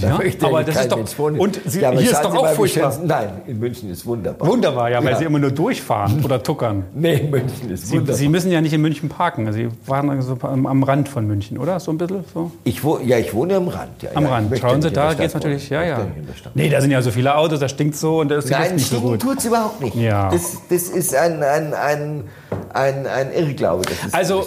Da 0.01 0.09
Ja, 0.09 0.17
möchte 0.19 0.47
aber 0.47 0.65
das 0.65 0.77
ist 0.77 0.91
doch. 0.93 0.97
Mensch 0.97 1.19
wohnen. 1.19 1.39
Und 1.39 1.61
sie, 1.67 1.81
Ja, 1.81 1.91
hier 1.93 2.11
ist 2.11 2.21
doch 2.23 2.35
auch 2.35 2.49
furchtbar. 2.51 2.99
Nein, 3.05 3.29
in 3.47 3.59
München 3.59 3.91
ist 3.91 4.07
wunderbar. 4.07 4.49
Wunderbar, 4.49 4.91
ja, 4.91 5.05
weil 5.05 5.13
Ja. 5.13 5.19
sie 5.19 5.25
immer 5.25 5.39
nur 5.39 5.51
durchfahren 5.51 6.25
oder 6.25 6.43
tuckern. 6.43 6.85
Nee, 6.95 7.23
München 7.31 7.71
ist 7.71 7.89
Sie, 7.89 7.95
wunderbar. 7.97 8.17
sie 8.17 8.29
müssen 8.29 8.51
ja 8.51 8.61
nicht 8.61 8.73
in 8.73 8.81
München 8.81 9.09
parken. 9.09 9.53
Sie 9.53 9.69
waren 9.87 10.09
also 10.11 10.39
am, 10.43 10.67
am 10.67 10.83
Rand 10.83 11.09
von 11.09 11.27
München, 11.27 11.59
oder? 11.59 11.79
So 11.81 11.91
ein 11.93 11.99
bisschen 11.99 12.25
so? 12.33 12.51
ich 12.65 12.83
wo, 12.83 12.99
ja, 13.05 13.19
ich 13.19 13.35
wohne 13.35 13.57
am 13.57 13.69
Rand. 13.69 14.03
Ja, 14.03 14.11
Am 14.15 14.25
ja, 14.25 14.31
Rand. 14.31 14.59
Schauen 14.59 14.81
Sie, 14.81 14.89
in 14.89 14.95
da 14.95 15.13
geht 15.15 15.27
es 15.27 15.35
natürlich, 15.35 15.69
ja, 15.69 15.83
ja. 15.83 15.99
in. 16.01 16.27
Nee, 16.55 16.69
da 16.71 16.81
sind 16.81 16.91
ja 16.91 17.03
so 17.03 17.11
viele 17.11 17.37
Autos, 17.37 17.61
da 17.61 17.69
stinkt 17.69 17.97
so 17.97 18.21
und 18.21 18.31
da 18.31 18.39
ist 18.39 18.49
die 18.49 18.53
Nein, 18.53 18.75
nicht 18.75 18.87
so 18.89 18.97
stinken 18.97 19.11
gut. 19.11 19.21
tut 19.23 19.39
es 19.39 19.45
überhaupt 19.45 19.81
nicht. 19.83 19.95
Ja. 19.97 20.31
Das, 20.31 20.57
das 20.71 20.83
ist 20.89 21.15
ein, 21.15 21.43
ein, 21.43 21.75
ein, 21.75 22.25
ein, 22.73 23.07
ein 23.07 23.33
Irrglaube, 23.35 23.85
dass 23.85 23.99
es 23.99 24.05
in 24.07 24.15
Also 24.15 24.47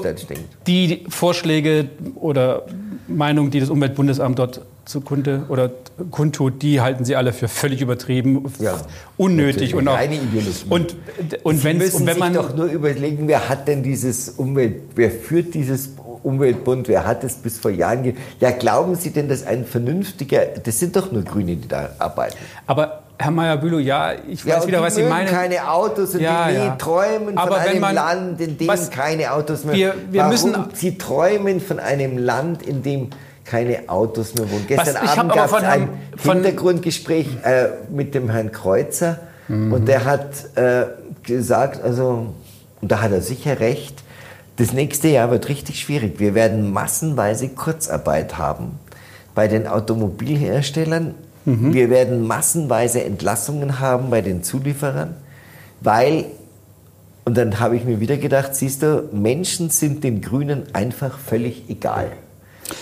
die 0.68 1.06
Vorschläge 1.10 1.90
oder 2.16 2.64
Meinungen, 3.10 3.52
die 3.52 3.60
das 3.60 3.70
Umweltbundesamt 3.70 4.38
dort 4.40 4.62
zukunde 4.86 5.44
oder 5.50 5.70
kundtut, 6.10 6.62
die 6.62 6.82
halten 6.82 7.06
Sie 7.06 7.16
alle 7.16 7.32
für 7.34 7.48
völlig 7.48 7.82
übertrieben, 7.82 8.44
Ja, 8.60 8.78
unnötig 9.18 9.76
und 9.76 9.88
auch 9.88 10.00
Ideologie. 10.02 10.52
und 10.70 10.96
und 11.44 11.58
Sie 11.60 11.74
müssen 11.74 11.96
und 11.98 12.06
wenn 12.08 12.14
sich 12.14 12.18
man 12.20 12.34
doch 12.34 12.56
nur 12.56 12.66
überlegen, 12.68 13.28
wer 13.28 13.50
hat 13.50 13.68
denn 13.68 13.84
dieses 13.84 14.30
Umwelt, 14.30 14.82
wer 14.96 15.12
führt 15.12 15.54
dieses 15.54 15.90
Umweltbund, 16.24 16.88
wer 16.88 17.06
hat 17.06 17.24
es 17.24 17.36
bis 17.36 17.60
vor 17.60 17.72
Jahren 17.72 18.14
Ja, 18.40 18.52
glauben 18.52 18.96
Sie 18.96 19.12
denn, 19.12 19.30
dass 19.30 19.46
ein 19.46 19.66
vernünftiger, 19.66 20.42
das 20.64 20.80
sind 20.80 20.96
doch 20.96 21.12
nur 21.12 21.24
Grüne, 21.24 21.56
die 21.56 21.68
da 21.68 21.90
arbeiten. 22.00 22.36
aber 22.66 23.04
Herr 23.22 23.32
Meyer-Bülow, 23.32 23.80
ja, 23.80 24.14
ich 24.30 24.46
Ja, 24.46 24.56
weiß 24.56 24.62
und 24.64 24.68
wieder, 24.70 24.82
was 24.82 24.96
Sie 24.96 25.04
meinen. 25.04 25.28
keine 25.28 25.70
Autos 25.70 26.14
und 26.16 26.22
Ja, 26.22 26.48
die 26.48 26.56
ja. 26.56 26.76
träumen 26.78 27.38
Aber 27.38 27.56
von 27.58 27.68
einem 27.68 27.82
man- 27.82 27.94
Land, 27.96 28.40
in 28.42 28.58
dem 28.58 28.68
was- 28.70 28.90
keine 28.90 29.34
Autos 29.34 29.66
mehr 29.66 29.76
Wir- 29.76 29.94
wir 30.10 30.22
Warum? 30.22 30.32
müssen- 30.32 30.56
Sie 30.74 30.98
träumen 30.98 31.60
von 31.60 31.80
einem 31.80 32.18
Land, 32.18 32.64
in 32.64 32.82
dem 32.82 33.10
keine 33.44 33.90
Autos 33.90 34.36
mehr 34.36 34.50
wohnen. 34.50 34.66
Gestern 34.68 34.96
hab 35.02 35.18
Abend 35.18 35.34
gab 35.34 35.48
es 35.48 35.54
ein 35.64 35.90
von- 36.16 36.36
Hintergrundgespräch 36.36 37.28
äh, 37.44 37.66
mit 37.92 38.16
dem 38.16 38.30
Herrn 38.30 38.54
Kreuzer 38.54 39.18
Mhm. 39.50 39.74
und 39.74 39.88
der 39.90 40.06
hat 40.06 40.30
äh, 40.56 40.86
gesagt, 41.24 41.84
also, 41.84 42.28
und 42.82 42.90
da 42.92 43.02
hat 43.02 43.12
er 43.12 43.22
sicher 43.22 43.60
recht, 43.60 44.02
das 44.56 44.72
nächste 44.72 45.10
Jahr 45.10 45.30
wird 45.30 45.50
richtig 45.50 45.80
schwierig. 45.82 46.20
Wir 46.22 46.36
werden 46.36 46.72
massenweise 46.72 47.50
Kurzarbeit 47.50 48.38
haben 48.38 48.80
bei 49.36 49.48
den 49.50 49.68
Automobilherstellern. 49.68 51.16
Mhm. 51.46 51.74
Wir 51.74 51.90
werden 51.90 52.28
massenweise 52.28 53.04
Entlassungen 53.04 53.80
haben 53.80 54.10
bei 54.10 54.22
den 54.22 54.44
Zulieferern, 54.44 55.16
weil, 55.82 56.26
und 57.26 57.38
dann 57.38 57.60
habe 57.60 57.76
ich 57.76 57.86
mir 57.86 58.00
wieder 58.00 58.18
gedacht, 58.18 58.56
siehst 58.56 58.84
du, 58.84 59.10
Menschen 59.12 59.70
sind 59.70 60.04
den 60.04 60.22
Grünen 60.22 60.64
einfach 60.74 61.18
völlig 61.18 61.70
egal. 61.70 62.12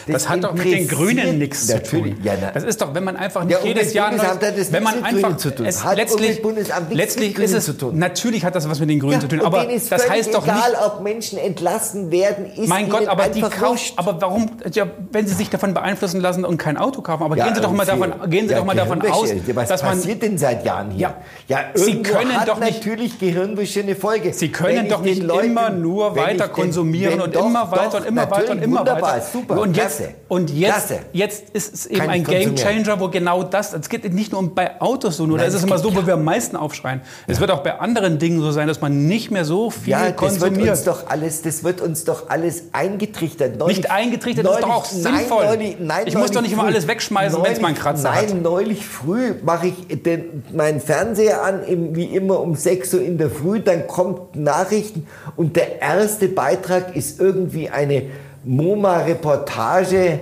Das 0.08 0.30
hat 0.30 0.44
doch 0.44 0.54
mit 0.54 0.66
den 0.66 0.88
Grünen 0.88 1.38
nichts 1.38 1.68
zu 1.68 1.82
tun. 1.82 2.18
Ja, 2.24 2.34
das 2.54 2.64
ist 2.64 2.82
doch, 2.82 2.94
wenn 2.94 3.04
man 3.04 3.18
einfach 3.18 3.44
nicht 3.44 3.60
Ja, 3.60 3.66
jedes 3.66 3.94
Jahr 3.94 4.12
Umweltbundesamt 4.12 4.44
hat 4.44 4.58
das 4.58 4.72
wenn 4.72 4.84
man 4.84 5.04
einfach 5.04 5.38
zu 5.38 5.56
tun. 5.56 5.66
Es, 5.66 5.84
Hat 5.84 5.98
letztlich, 5.98 6.44
nichts 6.44 6.72
letztlich 6.92 7.38
ist 7.38 7.54
es 7.54 7.66
zu 7.66 7.74
tun. 7.74 7.98
natürlich 7.98 8.44
hat 8.46 8.56
das 8.56 8.70
was 8.70 8.80
mit 8.80 8.90
den 8.90 9.00
Grünen 9.00 9.14
ja, 9.14 9.20
zu 9.22 9.28
tun, 9.28 9.42
aber 9.42 9.66
das 9.66 10.10
heißt 10.10 10.34
doch 10.34 10.44
egal, 10.44 10.72
nicht 10.72 10.82
ob 10.86 11.02
Menschen 11.02 11.38
entlassen 11.38 12.12
werden, 12.12 12.46
ist 12.46 12.68
mein 12.68 12.90
Gott, 12.90 13.08
aber 13.08 13.28
die 13.30 13.42
kaufen, 13.42 13.94
aber 13.96 14.22
warum, 14.22 14.52
ja, 14.74 14.88
wenn 15.12 15.28
Sie 15.28 15.34
sich 15.34 15.50
davon 15.50 15.74
beeinflussen 15.74 16.22
lassen 16.22 16.46
und 16.46 16.58
kein 16.58 16.78
Auto 16.78 17.02
kaufen, 17.02 17.24
aber 17.24 17.36
gehen 17.36 17.56
Sie 17.56 17.62
doch 17.62 17.72
mal 17.72 17.86
davon, 17.86 18.14
gehen 18.30 18.48
Sie 18.48 18.56
doch 18.56 18.66
mal 18.66 18.76
davon 18.76 19.02
aus. 19.08 19.30
Was 19.54 19.70
dass 19.70 19.84
man, 19.84 19.98
passiert 19.98 20.22
denn 20.22 20.38
seit 20.38 20.66
Jahren 20.66 20.92
hier? 20.92 21.14
Ja, 21.48 21.66
Sie 21.74 22.02
können 22.02 22.32
doch 22.46 22.60
nicht- 22.60 22.78
natürlich 22.78 23.20
Gehirnwäsche 23.20 23.82
eine 23.82 23.96
Folge. 23.96 24.34
Sie 24.34 24.52
können 24.52 24.90
doch 24.90 25.02
nicht 25.02 25.22
immer 25.24 25.70
nur 25.70 26.16
weiter 26.16 26.48
konsumieren 26.48 27.22
und 27.22 27.36
immer 27.36 27.72
weiter 27.72 27.98
und 27.98 28.06
immer 28.06 28.30
weiter 28.30 28.52
und 28.52 28.64
immer 28.64 28.86
weiter. 28.86 29.22
super, 29.32 29.60
und 29.62 29.77
jetzt, 29.78 29.98
klasse, 29.98 30.14
und 30.28 30.50
jetzt, 30.50 30.72
klasse. 30.88 31.00
jetzt 31.14 31.50
ist 31.52 31.74
es 31.74 31.86
eben 31.86 32.00
Kann 32.00 32.10
ein 32.10 32.22
ich 32.22 32.28
Game 32.28 32.50
konsumieren. 32.56 32.84
Changer, 32.84 33.00
wo 33.00 33.08
genau 33.10 33.44
das, 33.44 33.74
es 33.74 33.88
geht 33.90 34.14
nicht 34.14 34.32
nur 34.32 34.42
um 34.42 34.54
bei 34.54 34.82
Autos 34.82 35.18
so, 35.18 35.26
nur 35.26 35.38
da 35.38 35.44
Nein, 35.44 35.50
ist 35.50 35.54
es 35.56 35.62
es 35.62 35.66
immer 35.68 35.78
so, 35.78 35.96
wo 35.96 36.06
wir 36.06 36.16
am 36.16 36.24
meisten 36.24 36.56
aufschreien. 36.56 37.02
Es 37.28 37.40
wird 37.40 37.52
auch 37.52 37.64
bei 37.64 37.80
anderen 37.80 38.20
Dingen 38.20 38.42
so 38.42 38.52
sein, 38.52 38.68
dass 38.68 38.82
man 38.82 39.08
nicht 39.08 39.32
mehr 39.32 39.46
so 39.46 39.70
viel 39.70 39.92
Ja, 39.92 40.00
das 40.00 40.08
wird 40.10 40.22
uns 40.32 40.40
konsumiert. 40.40 40.88
doch 40.88 41.08
alles, 41.10 41.42
das 41.42 41.64
wird 41.64 41.82
uns 41.82 42.04
doch 42.04 42.30
alles 42.30 42.64
eingetrichtert. 42.74 43.58
Neulich, 43.58 43.78
Nicht 43.78 43.92
eingetrichtert, 43.92 44.46
das 44.46 44.56
ist 44.56 44.64
doch 44.64 44.70
auch 44.70 44.86
sinnvoll. 44.86 45.46
neulich- 45.46 45.78
nein, 45.80 46.04
Ich 46.08 46.16
muss 46.16 46.28
doch 46.28 46.36
neulich 46.36 46.50
nicht 46.52 46.60
immer 46.60 46.68
alles 46.68 46.88
wegschmeißen, 46.88 47.42
wenn's 47.44 47.62
mal 47.62 47.70
einen 47.70 47.78
Kratzer 47.78 48.10
nein, 48.12 48.30
hat. 48.30 48.42
neulich 48.42 48.86
früh 48.86 49.34
mache 49.44 49.68
ich 49.68 50.02
den, 50.04 50.44
meinen 50.54 50.80
Fernseher 50.80 51.44
an, 51.44 51.62
wie 51.96 52.06
immer 52.06 52.40
um 52.40 52.56
6 52.56 52.94
Uhr 52.94 53.02
in 53.02 53.18
der 53.18 53.30
Früh, 53.30 53.60
dann 53.60 53.88
kommt 53.88 54.36
Nachrichten 54.36 55.08
und 55.36 55.56
der 55.56 55.82
erste 55.82 56.28
Beitrag 56.28 56.96
ist 56.96 57.20
irgendwie 57.20 57.70
eine 57.70 58.04
MoMA-Reportage 58.48 60.22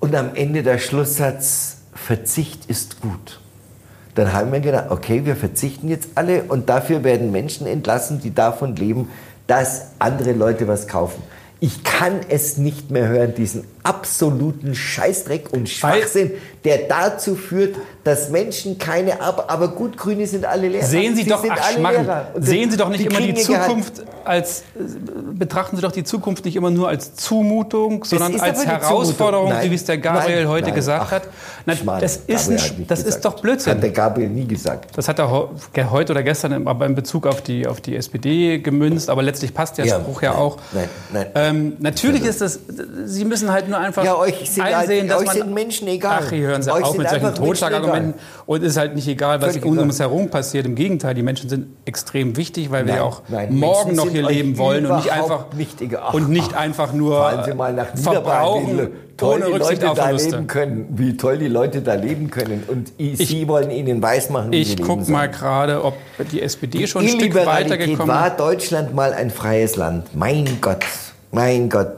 und 0.00 0.14
am 0.14 0.34
Ende 0.34 0.62
der 0.62 0.78
Schlusssatz, 0.78 1.76
Verzicht 1.94 2.66
ist 2.66 3.00
gut. 3.00 3.40
Dann 4.14 4.32
haben 4.32 4.52
wir 4.52 4.60
gedacht, 4.60 4.90
okay, 4.90 5.24
wir 5.24 5.36
verzichten 5.36 5.88
jetzt 5.88 6.10
alle 6.14 6.44
und 6.44 6.68
dafür 6.68 7.04
werden 7.04 7.30
Menschen 7.30 7.66
entlassen, 7.66 8.20
die 8.20 8.34
davon 8.34 8.74
leben, 8.76 9.08
dass 9.46 9.88
andere 9.98 10.32
Leute 10.32 10.66
was 10.66 10.88
kaufen. 10.88 11.22
Ich 11.60 11.84
kann 11.84 12.20
es 12.28 12.56
nicht 12.56 12.90
mehr 12.90 13.06
hören, 13.08 13.34
diesen 13.34 13.64
absoluten 13.82 14.74
Scheißdreck 14.74 15.52
und 15.52 15.68
Schwachsinn, 15.68 16.32
der 16.64 16.88
dazu 16.88 17.36
führt, 17.36 17.76
dass 18.04 18.30
Menschen 18.30 18.78
keine, 18.78 19.20
aber, 19.20 19.50
aber 19.50 19.68
gut, 19.68 19.96
Grüne 19.96 20.26
sind 20.26 20.44
alle 20.44 20.68
Lehrer. 20.68 20.84
Sehen 20.84 21.16
Sie, 21.16 21.24
doch, 21.24 21.40
sind 21.40 21.52
ach. 21.54 21.76
Lehrer. 21.76 22.26
Sehen 22.38 22.70
Sie 22.70 22.76
doch 22.76 22.88
nicht 22.88 23.06
immer 23.06 23.18
die 23.18 23.28
ihr 23.28 23.34
Gehalt. 23.34 23.66
Zukunft 23.66 24.02
als, 24.24 24.60
äh, 24.60 24.82
betrachten 25.32 25.76
Sie 25.76 25.82
doch 25.82 25.92
die 25.92 26.04
Zukunft 26.04 26.44
nicht 26.44 26.56
immer 26.56 26.70
nur 26.70 26.88
als 26.88 27.14
Zumutung, 27.14 28.04
sondern 28.04 28.38
als 28.40 28.64
Herausforderung, 28.64 29.48
Zumutung. 29.48 29.70
wie 29.70 29.74
es 29.74 29.84
der 29.84 29.98
Gabriel 29.98 30.42
Nein, 30.44 30.48
heute 30.48 30.66
nein, 30.66 30.74
gesagt 30.74 31.04
ach, 31.06 31.12
hat. 31.12 31.22
Na, 31.66 31.76
Schmarrn, 31.76 32.00
das 32.00 32.16
ist, 32.26 32.50
ein, 32.50 32.56
das 32.56 32.98
gesagt. 33.00 33.06
ist 33.08 33.24
doch 33.24 33.40
Blödsinn. 33.40 33.74
Hat 33.74 33.82
der 33.82 33.90
Gabriel 33.90 34.28
nie 34.28 34.46
gesagt. 34.46 34.96
Das 34.96 35.08
hat 35.08 35.18
er 35.18 35.30
heute 35.30 36.12
oder 36.12 36.22
gestern 36.22 36.66
aber 36.66 36.86
in 36.86 36.94
Bezug 36.94 37.26
auf 37.26 37.40
die, 37.42 37.66
auf 37.66 37.80
die 37.80 37.96
SPD 37.96 38.58
gemünzt, 38.58 39.08
aber 39.10 39.22
letztlich 39.22 39.54
passt 39.54 39.78
der 39.78 39.86
Ja, 39.86 40.00
Spruch 40.00 40.22
ja 40.22 40.30
nein, 40.32 40.38
auch. 40.38 40.56
nein, 40.72 40.88
nein. 41.12 41.26
Ähm, 41.34 41.76
natürlich 41.78 42.24
ist 42.24 42.40
das, 42.40 42.60
Sie 43.04 43.24
müssen 43.24 43.50
halt 43.50 43.68
nur 43.68 43.78
einfach 43.78 44.04
Ja, 44.04 44.16
euch 44.16 44.50
sind, 44.50 44.64
einsehen, 44.64 45.00
halt, 45.02 45.10
dass 45.10 45.20
euch 45.20 45.26
man... 45.26 45.36
sind 45.36 45.54
Menschen 45.54 45.88
egal. 45.88 46.22
Ach, 46.26 46.32
hören 46.50 46.62
Sie 46.62 46.70
euch 46.72 46.84
auf 46.84 46.96
mit 46.98 47.08
solchen 47.08 47.34
Totschlagargumenten. 47.34 48.14
Und 48.46 48.62
es 48.62 48.70
ist 48.72 48.76
halt 48.76 48.94
nicht 48.94 49.08
egal, 49.08 49.40
was 49.42 49.56
um 49.58 49.78
uns 49.78 49.98
herum 49.98 50.28
passiert. 50.30 50.66
Im 50.66 50.74
Gegenteil, 50.74 51.14
die 51.14 51.22
Menschen 51.22 51.48
sind 51.48 51.68
extrem 51.84 52.36
wichtig, 52.36 52.70
weil 52.70 52.84
wir 52.86 52.92
Nein, 52.92 53.00
ja 53.02 53.06
auch 53.08 53.22
nein, 53.28 53.54
morgen 53.58 53.90
Menschen 53.90 53.96
noch 54.04 54.10
hier 54.12 54.28
leben 54.28 54.58
wollen 54.58 54.86
und 54.86 54.96
nicht 54.96 55.10
einfach, 55.12 55.46
nicht. 55.56 55.78
Ach, 56.00 56.14
und 56.14 56.28
nicht 56.28 56.54
einfach 56.54 56.92
nur 56.92 57.16
Fahren 57.18 57.44
Sie 57.44 57.54
mal 57.54 57.72
nach 57.72 57.94
Niederbayern, 57.94 58.22
verbrauchen, 58.24 58.78
wie 58.78 59.16
toll 59.16 59.42
die 59.46 59.52
Rücksicht 59.52 59.82
Leute 59.82 59.94
da 59.96 60.10
leben 60.10 60.46
können, 60.46 60.86
wie 60.96 61.16
toll 61.16 61.38
die 61.38 61.48
Leute 61.48 61.82
da 61.82 61.94
leben 61.94 62.30
können. 62.30 62.64
Und 62.66 62.92
i- 62.98 63.16
Sie 63.16 63.46
wollen 63.48 63.70
ihnen 63.70 64.02
weismachen, 64.02 64.50
wie 64.52 64.64
sie 64.64 64.74
Ich 64.74 64.82
gucke 64.82 65.10
mal 65.10 65.28
gerade, 65.28 65.84
ob 65.84 65.94
die 66.32 66.40
SPD 66.42 66.86
schon 66.86 67.02
ein 67.02 67.08
Stück 67.08 67.34
weitergekommen 67.34 68.08
war 68.08 68.30
Deutschland 68.30 68.94
mal 68.94 69.12
ein 69.12 69.30
freies 69.30 69.76
Land. 69.76 70.14
Mein 70.16 70.58
Gott, 70.60 70.84
mein 71.32 71.68
Gott, 71.68 71.96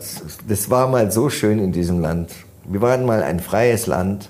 das 0.48 0.68
war 0.68 0.88
mal 0.88 1.10
so 1.12 1.30
schön 1.30 1.58
in 1.58 1.72
diesem 1.72 2.00
Land. 2.00 2.30
Wir 2.64 2.80
waren 2.82 3.04
mal 3.06 3.22
ein 3.22 3.40
freies 3.40 3.86
Land 3.86 4.28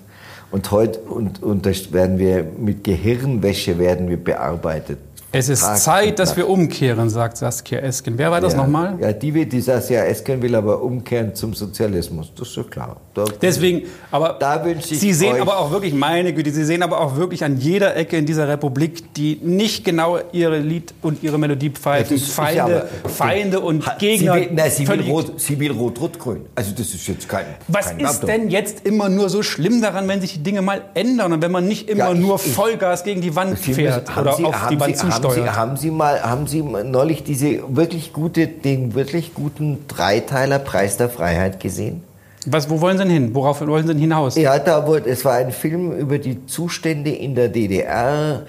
und 0.53 0.71
heute 0.71 1.01
und, 1.01 1.43
und 1.43 1.67
das 1.67 1.93
werden 1.93 2.19
wir 2.19 2.45
mit 2.59 2.85
Gehirnwäsche 2.85 3.79
werden 3.79 4.09
wir 4.09 4.23
bearbeitet. 4.23 4.99
Es 5.35 5.49
ist 5.49 5.63
Tag 5.63 5.79
Zeit, 5.79 6.19
dass 6.19 6.37
wir 6.37 6.47
umkehren, 6.47 7.09
sagt 7.09 7.39
Saskia 7.39 7.79
Esken. 7.79 8.19
Wer 8.19 8.31
war 8.31 8.41
das 8.43 8.53
ja. 8.53 8.59
nochmal? 8.59 8.97
Ja, 9.01 9.13
die, 9.15 9.33
will- 9.33 9.47
die 9.47 9.63
Saskia 9.63 10.05
Esken 10.05 10.43
will 10.43 10.55
aber 10.55 10.83
umkehren 10.83 11.35
zum 11.35 11.55
Sozialismus. 11.55 12.31
Das 12.37 12.49
ist 12.49 12.55
so 12.55 12.65
klar. 12.65 12.99
Da, 13.15 13.25
Deswegen, 13.41 13.83
aber 14.11 14.37
Da 14.39 14.63
Sie 14.81 15.13
sehen 15.15 15.41
aber 15.41 15.59
auch 15.59 15.71
wirklich, 15.71 15.95
meine 15.95 16.33
Güte, 16.35 16.51
Sie 16.51 16.65
sehen 16.65 16.83
aber 16.83 17.01
auch 17.01 17.17
wirklich 17.17 17.45
an 17.45 17.59
jeder 17.59 17.97
Ecke 17.97 18.17
in 18.19 18.27
dieser 18.27 18.47
Republik, 18.47 19.15
die 19.15 19.39
nicht 19.43 19.85
genau 19.85 20.19
ihre 20.33 20.59
Lied 20.59 20.93
und 21.01 21.23
ihre 21.23 21.39
Melodie 21.39 21.71
pfeifen. 21.71 22.15
ist 22.17 22.31
Feinde, 22.31 22.63
aber- 23.03 23.09
Feinde 23.09 23.61
und 23.61 23.87
Ha- 23.87 23.97
Gegner. 23.99 24.35
Sie 24.35 24.41
will, 24.51 24.71
sie 24.71 24.89
will 24.89 25.11
rot, 25.11 25.41
sie 25.41 25.59
will 25.61 25.73
rot-rot-grün. 25.73 26.43
Also 26.55 26.73
das 26.73 26.89
ist 26.93 27.07
jetzt 27.07 27.27
kein. 27.29 27.47
Was 27.69 27.87
kein 27.89 28.01
ist 28.01 28.15
Datum. 28.23 28.27
denn 28.29 28.51
jetzt 28.51 28.87
immer 28.87 29.09
nur 29.09 29.31
so 29.31 29.43
schlimm 29.43 29.81
daran, 29.81 30.09
wenn 30.09 30.21
sich 30.21 30.35
die 30.35 30.43
Dinge 30.43 30.61
mal 30.61 30.83
ändern 30.95 31.33
und 31.33 31.41
wenn 31.43 31.53
man 31.53 31.67
nicht 31.67 31.89
immer 31.89 32.09
Ja, 32.09 32.15
nur 32.15 32.39
Vollgas 32.39 33.03
gegen 33.05 33.23
die 33.23 33.35
Wand 33.35 33.59
fährt 33.59 34.15
oder 34.19 34.33
auf 34.35 34.69
die 34.71 34.79
Wand 34.81 34.97
Sie, 34.99 35.22
haben 35.25 35.35
Sie, 35.35 35.51
haben 35.51 35.77
Sie 35.77 35.91
mal, 35.91 36.23
haben 36.23 36.47
Sie 36.47 36.63
neulich 36.63 37.25
diese 37.25 37.63
wirklich 37.77 38.13
gute, 38.13 38.47
den 38.47 38.95
wirklich 38.95 39.35
guten 39.35 39.87
Dreiteiler 39.89 40.59
Preis 40.59 40.97
der 40.97 41.09
Freiheit 41.09 41.61
gesehen? 41.61 42.03
Was, 42.47 42.69
wo 42.69 42.81
wollen 42.81 42.99
Sie 42.99 43.05
denn 43.05 43.13
hin? 43.13 43.35
Worauf 43.35 43.61
wollen 43.61 43.87
Sie 43.87 43.93
denn 43.93 44.01
hinaus? 44.01 44.37
Ja, 44.37 44.59
da 44.59 44.87
wurde, 44.87 45.11
es 45.11 45.25
war 45.25 45.35
ein 45.35 45.53
Film 45.53 45.93
über 45.93 46.19
die 46.19 46.47
Zustände 46.47 47.11
in 47.11 47.35
der 47.35 47.49
DDR 47.49 48.43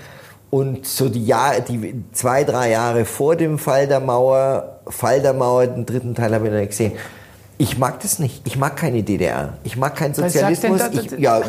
und 0.49 0.85
so 0.85 1.09
die, 1.09 1.25
Jahr, 1.25 1.59
die 1.61 2.03
zwei, 2.11 2.43
drei 2.43 2.71
Jahre 2.71 3.05
vor 3.05 3.35
dem 3.35 3.57
Fall 3.57 3.87
der 3.87 3.99
Mauer, 3.99 4.79
Fall 4.87 5.21
der 5.21 5.33
Mauer, 5.33 5.67
den 5.67 5.85
dritten 5.85 6.15
Teil 6.15 6.33
habe 6.33 6.45
ich 6.45 6.51
noch 6.51 6.59
nicht 6.59 6.69
gesehen. 6.69 6.93
Ich 7.57 7.77
mag 7.77 7.99
das 8.01 8.19
nicht. 8.19 8.41
Ich 8.45 8.57
mag 8.57 8.75
keine 8.75 9.03
DDR. 9.03 9.53
Ich 9.63 9.77
mag 9.77 9.95
keinen 9.95 10.17
Was 10.17 10.33
sagt 10.33 10.63
denn 10.63 10.77
Sozialismus. 10.77 11.05
das? 11.05 11.13
Ich, 11.13 11.19
ja, 11.19 11.41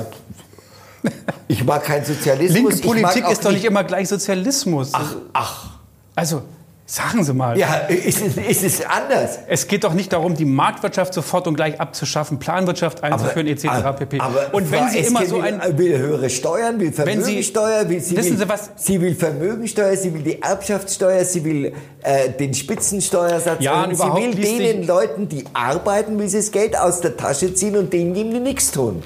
ich 1.49 1.65
mag 1.65 1.85
keinen 1.85 2.05
Sozialismus. 2.05 2.75
Linke 2.75 2.87
Politik 2.87 3.29
ist 3.31 3.45
doch 3.45 3.53
nicht 3.53 3.65
immer 3.65 3.85
gleich 3.85 4.09
Sozialismus. 4.09 4.91
Ach, 4.93 5.17
ach. 5.33 5.71
Also, 6.17 6.43
Sagen 6.87 7.25
Sie 7.25 7.33
mal. 7.33 7.57
Ja, 7.59 7.77
ist 7.89 8.21
es, 8.21 8.37
ist 8.37 8.63
es 8.63 8.85
anders? 8.85 9.39
Es 9.49 9.67
geht 9.67 9.85
doch 9.85 9.95
nicht 9.95 10.13
darum, 10.13 10.35
die 10.35 10.45
Marktwirtschaft 10.45 11.15
sofort 11.15 11.47
und 11.47 11.55
gleich 11.55 11.81
abzuschaffen, 11.81 12.39
Planwirtschaft 12.39 13.03
einzuführen, 13.03 13.47
etc. 13.47 13.69
pp. 13.99 14.21
Aber 14.21 14.53
und 14.53 14.71
wenn 14.71 14.91
Sie 14.91 14.99
immer 14.99 15.25
so 15.25 15.37
will, 15.37 15.45
ein... 15.45 15.79
will 15.79 15.97
höhere 15.97 16.29
Steuern, 16.29 16.79
will 16.81 16.93
Vermögensteuer, 16.93 17.89
will, 17.89 18.01
sie, 18.01 18.19
Wissen 18.19 18.33
will, 18.33 18.39
Sie 18.39 18.49
was? 18.51 18.71
sie 18.77 19.01
will 19.01 19.15
Vermögensteuer, 19.15 19.97
sie 19.97 20.13
will 20.13 20.21
die 20.21 20.43
Erbschaftssteuer, 20.43 21.25
sie 21.25 21.43
will 21.43 21.73
äh, 22.03 22.29
den 22.39 22.53
Spitzensteuersatz 22.53 23.63
Ja, 23.65 23.85
und 23.85 23.97
sie 23.97 24.03
will 24.03 24.35
denen 24.35 24.81
sich- 24.81 24.87
Leuten, 24.87 25.27
die 25.31 25.45
arbeiten, 25.55 26.19
will 26.19 26.29
sie 26.29 26.37
das 26.37 26.51
Geld 26.51 26.79
aus 26.79 27.01
der 27.01 27.17
Tasche 27.17 27.55
ziehen 27.55 27.79
und 27.79 27.95
denen 27.95 28.13
geben 28.13 28.31
die 28.31 28.41
nichts 28.41 28.73
tun. 28.73 29.03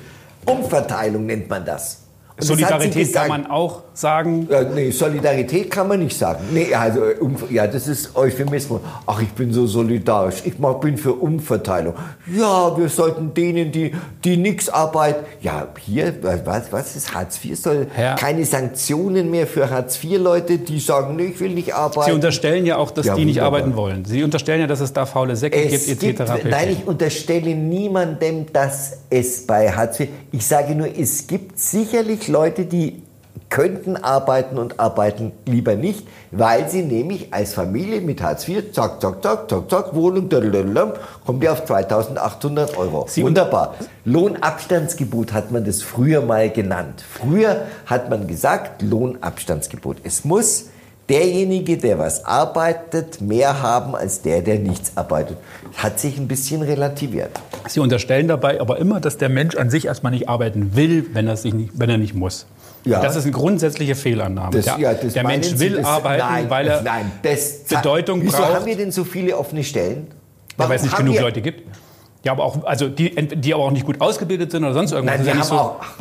Umverteilung 0.49 1.26
nennt 1.26 1.49
man 1.51 1.64
das. 1.64 2.07
Und 2.39 2.43
sie 2.43 2.49
Solidarität 2.55 3.12
kann 3.12 3.28
man 3.28 3.47
auch 3.51 3.82
sagen. 3.95 4.47
Ja, 4.49 4.62
nee, 4.62 4.91
Solidarität 4.93 5.70
kann 5.72 5.89
man 5.89 5.99
nicht 5.99 6.16
sagen. 6.16 6.45
Nee, 6.53 6.72
also, 6.72 7.05
äh, 7.05 7.16
ja, 7.51 7.66
das 7.66 7.89
ist 7.89 8.14
Euphemismus. 8.14 8.80
Ach, 9.07 9.20
ich 9.20 9.30
bin 9.30 9.53
so 9.53 9.66
solidarisch. 9.66 10.43
Ich 10.45 10.55
bin 10.57 10.97
für 10.97 11.14
Umverteilung. 11.14 11.95
Ja, 12.32 12.76
wir 12.78 12.89
sollten 12.89 13.34
denen, 13.34 13.72
die, 13.72 13.93
die 14.24 14.36
nichts 14.36 14.68
arbeiten. 14.68 15.24
Ja, 15.41 15.66
hier, 15.84 16.14
was, 16.45 16.70
was 16.70 16.95
ist 16.95 17.12
Hartz 17.12 17.45
IV? 17.45 17.59
Soll 17.61 17.86
Herr- 17.93 18.14
keine 18.14 18.45
Sanktionen 18.45 19.30
mehr 19.32 19.49
für 19.49 19.68
Hartz 19.68 19.99
IV-Leute, 20.05 20.59
die 20.59 20.78
sagen, 20.78 21.16
nee, 21.16 21.26
ich 21.34 21.41
will 21.41 21.51
nicht 21.51 21.66
Sie 21.66 21.72
arbeiten. 21.72 22.12
unterstellen 22.12 22.66
ja 22.66 22.76
auch, 22.76 22.93
dass 22.93 23.07
Ja, 23.07 23.14
die 23.16 23.24
nicht 23.24 23.36
wunderbar. 23.36 23.59
arbeiten 23.61 23.76
wollen. 23.76 24.05
Sie 24.05 24.22
unterstellen 24.22 24.61
ja, 24.61 24.66
dass 24.68 24.78
es 24.80 24.93
da 24.93 25.07
faule 25.07 25.34
Säcke 25.34 25.57
Es 25.61 25.86
gibt, 25.86 26.01
gibt, 26.01 26.20
etc. 26.20 26.32
pp. 26.34 26.49
nein, 26.51 26.68
ich 26.70 26.86
unterstelle 26.86 27.55
niemandem, 27.55 28.47
dass 28.53 28.99
es 29.11 29.45
bei 29.47 29.72
Hartz 29.72 29.99
IV. 29.99 30.09
Ich 30.30 30.47
sage 30.47 30.74
nur, 30.76 30.86
es 30.97 31.26
gibt 31.26 31.59
sicherlich 31.59 32.28
Leute, 32.29 32.64
die 32.66 33.03
könnten 33.51 33.97
arbeiten 33.97 34.59
und 34.59 34.79
arbeiten 34.79 35.33
lieber 35.47 35.74
nicht, 35.74 36.07
weil 36.33 36.68
sie 36.68 36.83
nämlich 36.83 37.33
als 37.33 37.55
Familie 37.55 38.01
mit 38.01 38.20
Hartz 38.22 38.47
IV, 38.47 38.72
zack, 38.72 39.01
zack, 39.01 39.22
zack, 39.22 39.49
zack, 39.49 39.70
zack, 39.70 39.95
Wohnung, 39.95 40.29
kommt 41.24 41.43
die 41.43 41.49
auf 41.49 41.64
2800 41.64 42.76
Euro. 42.76 43.07
Sie- 43.09 43.22
Wunderbar. 43.22 43.74
Lohnabstandsgebot 44.05 45.33
hat 45.33 45.51
man 45.51 45.64
das 45.64 45.83
früher 45.83 46.20
mal 46.20 46.51
genannt. 46.51 47.03
Früher 47.09 47.62
hat 47.87 48.11
man 48.11 48.26
gesagt, 48.26 48.83
Lohnabstandsgebot. 48.83 49.99
Es 50.05 50.24
muss 50.24 50.66
derjenige, 51.09 51.76
der 51.78 51.98
was 51.98 52.24
arbeitet, 52.24 53.20
mehr 53.20 53.62
haben 53.62 53.94
als 53.94 54.22
der, 54.22 54.42
der 54.42 54.59
nichts 54.59 54.92
arbeitet. 54.96 55.36
Hat 55.76 55.98
sich 55.98 56.18
ein 56.18 56.28
bisschen 56.28 56.62
relativiert. 56.62 57.30
Sie 57.68 57.80
unterstellen 57.80 58.28
dabei 58.28 58.61
aber 58.61 58.78
immer, 58.78 59.00
dass 59.00 59.16
der 59.18 59.28
Mensch 59.28 59.56
an 59.56 59.70
sich 59.70 59.86
erstmal 59.86 60.12
nicht 60.12 60.28
arbeiten 60.28 60.74
will, 60.76 61.06
wenn 61.12 61.26
er, 61.26 61.36
sich 61.36 61.54
nicht, 61.54 61.72
wenn 61.76 61.90
er 61.90 61.98
nicht 61.98 62.14
muss. 62.14 62.46
Ja. 62.84 63.02
Das 63.02 63.16
ist 63.16 63.24
eine 63.24 63.32
grundsätzliche 63.32 63.94
Fehlannahme. 63.94 64.56
Das- 64.56 64.64
der 64.66 64.78
ja, 64.78 64.94
der 64.94 65.24
Mensch 65.26 65.48
Sie, 65.48 65.61
will 65.61 65.76
das- 65.76 65.86
arbeiten, 65.86 66.24
nein, 66.26 66.50
weil 66.50 66.68
er 66.68 66.82
nein, 66.82 67.11
das 67.22 67.64
Bedeutung 67.64 68.22
Wieso 68.22 68.36
braucht. 68.38 68.54
haben 68.54 68.66
wir 68.66 68.76
denn 68.76 68.92
so 68.92 69.04
viele 69.04 69.36
offene 69.36 69.64
Stellen? 69.64 70.06
Ja, 70.59 70.68
weil 70.68 70.76
es 70.76 70.82
nicht 70.82 70.96
genug 70.96 71.14
wir, 71.14 71.20
Leute 71.22 71.40
gibt. 71.42 71.62
Ja, 72.25 72.33
aber 72.33 72.45
auch, 72.45 72.64
also 72.64 72.89
die, 72.89 73.14
die 73.14 73.55
aber 73.55 73.62
auch 73.64 73.71
nicht 73.71 73.87
gut 73.87 74.01
ausgebildet 74.01 74.51
sind 74.51 74.64
oder 74.64 74.75
sonst 74.75 74.91
irgendwas. 74.93 75.19
Nein, 75.19 75.27
ist 75.41 75.51
haben 75.51 75.57
ja 75.57 75.62
auch. 75.62 75.77
Ach, 75.81 75.95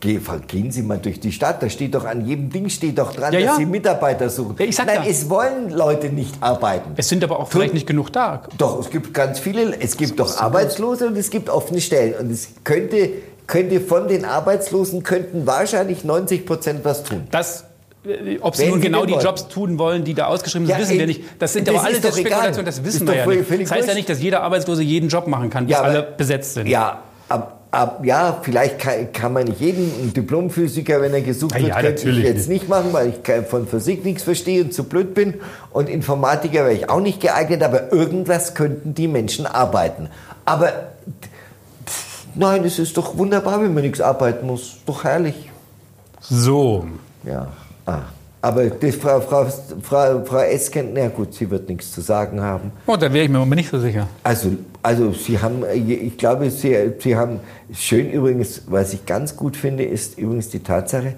geh- 0.00 0.18
gehen 0.48 0.70
Sie 0.72 0.82
mal 0.82 0.98
durch 0.98 1.20
die 1.20 1.30
Stadt. 1.30 1.62
Da 1.62 1.70
steht 1.70 1.94
doch 1.94 2.04
an 2.04 2.26
jedem 2.26 2.50
Ding 2.50 2.68
steht 2.68 2.98
doch 2.98 3.12
dran, 3.12 3.32
Ja, 3.32 3.38
dass 3.40 3.48
ja. 3.50 3.56
Sie 3.56 3.66
Mitarbeiter 3.66 4.28
suchen. 4.30 4.56
Ja, 4.58 4.64
ich 4.64 4.74
sag 4.74 4.86
Nein, 4.86 5.02
es 5.08 5.30
wollen 5.30 5.70
Leute 5.70 6.08
nicht 6.08 6.34
arbeiten. 6.42 6.90
es 6.96 7.08
sind 7.08 7.22
aber 7.22 7.38
auch 7.38 7.48
vielleicht 7.48 7.72
nicht 7.74 7.86
genug 7.86 8.12
da. 8.12 8.42
Doch, 8.58 8.80
es 8.80 8.90
gibt 8.90 9.14
ganz 9.14 9.38
viele. 9.38 9.80
Es 9.80 9.96
gibt 9.96 10.18
doch 10.18 10.38
Arbeitslose 10.40 11.06
und 11.06 11.16
es 11.16 11.30
gibt 11.30 11.48
offene 11.48 11.80
Stellen. 11.80 12.14
Und 12.18 12.32
es 12.32 12.48
könnte, 12.64 13.10
könnte 13.46 13.80
von 13.80 14.08
den 14.08 14.24
Arbeitslosen 14.24 15.04
könnten 15.04 15.46
wahrscheinlich 15.46 16.02
90 16.04 16.46
Prozent 16.46 16.80
was 16.84 17.04
tun. 17.04 17.28
Das, 17.30 17.64
ob 18.40 18.56
sie 18.56 18.62
Wenn 18.62 18.70
nun 18.70 18.80
genau 18.80 19.04
die 19.04 19.12
wollen. 19.12 19.22
Jobs 19.24 19.48
tun 19.48 19.78
wollen, 19.78 20.04
die 20.04 20.14
da 20.14 20.26
ausgeschrieben 20.26 20.66
sind, 20.66 20.74
Ja, 20.74 20.80
wissen 20.80 20.94
wir 20.96 21.02
äh, 21.02 21.06
nicht. 21.06 21.22
Das 21.38 21.52
sind 21.52 21.68
das 21.68 21.74
aber 21.74 21.84
alles 21.84 21.98
ist 21.98 22.18
Spekulationen, 22.18 22.64
das 22.64 22.78
Ist 22.78 22.84
wissen 22.84 23.06
doch 23.06 23.12
wir 23.12 23.20
ja 23.20 23.26
nicht. 23.26 23.62
Das 23.62 23.70
heißt 23.72 23.88
ja 23.88 23.94
nicht, 23.94 24.08
dass 24.08 24.22
jeder 24.22 24.42
Arbeitslose 24.42 24.82
jeden 24.82 25.08
Job 25.10 25.26
machen 25.26 25.50
kann, 25.50 25.66
bis 25.66 25.76
aber- 25.76 25.88
alle 25.88 26.02
besetzt 26.02 26.54
sind. 26.54 26.66
Ja, 26.66 27.02
ab, 27.28 27.60
ab, 27.70 28.00
ja 28.02 28.38
vielleicht 28.42 28.78
kann, 28.78 29.12
kann 29.12 29.34
man 29.34 29.44
nicht 29.44 29.60
jeden 29.60 30.14
Diplomphysiker, 30.14 31.02
wenn 31.02 31.12
er 31.12 31.20
gesucht 31.20 31.52
Ja, 31.54 31.58
wird, 31.60 31.68
ja, 31.68 31.80
könnte 31.82 32.08
ich 32.10 32.18
jetzt 32.24 32.48
nicht 32.48 32.70
machen, 32.70 32.92
weil 32.92 33.10
ich 33.10 33.46
von 33.46 33.66
Physik 33.68 34.02
nichts 34.02 34.22
verstehe 34.22 34.62
und 34.64 34.72
zu 34.72 34.84
blöd 34.84 35.12
bin. 35.12 35.34
Und 35.70 35.90
Informatiker 35.90 36.60
wäre 36.64 36.72
ich 36.72 36.88
auch 36.88 37.00
nicht 37.00 37.20
geeignet, 37.20 37.62
aber 37.62 37.92
irgendwas 37.92 38.54
könnten 38.54 38.94
die 38.94 39.08
Menschen 39.08 39.44
arbeiten. 39.44 40.08
Aber 40.46 40.72
pff, 41.86 42.24
nein, 42.34 42.64
es 42.64 42.78
ist 42.78 42.96
doch 42.96 43.18
wunderbar, 43.18 43.62
wenn 43.62 43.74
man 43.74 43.82
nichts 43.82 44.00
arbeiten 44.00 44.46
muss. 44.46 44.78
Doch 44.86 45.04
herrlich. 45.04 45.50
So. 46.22 46.86
Ja. 47.24 47.48
Ah. 47.90 48.02
Aber 48.42 48.70
das, 48.70 48.94
Frau, 48.96 49.20
Frau, 49.20 49.46
Frau, 49.82 50.24
Frau 50.24 50.38
Esken, 50.38 50.94
na 50.94 51.08
gut, 51.08 51.34
sie 51.34 51.50
wird 51.50 51.68
nichts 51.68 51.92
zu 51.92 52.00
sagen 52.00 52.40
haben. 52.40 52.72
Oh, 52.86 52.96
da 52.96 53.12
wäre 53.12 53.24
ich 53.26 53.30
mir 53.30 53.38
aber 53.38 53.54
nicht 53.54 53.68
so 53.70 53.78
sicher. 53.78 54.08
Also, 54.22 54.52
also 54.82 55.12
Sie 55.12 55.38
haben, 55.38 55.62
ich 55.74 56.16
glaube, 56.16 56.50
Sie, 56.50 56.74
Sie 56.98 57.16
haben, 57.16 57.40
schön 57.70 58.10
übrigens, 58.10 58.62
was 58.66 58.94
ich 58.94 59.04
ganz 59.04 59.36
gut 59.36 59.58
finde, 59.58 59.84
ist 59.84 60.16
übrigens 60.18 60.48
die 60.48 60.60
Tatsache, 60.62 61.14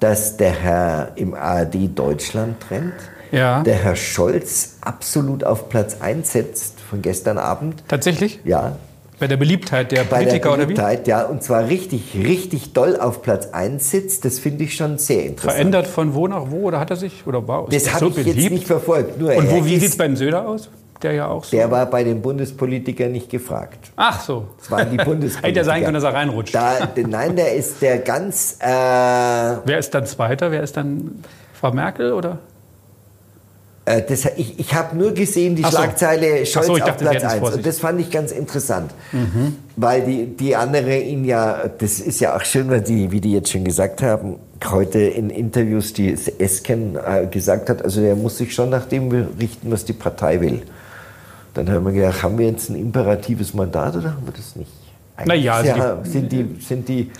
dass 0.00 0.36
der 0.36 0.50
Herr 0.50 1.12
im 1.14 1.34
ARD 1.34 1.96
Deutschland 1.96 2.58
trennt, 2.60 2.94
Ja. 3.30 3.62
der 3.62 3.76
Herr 3.76 3.94
Scholz 3.94 4.78
absolut 4.80 5.44
auf 5.44 5.68
Platz 5.68 5.98
1 6.00 6.32
setzt 6.32 6.80
von 6.80 7.02
gestern 7.02 7.38
Abend. 7.38 7.84
Tatsächlich? 7.86 8.40
Ja, 8.44 8.76
Bei 9.18 9.26
der 9.28 9.36
Beliebtheit 9.36 9.92
der 9.92 10.04
bei 10.04 10.18
Politiker 10.24 10.42
der 10.48 10.52
oder 10.52 10.62
wie? 10.62 10.66
Beliebtheit, 10.74 11.06
ja, 11.06 11.22
und 11.22 11.42
zwar 11.42 11.68
richtig, 11.68 12.14
richtig 12.16 12.72
doll 12.72 12.96
auf 12.98 13.22
Platz 13.22 13.46
1 13.52 13.90
sitzt. 13.90 14.24
Das 14.24 14.38
finde 14.38 14.64
ich 14.64 14.74
schon 14.74 14.98
sehr 14.98 15.24
interessant. 15.26 15.52
Verändert 15.54 15.86
von 15.86 16.14
wo 16.14 16.26
nach 16.26 16.50
wo 16.50 16.62
oder 16.64 16.80
hat 16.80 16.90
er 16.90 16.96
sich? 16.96 17.24
Oder 17.26 17.46
war 17.46 17.66
Das 17.70 17.88
habe 17.94 18.06
so 18.06 18.10
ich 18.10 18.16
jetzt 18.26 18.34
beliebt? 18.34 18.52
nicht 18.52 18.66
verfolgt. 18.66 19.18
Nur 19.20 19.34
Und 19.36 19.50
wo, 19.50 19.64
wie 19.64 19.78
sieht 19.78 19.90
es 19.90 19.96
beim 19.96 20.16
Söder 20.16 20.48
aus? 20.48 20.68
Der 21.02 21.12
ja 21.12 21.28
auch 21.28 21.44
so. 21.44 21.56
Der 21.56 21.70
war 21.70 21.86
bei 21.86 22.02
den 22.02 22.22
Bundespolitikern 22.22 23.12
nicht 23.12 23.28
gefragt. 23.28 23.90
Ach 23.96 24.20
so. 24.20 24.46
Das 24.58 24.70
waren 24.70 24.90
die 24.90 24.96
Bundespolitiker. 25.04 25.46
Hätte 25.48 25.58
ja 25.58 25.64
sein 25.64 25.82
können, 25.82 25.94
dass 25.94 26.04
er 26.04 26.14
reinrutscht. 26.14 26.54
Da, 26.54 26.88
nein, 27.06 27.36
der 27.36 27.54
ist 27.54 27.82
der 27.82 27.98
ganz. 27.98 28.56
Äh, 28.60 28.66
Wer 28.66 29.78
ist 29.78 29.90
dann 29.94 30.06
Zweiter? 30.06 30.50
Wer 30.50 30.62
ist 30.62 30.76
dann 30.76 31.22
Frau 31.52 31.72
Merkel 31.72 32.12
oder? 32.12 32.38
Äh, 33.86 34.02
das, 34.02 34.24
ich 34.36 34.58
ich 34.58 34.74
habe 34.74 34.96
nur 34.96 35.12
gesehen, 35.12 35.56
die 35.56 35.62
so. 35.62 35.70
Schlagzeile 35.70 36.46
Scholz 36.46 36.66
so, 36.66 36.72
auf 36.72 36.78
dachte, 36.78 36.98
Sie 36.98 37.04
Platz 37.04 37.14
hätten 37.14 37.26
es 37.26 37.32
1. 37.32 37.40
vor 37.40 37.52
Und 37.54 37.66
das 37.66 37.78
fand 37.78 38.00
ich 38.00 38.10
ganz 38.10 38.32
interessant. 38.32 38.92
Weil 39.76 40.02
die, 40.02 40.26
die 40.26 40.56
andere 40.56 40.98
ihn 40.98 41.24
ja, 41.24 41.68
das 41.78 42.00
ist 42.00 42.20
ja 42.20 42.36
auch 42.36 42.44
schön, 42.44 42.70
weil 42.70 42.80
die, 42.80 43.10
wie 43.10 43.20
die 43.20 43.32
jetzt 43.32 43.52
schon 43.52 43.64
gesagt 43.64 44.02
haben, 44.02 44.36
heute 44.70 45.00
in 45.00 45.30
Interviews 45.30 45.92
die 45.92 46.16
Esken 46.38 46.96
äh, 46.96 47.26
gesagt 47.26 47.68
hat, 47.68 47.84
also 47.84 48.00
er 48.00 48.16
muss 48.16 48.38
sich 48.38 48.54
schon 48.54 48.70
nach 48.70 48.86
dem 48.86 49.10
richten, 49.38 49.70
was 49.70 49.84
die 49.84 49.92
Partei 49.92 50.40
will. 50.40 50.62
Dann 51.52 51.70
haben 51.70 51.84
wir 51.84 51.92
gedacht, 51.92 52.22
haben 52.22 52.38
wir 52.38 52.46
jetzt 52.46 52.70
ein 52.70 52.76
imperatives 52.76 53.54
Mandat 53.54 53.96
oder 53.96 54.14
haben 54.14 54.26
wir 54.26 54.32
das 54.32 54.56
nicht? 54.56 54.70
Ja, 55.18 55.24
Eigentlich 55.24 55.50
also 55.50 55.70
ist 55.70 55.76
ja, 55.76 55.98
sind 56.04 56.32
die, 56.32 56.56
sind 56.60 56.88
die, 56.88 57.10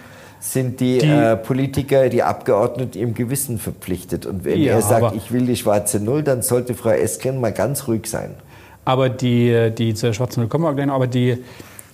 sind 0.46 0.78
die, 0.80 0.98
Die- 0.98 1.06
äh, 1.06 1.36
Politiker, 1.36 2.08
die 2.10 2.22
Abgeordneten 2.22 2.98
ihrem 2.98 3.14
Gewissen 3.14 3.58
verpflichtet. 3.58 4.26
Und 4.26 4.44
wenn 4.44 4.60
Ja, 4.60 4.74
er 4.74 4.82
sagt, 4.82 5.16
ich 5.16 5.32
will 5.32 5.46
die 5.46 5.56
schwarze 5.56 6.00
Null, 6.00 6.22
dann 6.22 6.42
sollte 6.42 6.74
Frau 6.74 6.90
Esken 6.90 7.40
mal 7.40 7.52
ganz 7.52 7.88
ruhig 7.88 8.06
sein. 8.06 8.34
Aber 8.84 9.08
die, 9.08 9.70
die 9.76 9.94
zur 9.94 10.12
schwarzen 10.12 10.40
Null 10.40 10.48
kommen 10.50 10.64
wir 10.64 10.74
gleich 10.74 10.86
noch, 10.86 10.94
aber 10.94 11.06
die, 11.06 11.38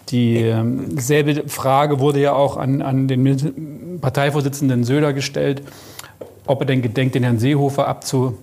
die 0.09 0.38
ähm, 0.38 0.98
selbe 0.98 1.48
Frage 1.48 2.01
wurde 2.01 2.18
ja 2.20 2.32
auch 2.32 2.57
an, 2.57 2.82
an 2.82 3.07
den 3.07 3.98
Parteivorsitzenden 4.01 4.82
Söder 4.82 5.12
gestellt, 5.12 5.62
ob 6.46 6.61
er 6.61 6.66
denn 6.66 6.82
gedenkt, 6.82 7.14
den 7.14 7.22
Herrn 7.22 7.38
Seehofer 7.38 7.86
abzulösen 7.86 8.34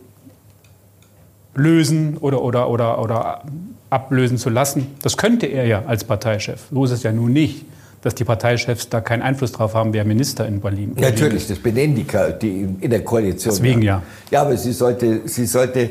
oder, 2.22 2.42
oder, 2.42 2.70
oder, 2.70 3.02
oder 3.02 3.42
ablösen 3.90 4.38
zu 4.38 4.50
lassen. 4.50 4.88
Das 5.02 5.18
könnte 5.18 5.48
er 5.48 5.66
ja 5.66 5.84
als 5.86 6.06
Parteichef. 6.06 6.68
So 6.72 6.86
ist 6.86 6.92
es 6.92 7.04
ja 7.04 7.12
nun 7.12 7.34
nicht, 7.34 7.66
dass 8.08 8.16
die 8.16 8.24
Parteichefs 8.24 8.88
da 8.90 9.02
keinen 9.02 9.22
Einfluss 9.22 9.52
drauf 9.52 9.74
haben, 9.74 9.92
wer 9.94 10.06
Minister 10.06 10.46
in 10.48 10.62
Berlin 10.62 10.94
Berlin 10.94 10.94
ist. 10.96 11.02
Natürlich, 11.22 11.48
das 11.48 11.60
benennen 11.60 11.96
die, 11.96 12.06
die 12.42 12.62
in 12.80 12.90
der 12.90 13.04
Koalition. 13.04 13.54
Deswegen 13.54 13.82
ja. 13.82 14.02
Ja, 14.32 14.42
aber 14.42 14.56
sie 14.56 14.72
sollte, 14.72 15.22
sie 15.26 15.46
sollte, 15.46 15.90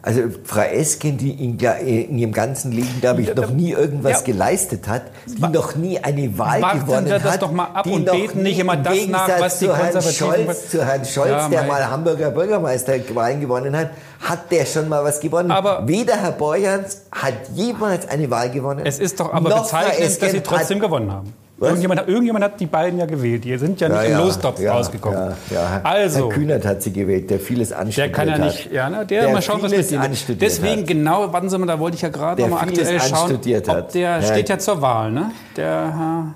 also 0.00 0.22
Frau 0.44 0.60
Esken, 0.62 1.18
die 1.18 1.30
in, 1.32 1.58
in 1.58 2.18
ihrem 2.18 2.32
ganzen 2.32 2.72
Leben, 2.72 3.00
glaube 3.00 3.22
ich, 3.22 3.34
noch 3.34 3.50
nie 3.50 3.72
irgendwas 3.72 4.12
Ja. 4.12 4.20
geleistet 4.20 4.86
hat, 4.88 5.02
die 5.26 5.42
noch 5.42 5.74
nie 5.76 5.98
eine 5.98 6.38
Wahl 6.38 6.60
gewonnen 6.80 7.06
wir 7.06 7.18
das 7.18 7.32
hat. 7.32 7.42
doch 7.42 7.52
mal 7.52 7.64
ab 7.74 7.84
die 7.84 7.90
und 7.90 8.10
beten 8.10 8.42
nicht 8.42 8.58
immer 8.58 8.74
im 8.74 8.82
das 8.84 9.06
nach, 9.08 9.28
was 9.40 9.58
die 9.58 9.66
Konservativen- 9.66 10.44
Scholz, 10.46 10.70
zu 10.70 10.84
Herrn 10.86 11.04
Scholz, 11.04 11.30
Ja, 11.30 11.48
der 11.48 11.62
mal 11.64 11.90
Hamburger 11.90 12.30
Bürgermeisterwahlen 12.30 13.40
gewonnen 13.40 13.76
hat, 13.76 13.90
hat 14.20 14.50
der 14.50 14.64
schon 14.66 14.88
mal 14.88 15.04
was 15.04 15.20
gewonnen. 15.20 15.50
Aber- 15.50 15.86
Weder 15.86 16.16
Herr 16.16 16.32
Borjans 16.32 17.02
hat 17.12 17.34
jemals 17.54 18.08
eine 18.08 18.30
Wahl 18.30 18.50
gewonnen. 18.50 18.82
Es 18.86 18.98
ist 18.98 19.20
doch 19.20 19.32
aber 19.32 19.50
bezeichnend, 19.62 20.22
dass 20.22 20.30
sie 20.30 20.40
trotzdem 20.40 20.80
gewonnen 20.80 21.12
haben. 21.12 21.32
Irgendjemand, 21.60 22.06
irgendjemand 22.06 22.44
hat 22.44 22.60
die 22.60 22.66
beiden 22.66 22.98
ja 23.00 23.06
gewählt. 23.06 23.42
Die 23.44 23.56
sind 23.58 23.80
ja 23.80 23.88
nicht 23.88 23.96
Ja, 23.96 24.18
im 24.18 24.18
Lostopf 24.18 24.60
ja, 24.60 24.74
rausgekommen. 24.74 25.34
Ja, 25.50 25.56
ja. 25.56 25.80
Also, 25.82 26.28
Herr 26.28 26.28
Kühnert 26.28 26.64
hat 26.64 26.82
sie 26.82 26.92
gewählt, 26.92 27.30
der 27.30 27.40
vieles 27.40 27.70
der 27.70 27.80
anstudiert 27.80 28.12
kann 28.14 28.28
ja 28.28 28.34
hat. 28.34 28.40
nicht, 28.44 28.72
ja, 28.72 28.88
ne, 28.88 29.04
der, 29.04 29.32
mal 29.32 29.42
schauen, 29.42 29.60
was 29.62 29.72
mit 29.72 29.92
anstudiert 29.98 30.40
Deswegen 30.42 30.82
hat. 30.82 30.86
genau, 30.86 31.32
warten 31.32 31.48
Sie 31.48 31.58
mal, 31.58 31.66
da 31.66 31.78
wollte 31.80 31.96
ich 31.96 32.02
ja 32.02 32.10
gerade 32.10 32.36
Der 32.42 32.48
noch 32.48 32.60
mal 32.60 32.68
vieles 32.68 32.88
aktuell 32.88 33.00
schauen, 33.00 33.18
anstudiert 33.30 33.68
ob 33.68 33.74
hat. 33.76 33.94
der 33.94 34.22
steht 34.22 34.48
ja 34.48 34.58
zur 34.58 34.80
Wahl, 34.82 35.10
ne? 35.10 35.32
Der 35.56 36.34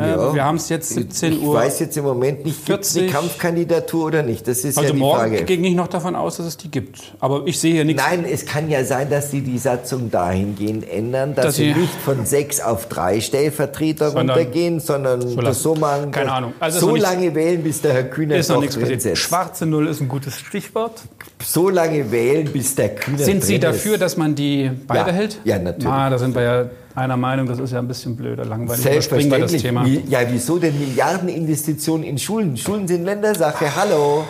Äh, 0.00 0.08
Ja. 0.10 0.34
Wir 0.34 0.44
haben 0.44 0.56
es 0.56 0.68
jetzt 0.68 0.90
17 0.90 1.32
ich 1.34 1.42
Uhr. 1.42 1.54
weiß 1.54 1.80
jetzt 1.80 1.96
im 1.96 2.04
Moment 2.04 2.44
nicht, 2.44 2.64
gibt 2.66 2.84
es 2.84 2.96
eine 2.96 3.08
40. 3.08 3.12
Kampfkandidatur 3.12 4.06
oder 4.06 4.22
nicht? 4.22 4.46
Das 4.48 4.58
ist 4.58 4.76
also 4.78 4.88
ja 4.88 4.92
die 4.92 4.98
morgen 4.98 5.18
Frage. 5.32 5.44
ging 5.44 5.64
ich 5.64 5.74
noch 5.74 5.88
davon 5.88 6.14
aus, 6.16 6.36
dass 6.36 6.46
es 6.46 6.56
die 6.56 6.70
gibt. 6.70 7.00
Aber 7.20 7.42
ich 7.46 7.58
sehe 7.58 7.72
hier 7.74 7.84
nichts. 7.84 8.02
Nein, 8.02 8.24
es 8.30 8.46
kann 8.46 8.68
ja 8.70 8.84
sein, 8.84 9.10
dass 9.10 9.30
sie 9.30 9.40
die 9.40 9.58
Satzung 9.58 10.10
dahingehend 10.10 10.88
ändern, 10.90 11.34
dass, 11.34 11.46
Dass 11.46 11.56
sie 11.56 11.72
nicht 11.74 11.94
von 12.04 12.24
sechs 12.26 12.60
auf 12.60 12.88
drei 12.88 13.20
Stellvertreter 13.20 14.10
Sondern- 14.10 14.36
runtergehen, 14.38 14.80
sondern 14.80 15.20
So 15.22 15.40
das 15.40 15.62
so 15.62 15.74
machen. 15.74 16.10
Keine 16.10 16.32
Ahnung. 16.32 16.52
Also 16.60 16.80
so 16.80 16.92
nichts- 16.92 17.08
lange 17.08 17.34
wählen, 17.34 17.62
bis 17.62 17.80
der 17.80 17.92
Herr 17.94 18.04
Kühner 18.04 18.36
ist 18.36 18.48
noch 18.48 18.60
nichts 18.60 18.76
passiert. 18.76 19.02
sitzt. 19.02 19.18
Schwarze 19.18 19.66
Null 19.66 19.88
ist 19.88 20.00
ein 20.00 20.08
gutes 20.08 20.38
Stichwort. 20.38 21.02
So 21.42 21.68
lange 21.68 22.10
wählen, 22.10 22.50
bis 22.52 22.74
der 22.74 22.94
Kühner 22.94 23.18
Sind 23.18 23.44
Sie 23.44 23.58
dafür, 23.58 23.94
ist. 23.94 24.00
dass 24.02 24.16
man 24.16 24.34
die 24.34 24.70
beibehält? 24.86 25.40
Ja, 25.44 25.58
natürlich. 25.58 25.86
Ah, 25.88 26.10
da 26.10 26.18
sind 26.18 26.34
wir 26.34 26.42
ja 26.42 26.64
einer 26.98 27.16
Meinung, 27.16 27.46
das 27.46 27.58
ist 27.58 27.72
ja 27.72 27.78
ein 27.78 27.88
bisschen 27.88 28.16
blöd 28.16 28.34
oder 28.38 28.44
langweilig. 28.44 28.84
Überspringen 28.84 29.30
wir 29.30 29.38
das 29.38 29.50
Selbstverständlich. 29.50 30.02
Thema. 30.02 30.20
Ja, 30.22 30.26
wieso 30.30 30.58
denn 30.58 30.78
Milliardeninvestitionen 30.78 32.04
in 32.06 32.18
Schulen? 32.18 32.56
Schulen 32.56 32.86
sind 32.88 33.04
Ländersache. 33.04 33.74
Hallo. 33.76 34.24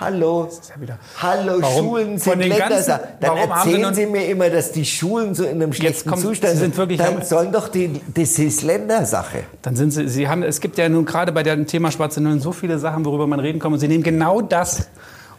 Hallo. 0.00 0.48
ja 0.86 0.98
Hallo, 1.20 1.58
Warum? 1.60 1.84
Schulen 1.84 2.18
sind 2.18 2.38
Ländersache. 2.40 3.08
Dann 3.20 3.36
erzählen 3.36 3.94
Sie 3.94 4.06
mir 4.06 4.26
immer, 4.26 4.48
dass 4.50 4.72
die 4.72 4.84
Schulen 4.84 5.34
so 5.34 5.44
in 5.44 5.62
einem 5.62 5.72
schlechten 5.72 6.08
kommt- 6.10 6.22
Zustand 6.22 6.56
sind 6.56 6.76
Dann 6.98 7.22
sollen 7.22 7.52
doch 7.52 7.68
die, 7.68 8.00
das 8.12 8.38
ist 8.38 8.62
Ländersache. 8.62 9.44
Dann 9.62 9.76
sind 9.76 9.92
Sie, 9.92 10.08
Sie 10.08 10.28
haben, 10.28 10.42
es 10.42 10.60
gibt 10.60 10.76
ja 10.78 10.88
nun 10.88 11.04
gerade 11.04 11.30
bei 11.30 11.42
dem 11.44 11.66
Thema 11.66 11.92
Schwarze 11.92 12.20
Nullen 12.20 12.40
so 12.40 12.50
viele 12.52 12.78
Sachen, 12.78 13.04
worüber 13.04 13.26
man 13.28 13.38
reden 13.38 13.60
kann. 13.60 13.72
Und 13.72 13.78
Sie 13.78 13.86
nehmen 13.88 14.02
genau 14.02 14.40
das, 14.40 14.88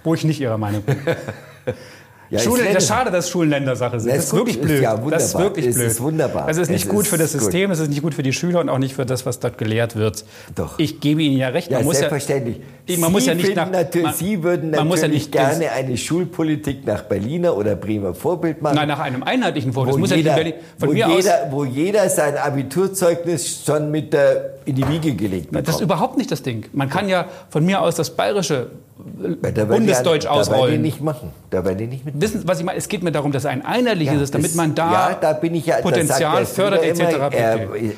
wo 0.04 0.14
ich 0.14 0.24
nicht 0.24 0.40
Ihrer 0.40 0.58
Meinung 0.58 0.82
bin. 0.84 0.98
Ja, 2.34 2.40
Schule, 2.40 2.64
das 2.74 2.84
ist 2.84 2.88
schade, 2.90 3.12
dass 3.12 3.30
Schulen 3.30 3.50
Ländersache 3.50 4.00
sind. 4.00 4.10
Ja, 4.10 4.16
Das 4.16 4.26
ist 4.26 4.32
gut. 4.32 4.40
wirklich 4.42 4.62
blöd. 4.62 4.82
ja 4.82 4.96
das 4.98 5.26
ist 5.26 5.38
wirklich 5.38 5.68
Es 5.68 5.76
blöd. 5.76 5.88
ist 5.88 6.02
wunderbar. 6.02 6.48
Das 6.48 6.58
ist 6.58 6.70
nicht 6.70 6.86
Es 6.86 6.90
gut 6.90 7.04
ist 7.04 7.10
für 7.10 7.18
das 7.18 7.32
gut. 7.34 7.42
System, 7.42 7.72
es 7.72 7.80
ist 7.80 7.90
nicht 7.90 8.02
gut 8.02 8.14
für 8.14 8.24
die 8.24 8.34
Schüler 8.34 8.60
und 8.60 8.70
auch 8.70 8.80
nicht 8.80 8.96
für 8.96 9.06
das, 9.06 9.26
was 9.26 9.40
dort 9.40 9.58
gelehrt 9.58 9.96
wird. 9.96 10.26
Doch. 10.56 10.80
Ich 10.80 11.00
gebe 11.00 11.22
Ihnen 11.22 11.38
ja 11.38 11.50
recht. 11.50 11.70
Ja, 11.72 11.78
man 11.78 11.86
muss 11.86 11.98
selbstverständlich. 11.98 12.60
Ja, 12.88 12.98
man 12.98 13.12
muss 13.12 13.24
Sie 13.24 13.30
ja 13.30 13.36
nicht 13.36 13.56
nach- 13.56 13.70
natürlich, 13.72 14.06
man- 14.08 14.14
Sie 14.16 14.44
würden 14.44 14.72
muss 14.72 14.80
ja 14.80 14.86
natürlich 15.08 15.12
nicht- 15.14 15.32
gerne 15.32 15.72
eine 15.72 15.96
Schulpolitik 15.96 16.86
nach 16.86 17.04
Berliner 17.04 17.56
oder 17.56 17.76
Bremer 17.76 18.14
Vorbild 18.14 18.62
machen. 18.62 18.76
Nein, 18.76 18.88
nach 18.90 19.00
einem 19.00 19.24
einheitlichen 19.24 19.72
Vorbild. 19.72 19.94
Das 19.94 19.98
wo 19.98 20.00
muss 20.02 20.10
ja 20.10 20.16
nicht 20.18 20.26
jeder, 20.26 20.38
in 20.38 20.44
Berlin, 20.44 20.54
von 20.80 20.90
wo, 20.90 20.94
mir 20.94 21.08
aus. 21.08 21.16
jeder, 21.16 21.48
wo 21.52 21.64
jeder 21.66 22.10
sein 22.10 22.36
Abiturzeugnis 22.38 23.64
schon 23.66 23.92
mit 23.92 24.12
der 24.14 24.54
in 24.66 24.76
die 24.76 24.88
Wiege 24.88 25.14
gelegt 25.14 25.50
Das 25.52 25.76
ist 25.76 25.82
überhaupt 25.82 26.18
nicht 26.18 26.32
das 26.32 26.42
Ding. 26.42 26.66
Man 26.74 26.90
kann 26.90 27.08
ja 27.10 27.26
von 27.50 27.66
mir 27.66 27.82
aus 27.82 27.96
das 27.96 28.10
bayerische 28.10 28.68
Bundesdeutsch 28.96 29.44
die, 29.46 29.56
Da 29.56 29.70
werden 29.70 30.20
die 30.22 30.28
ausrollen. 30.28 30.82
nicht 30.82 31.02
machen. 31.02 31.30
Da 31.50 31.66
werden 31.66 31.78
die 31.80 31.88
nicht 31.88 32.06
mit. 32.06 32.22
Wissen 32.22 32.42
Sie, 32.42 32.48
was 32.48 32.60
ich 32.60 32.66
meine? 32.66 32.78
Es 32.78 32.88
geht 32.88 33.04
mir 33.04 33.12
darum, 33.12 33.32
dass 33.32 33.46
ein 33.46 33.66
einheitliches 33.66 34.22
ist, 34.22 34.34
damit 34.34 34.48
das- 34.52 34.56
man 34.56 34.76
da, 34.76 34.92
ja, 34.92 35.18
da 35.20 35.34
bin 35.34 35.56
ich 35.56 35.66
ja, 35.66 35.78
Potenzial 35.78 36.38
der 36.38 36.46
fördert 36.46 36.84
etc. 36.84 37.02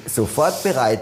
Ist 0.06 0.16
sofort 0.16 0.64
bereit. 0.64 1.02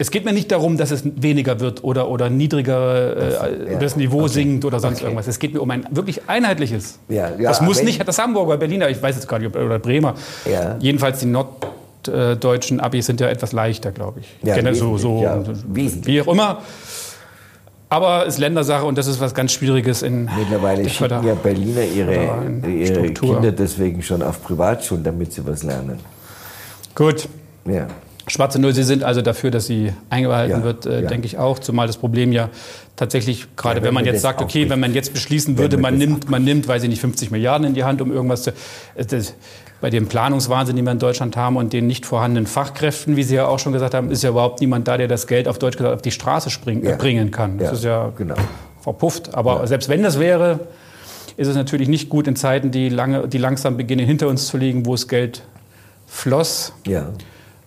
Es 0.00 0.12
geht 0.12 0.24
mir 0.24 0.32
nicht 0.32 0.52
darum, 0.52 0.76
dass 0.76 0.92
es 0.92 1.02
weniger 1.04 1.58
wird 1.58 1.82
oder, 1.82 2.08
oder 2.08 2.30
niedriger 2.30 3.16
äh, 3.16 3.72
ja. 3.72 3.78
das 3.80 3.96
Niveau 3.96 4.20
Okay. 4.22 4.28
sinkt 4.28 4.64
oder 4.64 4.78
sonst 4.78 4.98
Okay. 4.98 5.06
irgendwas. 5.06 5.26
Es 5.26 5.40
geht 5.40 5.54
mir 5.54 5.60
um 5.60 5.68
ein 5.72 5.86
wirklich 5.90 6.28
einheitliches. 6.28 7.00
Ja, 7.08 7.30
ja, 7.30 7.48
das 7.48 7.60
muss 7.60 7.82
nicht 7.82 8.06
das 8.06 8.18
Hamburger, 8.18 8.56
Berliner, 8.58 8.88
ich 8.90 9.02
weiß 9.02 9.16
jetzt 9.16 9.26
gar 9.28 9.40
nicht, 9.40 9.56
oder 9.56 9.80
Bremer. 9.80 10.14
Ja. 10.44 10.76
Jedenfalls 10.78 11.18
die 11.18 11.26
norddeutschen 11.26 12.78
Abis 12.78 13.06
sind 13.06 13.20
ja 13.20 13.28
etwas 13.28 13.50
leichter, 13.52 13.90
glaube 13.90 14.20
ich. 14.20 14.36
Ja, 14.46 14.54
Kenne 14.54 14.72
so, 14.76 14.98
so, 14.98 15.20
ja, 15.22 15.42
wie 15.74 16.20
auch 16.22 16.28
immer. 16.28 16.62
Aber 17.90 18.26
es 18.26 18.34
ist 18.34 18.40
Ländersache 18.40 18.84
und 18.84 18.98
das 18.98 19.06
ist 19.06 19.18
was 19.20 19.34
ganz 19.34 19.52
Schwieriges 19.52 20.02
in 20.02 20.28
Mittlerweile 20.38 20.88
schicken 20.88 21.24
ja 21.24 21.34
Berliner 21.34 21.84
ihre, 21.84 22.42
ihre. 22.66 23.12
Kinder 23.14 23.52
deswegen 23.52 24.02
schon 24.02 24.22
auf 24.22 24.42
Privatschulen, 24.42 25.02
damit 25.04 25.32
sie 25.32 25.46
was 25.46 25.62
lernen. 25.62 25.98
Gut. 26.94 27.28
Ja. 27.66 27.86
Schwarze 28.26 28.58
Null, 28.60 28.74
Sie 28.74 28.82
sind 28.82 29.04
also 29.04 29.22
dafür, 29.22 29.50
dass 29.50 29.66
sie 29.66 29.90
eingehalten 30.10 30.58
Ja, 30.58 30.62
wird, 30.62 30.84
äh, 30.84 31.02
ja. 31.02 31.08
denke 31.08 31.26
ich 31.26 31.38
auch. 31.38 31.58
Zumal 31.60 31.86
das 31.86 31.96
Problem 31.96 32.30
ja 32.30 32.50
tatsächlich, 32.94 33.46
gerade 33.56 33.76
Ja, 33.78 33.82
wenn 33.82 33.88
wenn 33.88 33.94
man 33.94 34.04
jetzt 34.04 34.20
sagt, 34.20 34.42
okay, 34.42 34.68
wenn 34.68 34.80
man 34.80 34.92
jetzt 34.92 35.14
beschließen 35.14 35.56
würde, 35.56 35.78
man 35.78 35.96
nimmt, 35.96 36.28
man 36.28 36.44
nimmt, 36.44 36.68
weiß 36.68 36.82
ich 36.82 36.90
nicht, 36.90 37.00
50 37.00 37.30
Milliarden 37.30 37.66
in 37.68 37.72
die 37.74 37.84
Hand, 37.84 38.02
um 38.02 38.12
irgendwas 38.12 38.42
zu. 38.42 38.50
äh, 38.96 39.04
Das, 39.06 39.34
bei 39.80 39.90
dem 39.90 40.08
Planungswahnsinn, 40.08 40.74
den 40.76 40.84
wir 40.84 40.92
in 40.92 40.98
Deutschland 40.98 41.36
haben 41.36 41.56
und 41.56 41.72
den 41.72 41.86
nicht 41.86 42.04
vorhandenen 42.04 42.46
Fachkräften, 42.46 43.16
wie 43.16 43.22
Sie 43.22 43.36
ja 43.36 43.46
auch 43.46 43.58
schon 43.58 43.72
gesagt 43.72 43.94
haben, 43.94 44.10
ist 44.10 44.22
ja 44.24 44.30
überhaupt 44.30 44.60
niemand 44.60 44.88
da, 44.88 44.96
der 44.96 45.06
das 45.08 45.26
Geld 45.26 45.46
auf 45.46 45.58
Deutsch 45.58 45.76
gesagt 45.76 45.94
auf 45.94 46.02
die 46.02 46.10
Straße 46.10 46.50
springen, 46.50 46.84
Ja. 46.84 46.96
bringen 46.96 47.30
kann. 47.30 47.58
Das 47.58 47.68
Ja, 47.68 47.72
ist 47.74 47.84
ja 47.84 48.12
genau. 48.16 48.34
verpufft. 48.80 49.34
Aber 49.34 49.66
selbst 49.66 49.88
wenn 49.88 50.02
das 50.02 50.18
wäre, 50.18 50.60
ist 51.36 51.46
es 51.46 51.54
natürlich 51.54 51.88
nicht 51.88 52.08
gut 52.08 52.26
in 52.26 52.34
Zeiten, 52.34 52.72
die, 52.72 52.88
lange, 52.88 53.28
die 53.28 53.38
langsam 53.38 53.76
beginnen 53.76 54.04
hinter 54.04 54.26
uns 54.26 54.48
zu 54.48 54.56
liegen, 54.56 54.84
wo 54.84 54.92
das 54.92 55.06
Geld 55.06 55.42
floss. 56.08 56.72
Ja. 56.86 57.06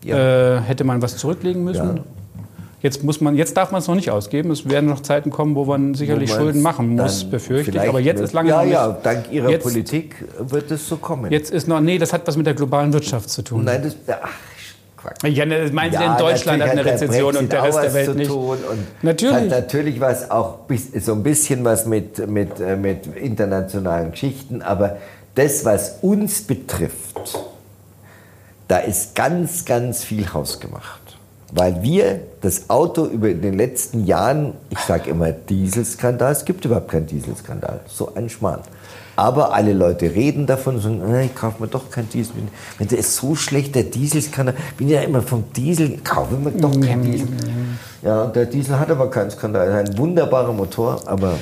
ja. 0.03 0.57
Äh, 0.57 0.61
hätte 0.61 0.83
man 0.83 1.01
was 1.01 1.15
zurücklegen 1.17 1.63
müssen. 1.63 2.01
Jetzt, 2.83 3.03
muss 3.03 3.21
man, 3.21 3.35
jetzt 3.35 3.55
darf 3.57 3.71
man 3.71 3.79
es 3.79 3.87
noch 3.87 3.93
nicht 3.95 4.09
ausgeben. 4.09 4.49
Es 4.49 4.67
werden 4.67 4.89
noch 4.89 5.01
Zeiten 5.01 5.29
kommen, 5.29 5.55
wo 5.55 5.65
man 5.65 5.93
sicherlich 5.93 6.31
Wo 6.31 6.37
Schulden 6.37 6.61
machen 6.63 6.89
muss, 6.95 7.23
befürchte 7.23 7.71
ich. 7.77 7.87
Aber 7.89 7.99
jetzt 7.99 8.19
ist 8.21 8.33
lange 8.33 8.49
Ja, 8.49 8.57
noch 8.57 8.63
nicht. 8.63 8.73
ja, 8.73 8.97
dank 9.03 9.31
Ihrer 9.31 9.49
Jetzt- 9.51 9.63
Politik 9.63 10.15
wird 10.39 10.71
es 10.71 10.87
so 10.87 10.97
kommen. 10.97 11.31
Jetzt 11.31 11.51
ist 11.51 11.67
noch, 11.67 11.79
nee, 11.79 11.99
das 11.99 12.11
hat 12.11 12.25
was 12.27 12.37
mit 12.37 12.47
der 12.47 12.55
globalen 12.55 12.91
Wirtschaft 12.91 13.29
zu 13.29 13.43
tun. 13.43 13.65
Nein, 13.65 13.83
das, 13.83 13.95
ach, 14.21 14.29
Quatsch. 14.97 15.23
Ja, 15.31 15.45
ne, 15.45 15.69
meinen 15.71 15.91
Sie 15.91 15.99
Ja, 15.99 16.15
denn, 16.15 16.25
Deutschland 16.25 16.61
hat 16.63 16.69
eine 16.71 16.85
Rezession 16.85 17.35
und 17.37 17.51
der 17.51 17.63
Rest 17.63 17.79
der 17.83 17.93
Welt 17.93 18.05
zu 18.05 18.13
nicht? 18.15 18.31
Natürlich. 19.03 19.35
Hat 19.35 19.49
natürlich 19.49 19.99
was 19.99 20.29
auch 20.31 20.59
so 20.99 21.13
ein 21.13 21.23
bisschen 21.23 21.63
was 21.63 21.85
mit, 21.85 22.27
mit, 22.27 22.59
äh, 22.59 22.75
mit 22.75 23.05
internationalen 23.15 24.11
Geschichten, 24.11 24.61
aber 24.63 24.97
das, 25.35 25.65
was 25.65 25.97
uns 26.01 26.41
betrifft, 26.41 27.39
da 28.67 28.77
ist 28.79 29.15
ganz, 29.15 29.65
ganz 29.65 30.03
viel 30.03 30.31
hausgemacht. 30.33 31.00
Weil 31.51 31.83
wir 31.83 32.21
das 32.39 32.69
Auto 32.69 33.05
über 33.05 33.33
den 33.33 33.57
letzten 33.57 34.05
Jahren, 34.05 34.53
ich 34.69 34.79
sage 34.79 35.09
immer 35.09 35.31
Dieselskandal, 35.31 36.31
es 36.31 36.45
gibt 36.45 36.63
überhaupt 36.63 36.89
keinen 36.89 37.07
Dieselskandal, 37.07 37.81
so 37.87 38.13
ein 38.15 38.29
Schmarrn. 38.29 38.61
Aber 39.17 39.53
alle 39.53 39.73
Leute 39.73 40.05
reden 40.15 40.45
davon 40.47 40.75
und 40.75 40.81
sagen, 40.81 41.01
"Ah, 41.05 41.19
ich 41.21 41.35
kaufe 41.35 41.61
mir 41.61 41.67
doch 41.67 41.89
keinen 41.91 42.09
Diesel. 42.09 42.33
Wenn 42.77 42.87
der 42.87 42.99
ist 42.99 43.15
so 43.17 43.35
schlecht, 43.35 43.75
der 43.75 43.83
Dieselskandal, 43.83 44.55
bin 44.77 44.87
ja 44.87 45.01
immer 45.01 45.21
vom 45.21 45.43
Diesel, 45.53 45.97
kaufe 45.97 46.35
mir 46.35 46.51
doch 46.51 46.71
keinen 46.79 47.03
Diesel. 47.03 47.27
Ja, 48.01 48.23
und 48.23 48.35
der 48.35 48.45
Diesel 48.45 48.79
hat 48.79 48.89
aber 48.89 49.09
keinen 49.09 49.29
Skandal, 49.29 49.69
ein 49.71 49.97
wunderbarer 49.97 50.53
Motor, 50.53 51.01
aber 51.05 51.37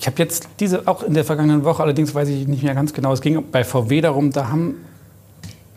Ich 0.00 0.06
habe 0.06 0.16
jetzt 0.18 0.48
diese, 0.58 0.86
auch 0.88 1.02
in 1.02 1.14
der 1.14 1.24
vergangenen 1.24 1.64
Woche, 1.64 1.82
allerdings 1.82 2.14
weiß 2.14 2.28
ich 2.28 2.48
nicht 2.48 2.62
mehr 2.62 2.74
ganz 2.74 2.92
genau, 2.92 3.12
es 3.12 3.20
ging 3.20 3.42
bei 3.52 3.62
VW 3.62 4.00
darum, 4.00 4.32
da 4.32 4.48
haben, 4.48 4.84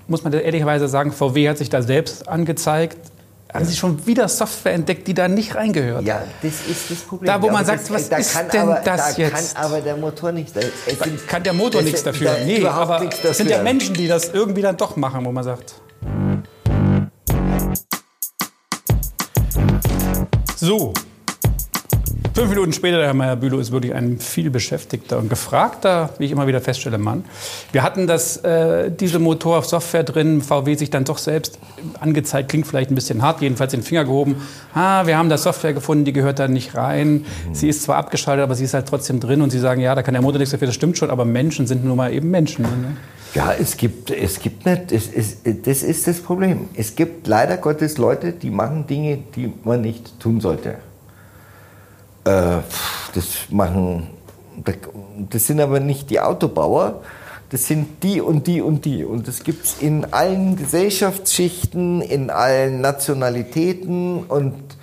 muss 0.07 0.23
man 0.23 0.33
ehrlicherweise 0.33 0.87
sagen, 0.87 1.11
VW 1.11 1.47
hat 1.47 1.57
sich 1.57 1.69
da 1.69 1.81
selbst 1.81 2.27
angezeigt, 2.27 2.97
haben 3.53 3.65
sie 3.65 3.75
schon 3.75 4.05
wieder 4.05 4.27
Software 4.27 4.73
entdeckt, 4.73 5.07
die 5.07 5.13
da 5.13 5.27
nicht 5.27 5.55
reingehört. 5.55 6.03
ja, 6.05 6.21
das 6.41 6.51
ist 6.69 6.89
das 6.91 6.97
Problem. 6.99 7.27
Da, 7.27 7.41
wo 7.41 7.49
man 7.49 7.65
sagt, 7.65 7.89
was 7.91 8.09
da 8.09 8.17
ist 8.17 8.33
kann 8.33 8.49
denn 8.49 8.61
aber, 8.61 8.81
das 8.83 9.15
da 9.15 9.21
jetzt? 9.21 9.55
kann 9.55 9.65
aber 9.65 9.81
der 9.81 9.97
Motor 9.97 10.31
nichts. 10.31 10.53
Da 10.53 10.61
sind- 10.61 11.27
Kann 11.27 11.43
der 11.43 11.53
Motor 11.53 11.81
das- 11.81 11.85
nichts 11.85 12.03
dafür? 12.03 12.31
da 12.33 12.43
Nee, 12.45 12.65
aber 12.65 13.01
es 13.03 13.37
sind 13.37 13.49
ja 13.49 13.57
dafür. 13.57 13.63
Menschen, 13.63 13.93
die 13.95 14.07
das 14.07 14.29
irgendwie 14.33 14.61
dann 14.61 14.77
doch 14.77 14.95
machen, 14.95 15.25
wo 15.25 15.31
man 15.31 15.43
sagt. 15.43 15.75
So. 20.55 20.93
Fünf 22.37 22.49
Minuten 22.51 22.71
später, 22.71 22.97
der 22.97 23.07
Herr 23.07 23.15
Meyer-Bülow 23.15 23.57
ist 23.57 23.71
wirklich 23.71 23.95
ein 23.95 24.19
viel 24.19 24.51
beschäftigter 24.51 25.17
und 25.17 25.27
gefragter, 25.27 26.11
wie 26.19 26.25
ich 26.25 26.31
immer 26.31 26.45
wieder 26.45 26.61
feststelle, 26.61 26.99
Mann. 26.99 27.25
Wir 27.71 27.81
hatten 27.81 28.05
das, 28.05 28.37
äh, 28.37 28.91
diese 28.91 29.17
Motorsoftware 29.17 30.03
drin, 30.03 30.43
VW 30.43 30.75
sich 30.75 30.91
dann 30.91 31.03
doch 31.03 31.17
selbst 31.17 31.57
angezeigt, 31.99 32.49
klingt 32.49 32.67
vielleicht 32.67 32.91
ein 32.91 32.95
bisschen 32.95 33.23
hart, 33.23 33.41
jedenfalls 33.41 33.71
den 33.71 33.81
Finger 33.81 34.05
gehoben. 34.05 34.35
Ah, 34.75 35.07
wir 35.07 35.17
haben 35.17 35.29
da 35.29 35.37
Software 35.39 35.73
gefunden, 35.73 36.05
die 36.05 36.13
gehört 36.13 36.37
da 36.37 36.47
nicht 36.47 36.75
rein. 36.75 37.25
Sie 37.53 37.69
ist 37.69 37.81
zwar 37.81 37.97
abgeschaltet, 37.97 38.43
aber 38.43 38.53
sie 38.53 38.65
ist 38.65 38.75
halt 38.75 38.87
trotzdem 38.87 39.19
drin 39.19 39.41
und 39.41 39.49
Sie 39.49 39.57
sagen, 39.57 39.81
ja, 39.81 39.95
da 39.95 40.03
kann 40.03 40.13
der 40.13 40.21
Motor 40.21 40.37
nichts 40.37 40.51
dafür, 40.51 40.67
das 40.67 40.75
stimmt 40.75 40.95
schon, 40.95 41.09
aber 41.09 41.25
Menschen 41.25 41.65
sind 41.65 41.83
nun 41.83 41.97
mal 41.97 42.13
eben 42.13 42.29
Menschen. 42.29 42.65
Ne? 42.65 42.97
Ja, 43.33 43.51
es 43.59 43.77
gibt, 43.77 44.11
es 44.11 44.39
gibt 44.39 44.63
nicht, 44.63 44.91
es, 44.91 45.09
es, 45.11 45.37
das 45.63 45.81
ist 45.81 46.05
das 46.05 46.19
Problem. 46.19 46.69
Es 46.75 46.95
gibt 46.95 47.25
leider 47.25 47.57
Gottes 47.57 47.97
Leute, 47.97 48.31
die 48.31 48.51
machen 48.51 48.85
Dinge, 48.85 49.17
die 49.35 49.51
man 49.63 49.81
nicht 49.81 50.19
tun 50.19 50.39
sollte. 50.39 50.75
Äh, 52.27 52.61
das 53.15 53.49
machen, 53.49 54.07
das 55.29 55.47
sind 55.47 55.61
aber 55.61 55.79
nicht 55.79 56.09
die 56.09 56.19
Autobauer, 56.19 57.01
das 57.49 57.65
sind 57.67 58.03
die 58.03 58.19
und 58.19 58.47
die 58.47 58.61
und 58.61 58.83
die. 58.83 59.05
Und 59.05 59.27
das 59.27 59.43
gibt 59.43 59.65
es 59.65 59.81
in 59.81 60.05
allen 60.11 60.57
Gesellschaftsschichten, 60.57 62.01
in 62.01 62.29
allen 62.29 62.81
Nationalitäten 62.81 64.23
und 64.25 64.76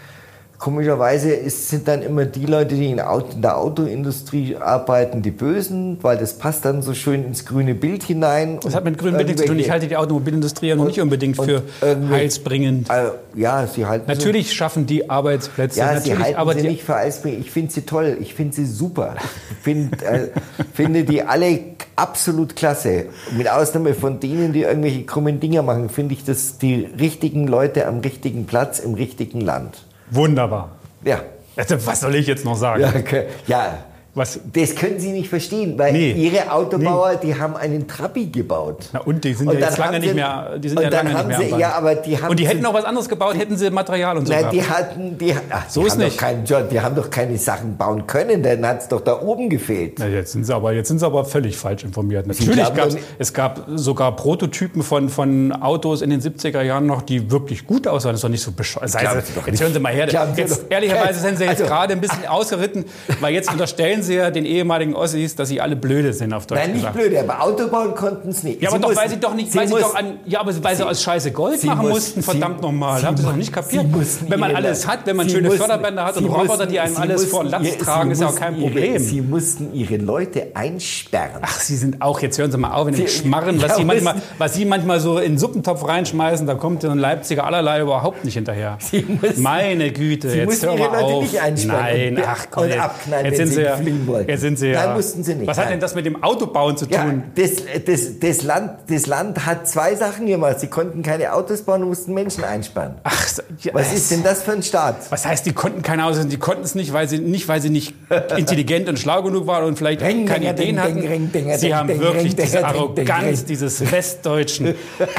Komischerweise 0.65 1.31
ist, 1.31 1.69
sind 1.69 1.89
dann 1.89 2.01
immer 2.01 2.25
die 2.25 2.47
Leute, 2.47 2.75
die 2.75 2.91
in, 2.91 2.99
Auto, 2.99 3.33
in 3.35 3.43
der 3.43 3.59
Autoindustrie 3.59 4.57
arbeiten, 4.57 5.21
die 5.21 5.31
Bösen, 5.31 5.99
weil 6.01 6.17
das 6.17 6.39
passt 6.39 6.65
dann 6.65 6.81
so 6.81 6.95
schön 6.95 7.23
ins 7.23 7.45
grüne 7.45 7.75
Bild 7.75 8.03
hinein. 8.03 8.61
Das 8.63 8.75
hat 8.75 8.83
mit 8.83 8.97
grünem 8.97 9.19
Bild 9.19 9.29
nichts 9.29 9.43
zu 9.43 9.49
tun. 9.49 9.59
Ich 9.59 9.71
halte 9.71 9.89
die 9.89 9.97
Automobilindustrie 9.99 10.69
ja 10.69 10.77
noch 10.77 10.87
nicht 10.87 11.03
unbedingt 11.03 11.37
für 11.37 11.65
heilsbringend. 11.83 12.89
Also, 12.89 13.13
ja, 13.35 13.67
sie 13.67 13.85
halten 13.85 14.07
Natürlich 14.09 14.49
so, 14.49 14.55
schaffen 14.55 14.87
die 14.87 15.11
Arbeitsplätze. 15.11 15.81
Ja, 15.81 16.01
sie 16.01 16.17
halten 16.17 16.37
aber 16.39 16.55
sie 16.55 16.63
die, 16.63 16.69
nicht 16.69 16.85
für 16.85 16.95
heilsbringend. 16.95 17.45
Ich 17.45 17.51
finde 17.51 17.71
sie 17.71 17.83
toll. 17.83 18.17
Ich 18.23 18.33
finde 18.33 18.57
sie 18.57 18.65
super. 18.65 19.17
Ich 19.51 19.57
find, 19.59 20.03
äh, 20.03 20.31
finde 20.73 21.05
die 21.05 21.25
alle 21.25 21.61
absolut 21.95 22.57
klasse. 22.57 23.05
Mit 23.37 23.51
Ausnahme 23.51 23.93
von 23.93 24.19
denen, 24.19 24.55
die 24.55 24.63
irgendwelche 24.63 25.03
krummen 25.03 25.41
Dinger 25.41 25.61
machen, 25.61 25.91
finde 25.91 26.15
ich 26.15 26.25
das 26.25 26.57
die 26.57 26.89
richtigen 26.99 27.47
Leute 27.47 27.87
am 27.87 27.99
richtigen 27.99 28.47
Platz 28.47 28.79
im 28.79 28.95
richtigen 28.95 29.43
Land. 29.43 29.85
Wunderbar. 30.11 30.71
Ja. 31.05 31.21
Was 31.57 32.01
soll 32.01 32.15
ich 32.17 32.27
jetzt 32.27 32.45
noch 32.45 32.57
sagen? 32.57 32.83
Ja, 32.83 32.89
okay. 32.97 33.27
ja. 33.47 33.85
Was? 34.17 34.39
Das 34.53 34.77
können 34.77 35.01
Sie 35.01 35.11
nicht 35.11 35.29
verstehen, 35.29 35.77
weil 35.77 35.93
Nee. 35.93 36.13
Ihre 36.13 36.53
Autobauer, 36.53 37.17
die 37.17 37.37
haben 37.39 37.57
einen 37.57 37.89
Trabi 37.89 38.27
gebaut. 38.27 38.85
Na 38.93 39.01
und, 39.01 39.25
die 39.25 39.35
sind 39.35 39.49
Und 39.49 39.55
ja 39.59 39.67
jetzt 39.67 39.79
lange 39.79 39.99
nicht 39.99 40.11
sie- 40.11 40.15
mehr, 40.15 40.57
die 40.59 40.69
sind 40.69 40.79
und 40.79 40.85
ja 40.85 40.91
lange 40.91 41.13
nicht 41.15 41.27
mehr 41.27 41.39
sie- 41.41 41.57
ja, 41.59 41.73
aber 41.73 41.95
die 41.97 42.17
haben 42.23 42.31
Und 42.31 42.39
die 42.39 42.45
sie- 42.45 42.49
hätten 42.51 42.63
noch 42.63 42.75
was 42.75 42.85
anderes 42.85 43.09
gebaut, 43.09 43.37
hätten 43.37 43.57
sie 43.57 43.71
Material 43.71 44.17
und 44.17 44.27
so 44.27 44.33
Nein, 44.33 44.43
gehabt. 44.43 44.55
die 44.55 44.63
hatten, 44.65 45.19
die, 45.19 45.35
ach, 45.51 45.69
So 45.69 45.81
die 45.81 45.87
ist 45.89 45.99
nicht. 45.99 46.13
Doch 46.17 46.21
keinen 46.21 46.45
Job, 46.45 46.69
die 46.71 46.81
haben 46.81 46.95
doch 46.95 47.11
keine 47.11 47.37
Sachen 47.39 47.77
bauen 47.77 48.07
können, 48.07 48.43
dann 48.45 48.65
hat 48.65 48.83
es 48.83 48.89
doch 48.89 49.01
da 49.01 49.21
oben 49.21 49.51
gefehlt. 49.51 49.95
Na, 49.99 50.07
jetzt, 50.07 50.31
sind 50.33 50.45
sie 50.45 50.55
aber, 50.55 50.73
jetzt 50.73 50.87
sind 50.89 51.01
sie 51.01 51.07
aber 51.07 51.25
völlig 51.25 51.57
falsch 51.57 51.83
informiert. 51.83 52.27
Natürlich 52.29 52.57
gab 52.75 52.89
es, 53.19 53.33
gab 53.33 53.67
sogar 53.75 54.15
Prototypen 54.15 54.85
von, 54.85 55.09
von 55.09 55.51
Autos 55.53 56.03
in 56.03 56.11
den 56.11 56.21
70er 56.21 56.63
Jahren 56.63 56.87
noch, 56.87 57.03
die 57.03 57.33
wirklich 57.33 57.67
gut 57.67 57.89
aussahen. 57.89 58.13
Das 58.13 58.19
ist 58.21 58.25
doch 58.25 58.29
nicht 58.29 58.43
so 58.45 58.53
bescheuert. 58.53 58.91
Sie 58.91 58.99
Jetzt 59.47 59.61
hören 59.61 59.73
Sie 59.73 59.81
mal 59.81 59.93
her. 59.93 60.09
Sie 60.09 60.41
Jetzt, 60.41 60.67
ehrlicherweise 60.71 61.19
sind 61.19 61.37
Sie 61.39 61.45
jetzt 61.45 61.61
Also- 61.63 61.65
gerade 61.65 61.95
ein 61.95 62.01
bisschen 62.01 62.27
ausgeritten, 62.29 62.85
weil 63.21 63.35
jetzt 63.35 63.49
unterstellen 63.53 64.03
Sie 64.05 64.15
ja 64.15 64.31
den 64.31 64.45
ehemaligen 64.47 64.95
Ossis, 64.95 65.35
dass 65.35 65.49
sie 65.49 65.61
alle 65.61 65.77
blöde 65.77 66.13
sind 66.13 66.33
auf 66.33 66.47
Deutsch 66.47 66.61
Nein, 66.61 66.71
nicht 66.73 66.81
gesagt. 66.81 66.97
blöd, 66.97 67.17
aber 67.17 67.43
Auto 67.43 67.69
bauen 67.69 67.95
konnten 67.95 68.29
es 68.29 68.43
nicht. 68.43 68.63
Ja, 68.63 68.69
aber 68.69 68.77
Sie 68.79 68.83
doch, 68.83 68.89
mussten- 68.91 69.03
weil 69.03 69.11
sie 69.11 69.21
doch 69.21 69.35
nicht, 69.35 69.55
weil 69.57 69.69
sie 69.69 69.75
doch 69.75 69.95
an, 69.95 70.19
ja, 70.27 70.41
aber 70.41 70.65
weil 70.65 70.77
sie, 70.77 70.83
aus 70.85 71.03
Scheiße 71.03 71.33
Gold 71.33 71.61
Sie 71.61 71.67
machen 71.67 71.83
muss- 71.83 71.91
mussten, 71.91 72.21
sie- 72.23 72.31
verdammt 72.31 72.63
nochmal. 72.63 73.01
sie 73.01 73.07
Haben 73.07 73.17
sie 73.17 73.23
doch 73.25 73.37
nicht 73.37 73.53
kapiert. 73.53 73.85
sie 74.03 74.31
Wenn 74.31 74.41
man 74.41 74.51
ihre- 74.51 74.59
alles 74.59 74.87
hat, 74.87 75.01
wenn 75.07 75.17
man 75.17 75.27
sie 75.29 75.35
schöne 75.35 75.49
mussten- 75.49 75.61
Förderbänder 75.63 76.05
hat 76.05 76.17
und 76.17 76.23
sie 76.25 76.29
Roboter, 76.29 76.67
die 76.67 76.79
einem 76.81 76.95
sie 76.95 77.01
alles 77.03 77.25
vor 77.27 77.43
mussten 77.45 77.65
Latz 77.65 77.79
tragen, 77.79 78.09
sie 78.09 78.13
ist 78.13 78.21
ja 78.21 78.29
auch 78.29 78.37
kein 78.37 78.57
ihre- 78.57 78.65
Problem. 78.71 78.99
Sie 79.03 79.21
mussten 79.21 79.75
ihre 79.75 79.97
Leute 79.97 80.47
einsperren. 80.55 81.41
Ach, 81.43 81.59
Sie 81.61 81.77
sind 81.77 82.01
auch, 82.03 82.21
jetzt 82.21 82.39
hören 82.39 82.51
Sie 82.53 82.59
mal 82.59 82.73
auf, 82.73 82.87
wenn 82.87 82.95
Sie- 82.95 83.07
Sie 83.07 83.19
schmarren, 83.23 83.61
was, 83.61 83.71
Ja, 83.71 83.77
Sie 83.77 83.85
manchmal, 83.85 84.15
was 84.39 84.55
Sie 84.55 84.65
manchmal 84.65 85.01
so 85.01 85.19
in 85.19 85.33
den 85.33 85.39
Suppentopf 85.39 85.87
reinschmeißen, 85.87 86.47
da 86.47 86.55
kommt 86.55 86.85
ein 86.85 86.99
Leipziger 86.99 87.45
allerlei 87.45 87.81
überhaupt 87.81 88.25
nicht 88.25 88.35
hinterher. 88.35 88.79
Sie 88.81 89.05
Meine 89.37 89.91
Güte, 89.93 90.31
Sie 90.31 90.39
jetzt 90.39 90.47
mussten 90.47 90.67
hör 90.67 90.79
ihre 90.79 90.89
mal 90.91 91.01
Leute 91.03 91.15
auf. 91.15 91.65
Nein, 91.67 92.23
ach 92.27 92.47
komm, 92.51 92.65
jetzt, 92.69 93.37
sind 93.37 93.47
sie 93.49 93.55
Sie 93.55 93.63
ja, 93.63 93.77
fliehen 93.95 94.07
wollten. 94.07 94.31
jetzt 94.31 94.41
sind 94.41 94.59
Sie 94.59 94.69
ja. 94.69 94.87
Nein, 94.87 94.97
mussten 94.97 95.23
sie 95.25 95.35
nicht, 95.35 95.47
Was 95.49 95.59
hat 95.59 95.71
denn 95.71 95.81
das 95.81 95.95
mit 95.95 96.07
dem 96.07 96.23
Autobauen 96.23 96.77
zu 96.77 96.87
Ja, 96.87 97.05
tun? 97.05 97.23
das, 97.35 97.51
das, 97.87 98.19
das, 98.21 98.43
Land, 98.43 98.73
das 98.89 99.07
Land 99.07 99.47
hat 99.47 99.69
zwei 99.69 99.95
Sachen 99.95 100.27
gemacht. 100.27 100.61
Sie 100.61 100.67
konnten 100.69 101.03
keine 101.03 101.33
Autos 101.33 101.63
bauen 101.63 101.83
und 101.83 101.89
mussten 101.89 102.15
Menschen 102.15 102.45
einsperren. 102.45 102.95
Ach, 103.05 103.27
ja, 103.61 103.73
Was 103.75 103.93
ist 103.93 104.11
denn 104.11 104.23
das 104.23 104.43
für 104.43 104.53
ein 104.53 104.63
Staat? 104.63 105.11
Was 105.11 105.27
heißt, 105.27 105.47
die 105.47 105.53
konnten 105.53 105.83
keine 105.83 106.05
Aussehen? 106.07 106.29
Die 106.29 106.39
konnten 106.39 106.63
es 106.65 106.75
nicht, 106.75 106.93
weil 106.93 107.09
sie 107.09 107.19
nicht, 107.19 107.49
weil 107.49 107.61
sie 107.61 107.71
nicht 107.71 107.95
intelligent 108.37 108.89
und 108.89 108.99
schlau 108.99 109.23
genug 109.23 109.47
waren 109.47 109.65
und 109.65 109.77
vielleicht 109.79 110.03
Ring, 110.03 110.27
keine 110.27 110.53
dinger, 110.55 110.89
Ideen 110.89 111.05
hatten. 111.05 111.07
ring, 111.07 111.31
Sie 111.59 111.75
haben 111.75 111.89
wirklich 111.89 112.33
ring, 112.37 112.37
diese 112.45 112.65
Arroganz 112.67 113.39
ring. 113.41 113.47
dieses 113.49 113.91
westdeutschen, 113.93 114.75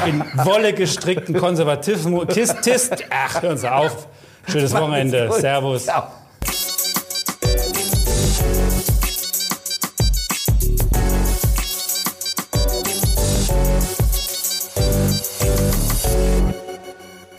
in 0.06 0.24
Wolle 0.44 0.72
gestrickten 0.72 1.36
Konservatismus. 1.36 2.26
Tist, 2.28 2.62
Tist. 2.62 2.92
Ach, 3.10 3.42
hören 3.42 3.56
Sie 3.58 3.70
auf. 3.72 4.06
Schönes 4.48 4.72
Wochenende. 4.74 5.30
Servus. 5.32 5.86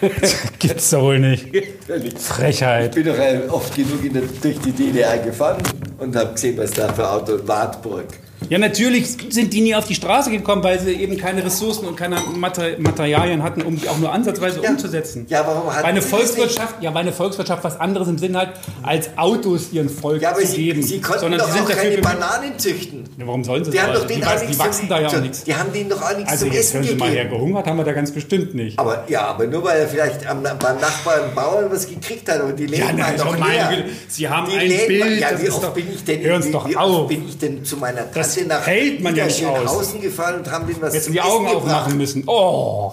Gibt's 0.58 0.90
doch 0.90 1.02
wohl 1.02 1.18
nicht. 1.18 1.54
Ich 1.54 2.18
Frechheit. 2.18 2.94
bin 2.94 3.06
doch 3.06 3.16
oft 3.50 3.74
genug 3.74 4.04
in 4.04 4.12
der, 4.12 4.22
durch 4.42 4.58
die 4.60 4.72
DDR 4.72 5.18
gefahren 5.18 5.62
und 5.98 6.14
habe 6.16 6.32
gesehen, 6.32 6.56
was 6.58 6.70
da 6.72 6.92
für 6.92 7.08
Auto 7.08 7.38
Wartburg. 7.46 8.06
Ja, 8.54 8.60
natürlich 8.60 9.16
sind 9.30 9.52
die 9.52 9.62
nie 9.62 9.74
auf 9.74 9.86
die 9.86 9.96
Straße 9.96 10.30
gekommen, 10.30 10.62
weil 10.62 10.78
sie 10.78 10.92
eben 10.92 11.16
keine 11.16 11.44
Ressourcen 11.44 11.88
und 11.88 11.96
keine 11.96 12.20
Mater 12.36 12.78
Materialien 12.78 13.42
hatten, 13.42 13.62
um 13.62 13.76
die 13.80 13.88
auch 13.88 13.98
nur 13.98 14.12
ansatzweise 14.12 14.60
Ja. 14.62 14.70
umzusetzen. 14.70 15.26
Ja, 15.28 15.44
warum 15.44 15.66
weil 15.66 15.82
eine 15.82 16.00
Volkswirtschaft, 16.00 16.76
ja, 16.80 16.94
weil 16.94 17.00
eine 17.02 17.12
Volkswirtschaft 17.12 17.64
was 17.64 17.80
anderes 17.80 18.06
im 18.06 18.16
Sinn 18.16 18.36
hat, 18.36 18.50
als 18.84 19.10
Autos 19.16 19.72
ihren 19.72 19.88
Volk 19.88 20.22
Ja, 20.22 20.30
aber 20.30 20.38
zu 20.42 20.46
sie, 20.46 20.66
geben. 20.66 20.82
sie 20.84 21.00
konnten 21.00 21.18
sondern 21.22 21.40
doch 21.40 21.48
sie 21.48 21.52
sind 21.58 21.64
auch 21.66 21.76
keine 21.76 21.98
Bananen 21.98 22.56
züchten. 22.56 23.02
Ja, 23.18 23.26
warum 23.26 23.42
sollen 23.42 23.64
sie 23.64 23.72
Die 23.72 23.76
das? 23.76 23.86
haben 23.88 23.94
doch 23.94 24.06
die, 24.06 24.22
wachsen- 24.24 24.40
die 24.42 24.46
nichts 24.46 24.58
wachsen 24.64 24.88
da 24.88 25.00
ja 25.00 25.08
auch 25.08 25.20
nichts. 25.20 25.42
Die 25.42 25.54
haben 25.56 25.72
denen 25.72 25.90
doch 25.90 26.00
auch 26.02 26.16
nichts 26.16 26.30
Also 26.30 26.44
zum 26.46 26.54
jetzt 26.54 26.64
Essen 26.66 26.74
hören 26.78 26.88
Sie 26.90 26.94
mal 26.94 27.08
her, 27.10 27.24
gegeben. 27.24 27.40
gehungert 27.40 27.66
haben 27.66 27.76
wir 27.78 27.84
da 27.84 27.92
ganz 27.92 28.12
bestimmt 28.12 28.54
nicht. 28.54 28.78
Aber 28.78 29.02
ja, 29.08 29.22
aber 29.22 29.48
nur 29.48 29.64
weil 29.64 29.80
er 29.80 29.88
vielleicht 29.88 30.24
am, 30.28 30.44
beim 30.44 30.56
Nachbarn 30.80 31.34
Bauern 31.34 31.64
was 31.72 31.88
gekriegt 31.88 32.28
hat, 32.30 32.40
aber 32.40 32.52
die 32.52 32.66
leben 32.66 32.76
Ja, 32.82 32.86
halt 32.86 32.96
nein, 32.98 33.14
doch 33.18 33.34
oh 33.34 33.40
meine 33.40 33.84
Sie 34.06 34.28
haben 34.28 34.48
Die 34.48 34.56
ein 34.58 34.68
Bild, 34.86 35.18
Ja, 35.20 35.32
das 35.32 35.42
wie 35.42 35.50
oft 35.50 35.64
doch- 35.64 35.74
bin 35.74 35.86
ich 35.92 36.04
denn, 36.04 36.20
wie, 36.22 36.52
doch 36.52 36.68
oft 36.76 37.08
bin 37.08 37.26
ich 37.28 37.36
denn 37.36 37.64
zu 37.64 37.78
meiner 37.78 38.02
Das 38.02 38.34
Tante 38.48 38.60
nach 38.62 38.66
hält 38.66 39.00
man 39.02 39.14
ja 39.16 39.24
nicht 39.26 39.44
aus. 39.44 39.50
Niederschönhausen 39.58 40.00
gefahren 40.00 40.34
und 40.36 40.50
haben 40.50 40.66
denen 40.66 40.80
was 40.82 40.94
Jetzt 40.94 41.04
zum 41.04 41.12
die 41.14 41.20
Augen 41.20 41.46
Essen 41.46 41.56
aufmachen 41.56 41.76
gebracht. 41.78 41.94
müssen. 41.96 42.22
Oh, 42.26 42.92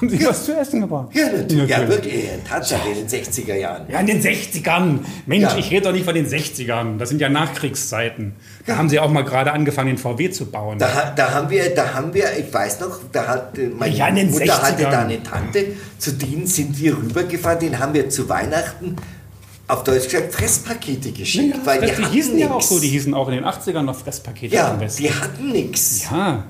haben 0.00 0.08
Sie 0.08 0.26
was 0.26 0.44
zu 0.44 0.56
essen 0.58 0.80
gebracht? 0.80 1.08
Ja, 1.12 1.26
natürlich. 1.30 1.68
Ja, 1.70 1.88
wirklich. 1.88 2.24
Tatsache 2.48 2.88
in 2.88 3.06
den 3.06 3.08
60er 3.08 3.54
Jahren. 3.54 3.82
Ja, 3.88 4.00
in 4.00 4.06
den 4.06 4.22
60ern. 4.22 4.98
Mensch, 5.26 5.42
Ja. 5.52 5.58
ich 5.58 5.70
rede 5.70 5.82
doch 5.82 5.92
nicht 5.92 6.04
von 6.04 6.14
den 6.14 6.26
60ern. 6.26 6.98
Das 6.98 7.08
sind 7.10 7.20
ja 7.20 7.28
Nachkriegszeiten. 7.28 8.34
Da 8.66 8.76
haben 8.76 8.88
sie 8.88 8.98
auch 8.98 9.10
mal 9.10 9.24
gerade 9.24 9.52
angefangen, 9.52 9.88
den 9.88 9.98
VW 9.98 10.30
zu 10.30 10.46
bauen. 10.46 10.78
Da, 10.78 11.12
da 11.14 11.32
haben 11.32 11.50
wir, 11.50 11.74
da 11.74 11.94
haben 11.94 12.14
wir, 12.14 12.24
ich 12.38 12.52
weiß 12.52 12.80
noch, 12.80 12.98
da 13.12 13.26
hat 13.26 13.58
äh, 13.58 13.66
meine 13.68 13.94
Ja, 13.94 14.10
Mutter 14.10 14.62
hatte 14.62 14.84
60ern. 14.84 14.90
da 14.90 15.00
eine 15.02 15.22
Tante, 15.22 15.64
zu 15.98 16.12
denen 16.12 16.46
sind 16.46 16.78
wir 16.78 16.96
rübergefahren, 16.96 17.58
den 17.60 17.78
haben 17.78 17.94
wir 17.94 18.08
zu 18.08 18.28
Weihnachten 18.28 18.96
auf 19.70 19.84
Deutsch 19.84 20.08
gesagt 20.08 20.34
Fresspakete 20.34 21.12
geschickt, 21.12 21.56
Ja, 21.56 21.60
weil 21.66 21.80
die, 21.80 21.94
die 22.02 22.04
hießen 22.08 22.38
ja 22.38 22.50
auch 22.50 22.56
nix. 22.56 22.68
so, 22.68 22.78
die 22.80 22.88
hießen 22.88 23.14
auch 23.14 23.28
in 23.28 23.34
den 23.34 23.44
80ern 23.44 23.82
noch 23.82 23.96
Fresspakete 23.96 24.54
Ja, 24.54 24.70
am 24.72 24.78
besten. 24.78 25.02
die 25.02 25.10
hatten 25.12 25.48
nichts. 25.52 26.04
Ja, 26.10 26.44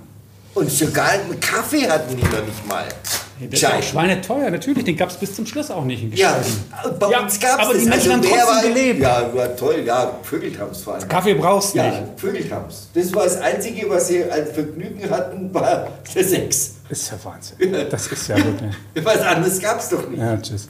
Und 0.55 0.71
sogar 0.71 1.11
einen 1.11 1.39
Kaffee 1.41 1.89
hatten 1.89 2.17
die 2.17 2.23
noch 2.23 2.45
nicht 2.45 2.67
mal. 2.67 2.85
das 2.85 3.13
ist 3.15 3.65
auch 3.65 3.71
Gescheit. 3.71 3.85
schweineteuer, 3.85 4.51
natürlich. 4.51 4.85
Den 4.85 4.97
gab 4.97 5.11
es 5.11 5.17
bis 5.17 5.35
zum 5.35 5.47
Schluss 5.47 5.71
auch 5.71 5.85
nicht 5.85 6.03
in 6.03 6.13
Ja, 6.13 6.37
Gescheiten. 6.39 6.99
bei 6.99 7.11
Ja, 7.11 7.21
uns 7.21 7.39
gab 7.41 7.61
es 7.61 7.65
aber 7.67 7.75
das. 7.75 7.83
die 7.85 7.89
Menschen 7.89 8.13
haben 8.13 8.23
wer 8.23 8.31
trotzdem 8.31 8.47
war- 8.57 8.63
gelebt. 8.63 9.01
Ja, 9.01 9.31
war 9.35 9.57
toll, 9.57 9.83
ja, 9.87 10.19
Vögeltams 10.23 10.83
vor 10.83 10.95
allem. 10.95 11.09
Kaffee 11.09 11.35
brauchst 11.35 11.75
du 11.75 11.79
Ja, 11.79 11.85
nicht. 11.91 12.03
Vögeltams. 12.17 12.89
Das 12.95 13.15
war 13.15 13.25
das 13.25 13.37
Einzige, 13.41 13.89
was 13.89 14.09
sie 14.09 14.25
als 14.25 14.51
Vergnügen 14.53 15.09
hatten, 15.09 15.55
war 15.55 15.89
der 16.15 16.25
Sex. 16.25 16.73
Das 16.89 16.99
ist 17.01 17.11
ja 17.13 17.19
Wahnsinn. 17.23 17.87
Das 17.91 18.07
ist 18.09 18.29
ja 18.29 18.37
wirklich. 18.37 18.75
Was 19.05 19.21
anderes 19.21 19.61
gab 19.61 19.79
es 19.79 19.89
doch 19.89 20.09
nicht. 20.09 20.19
Ja, 20.21 20.37
tschüss. 20.37 20.69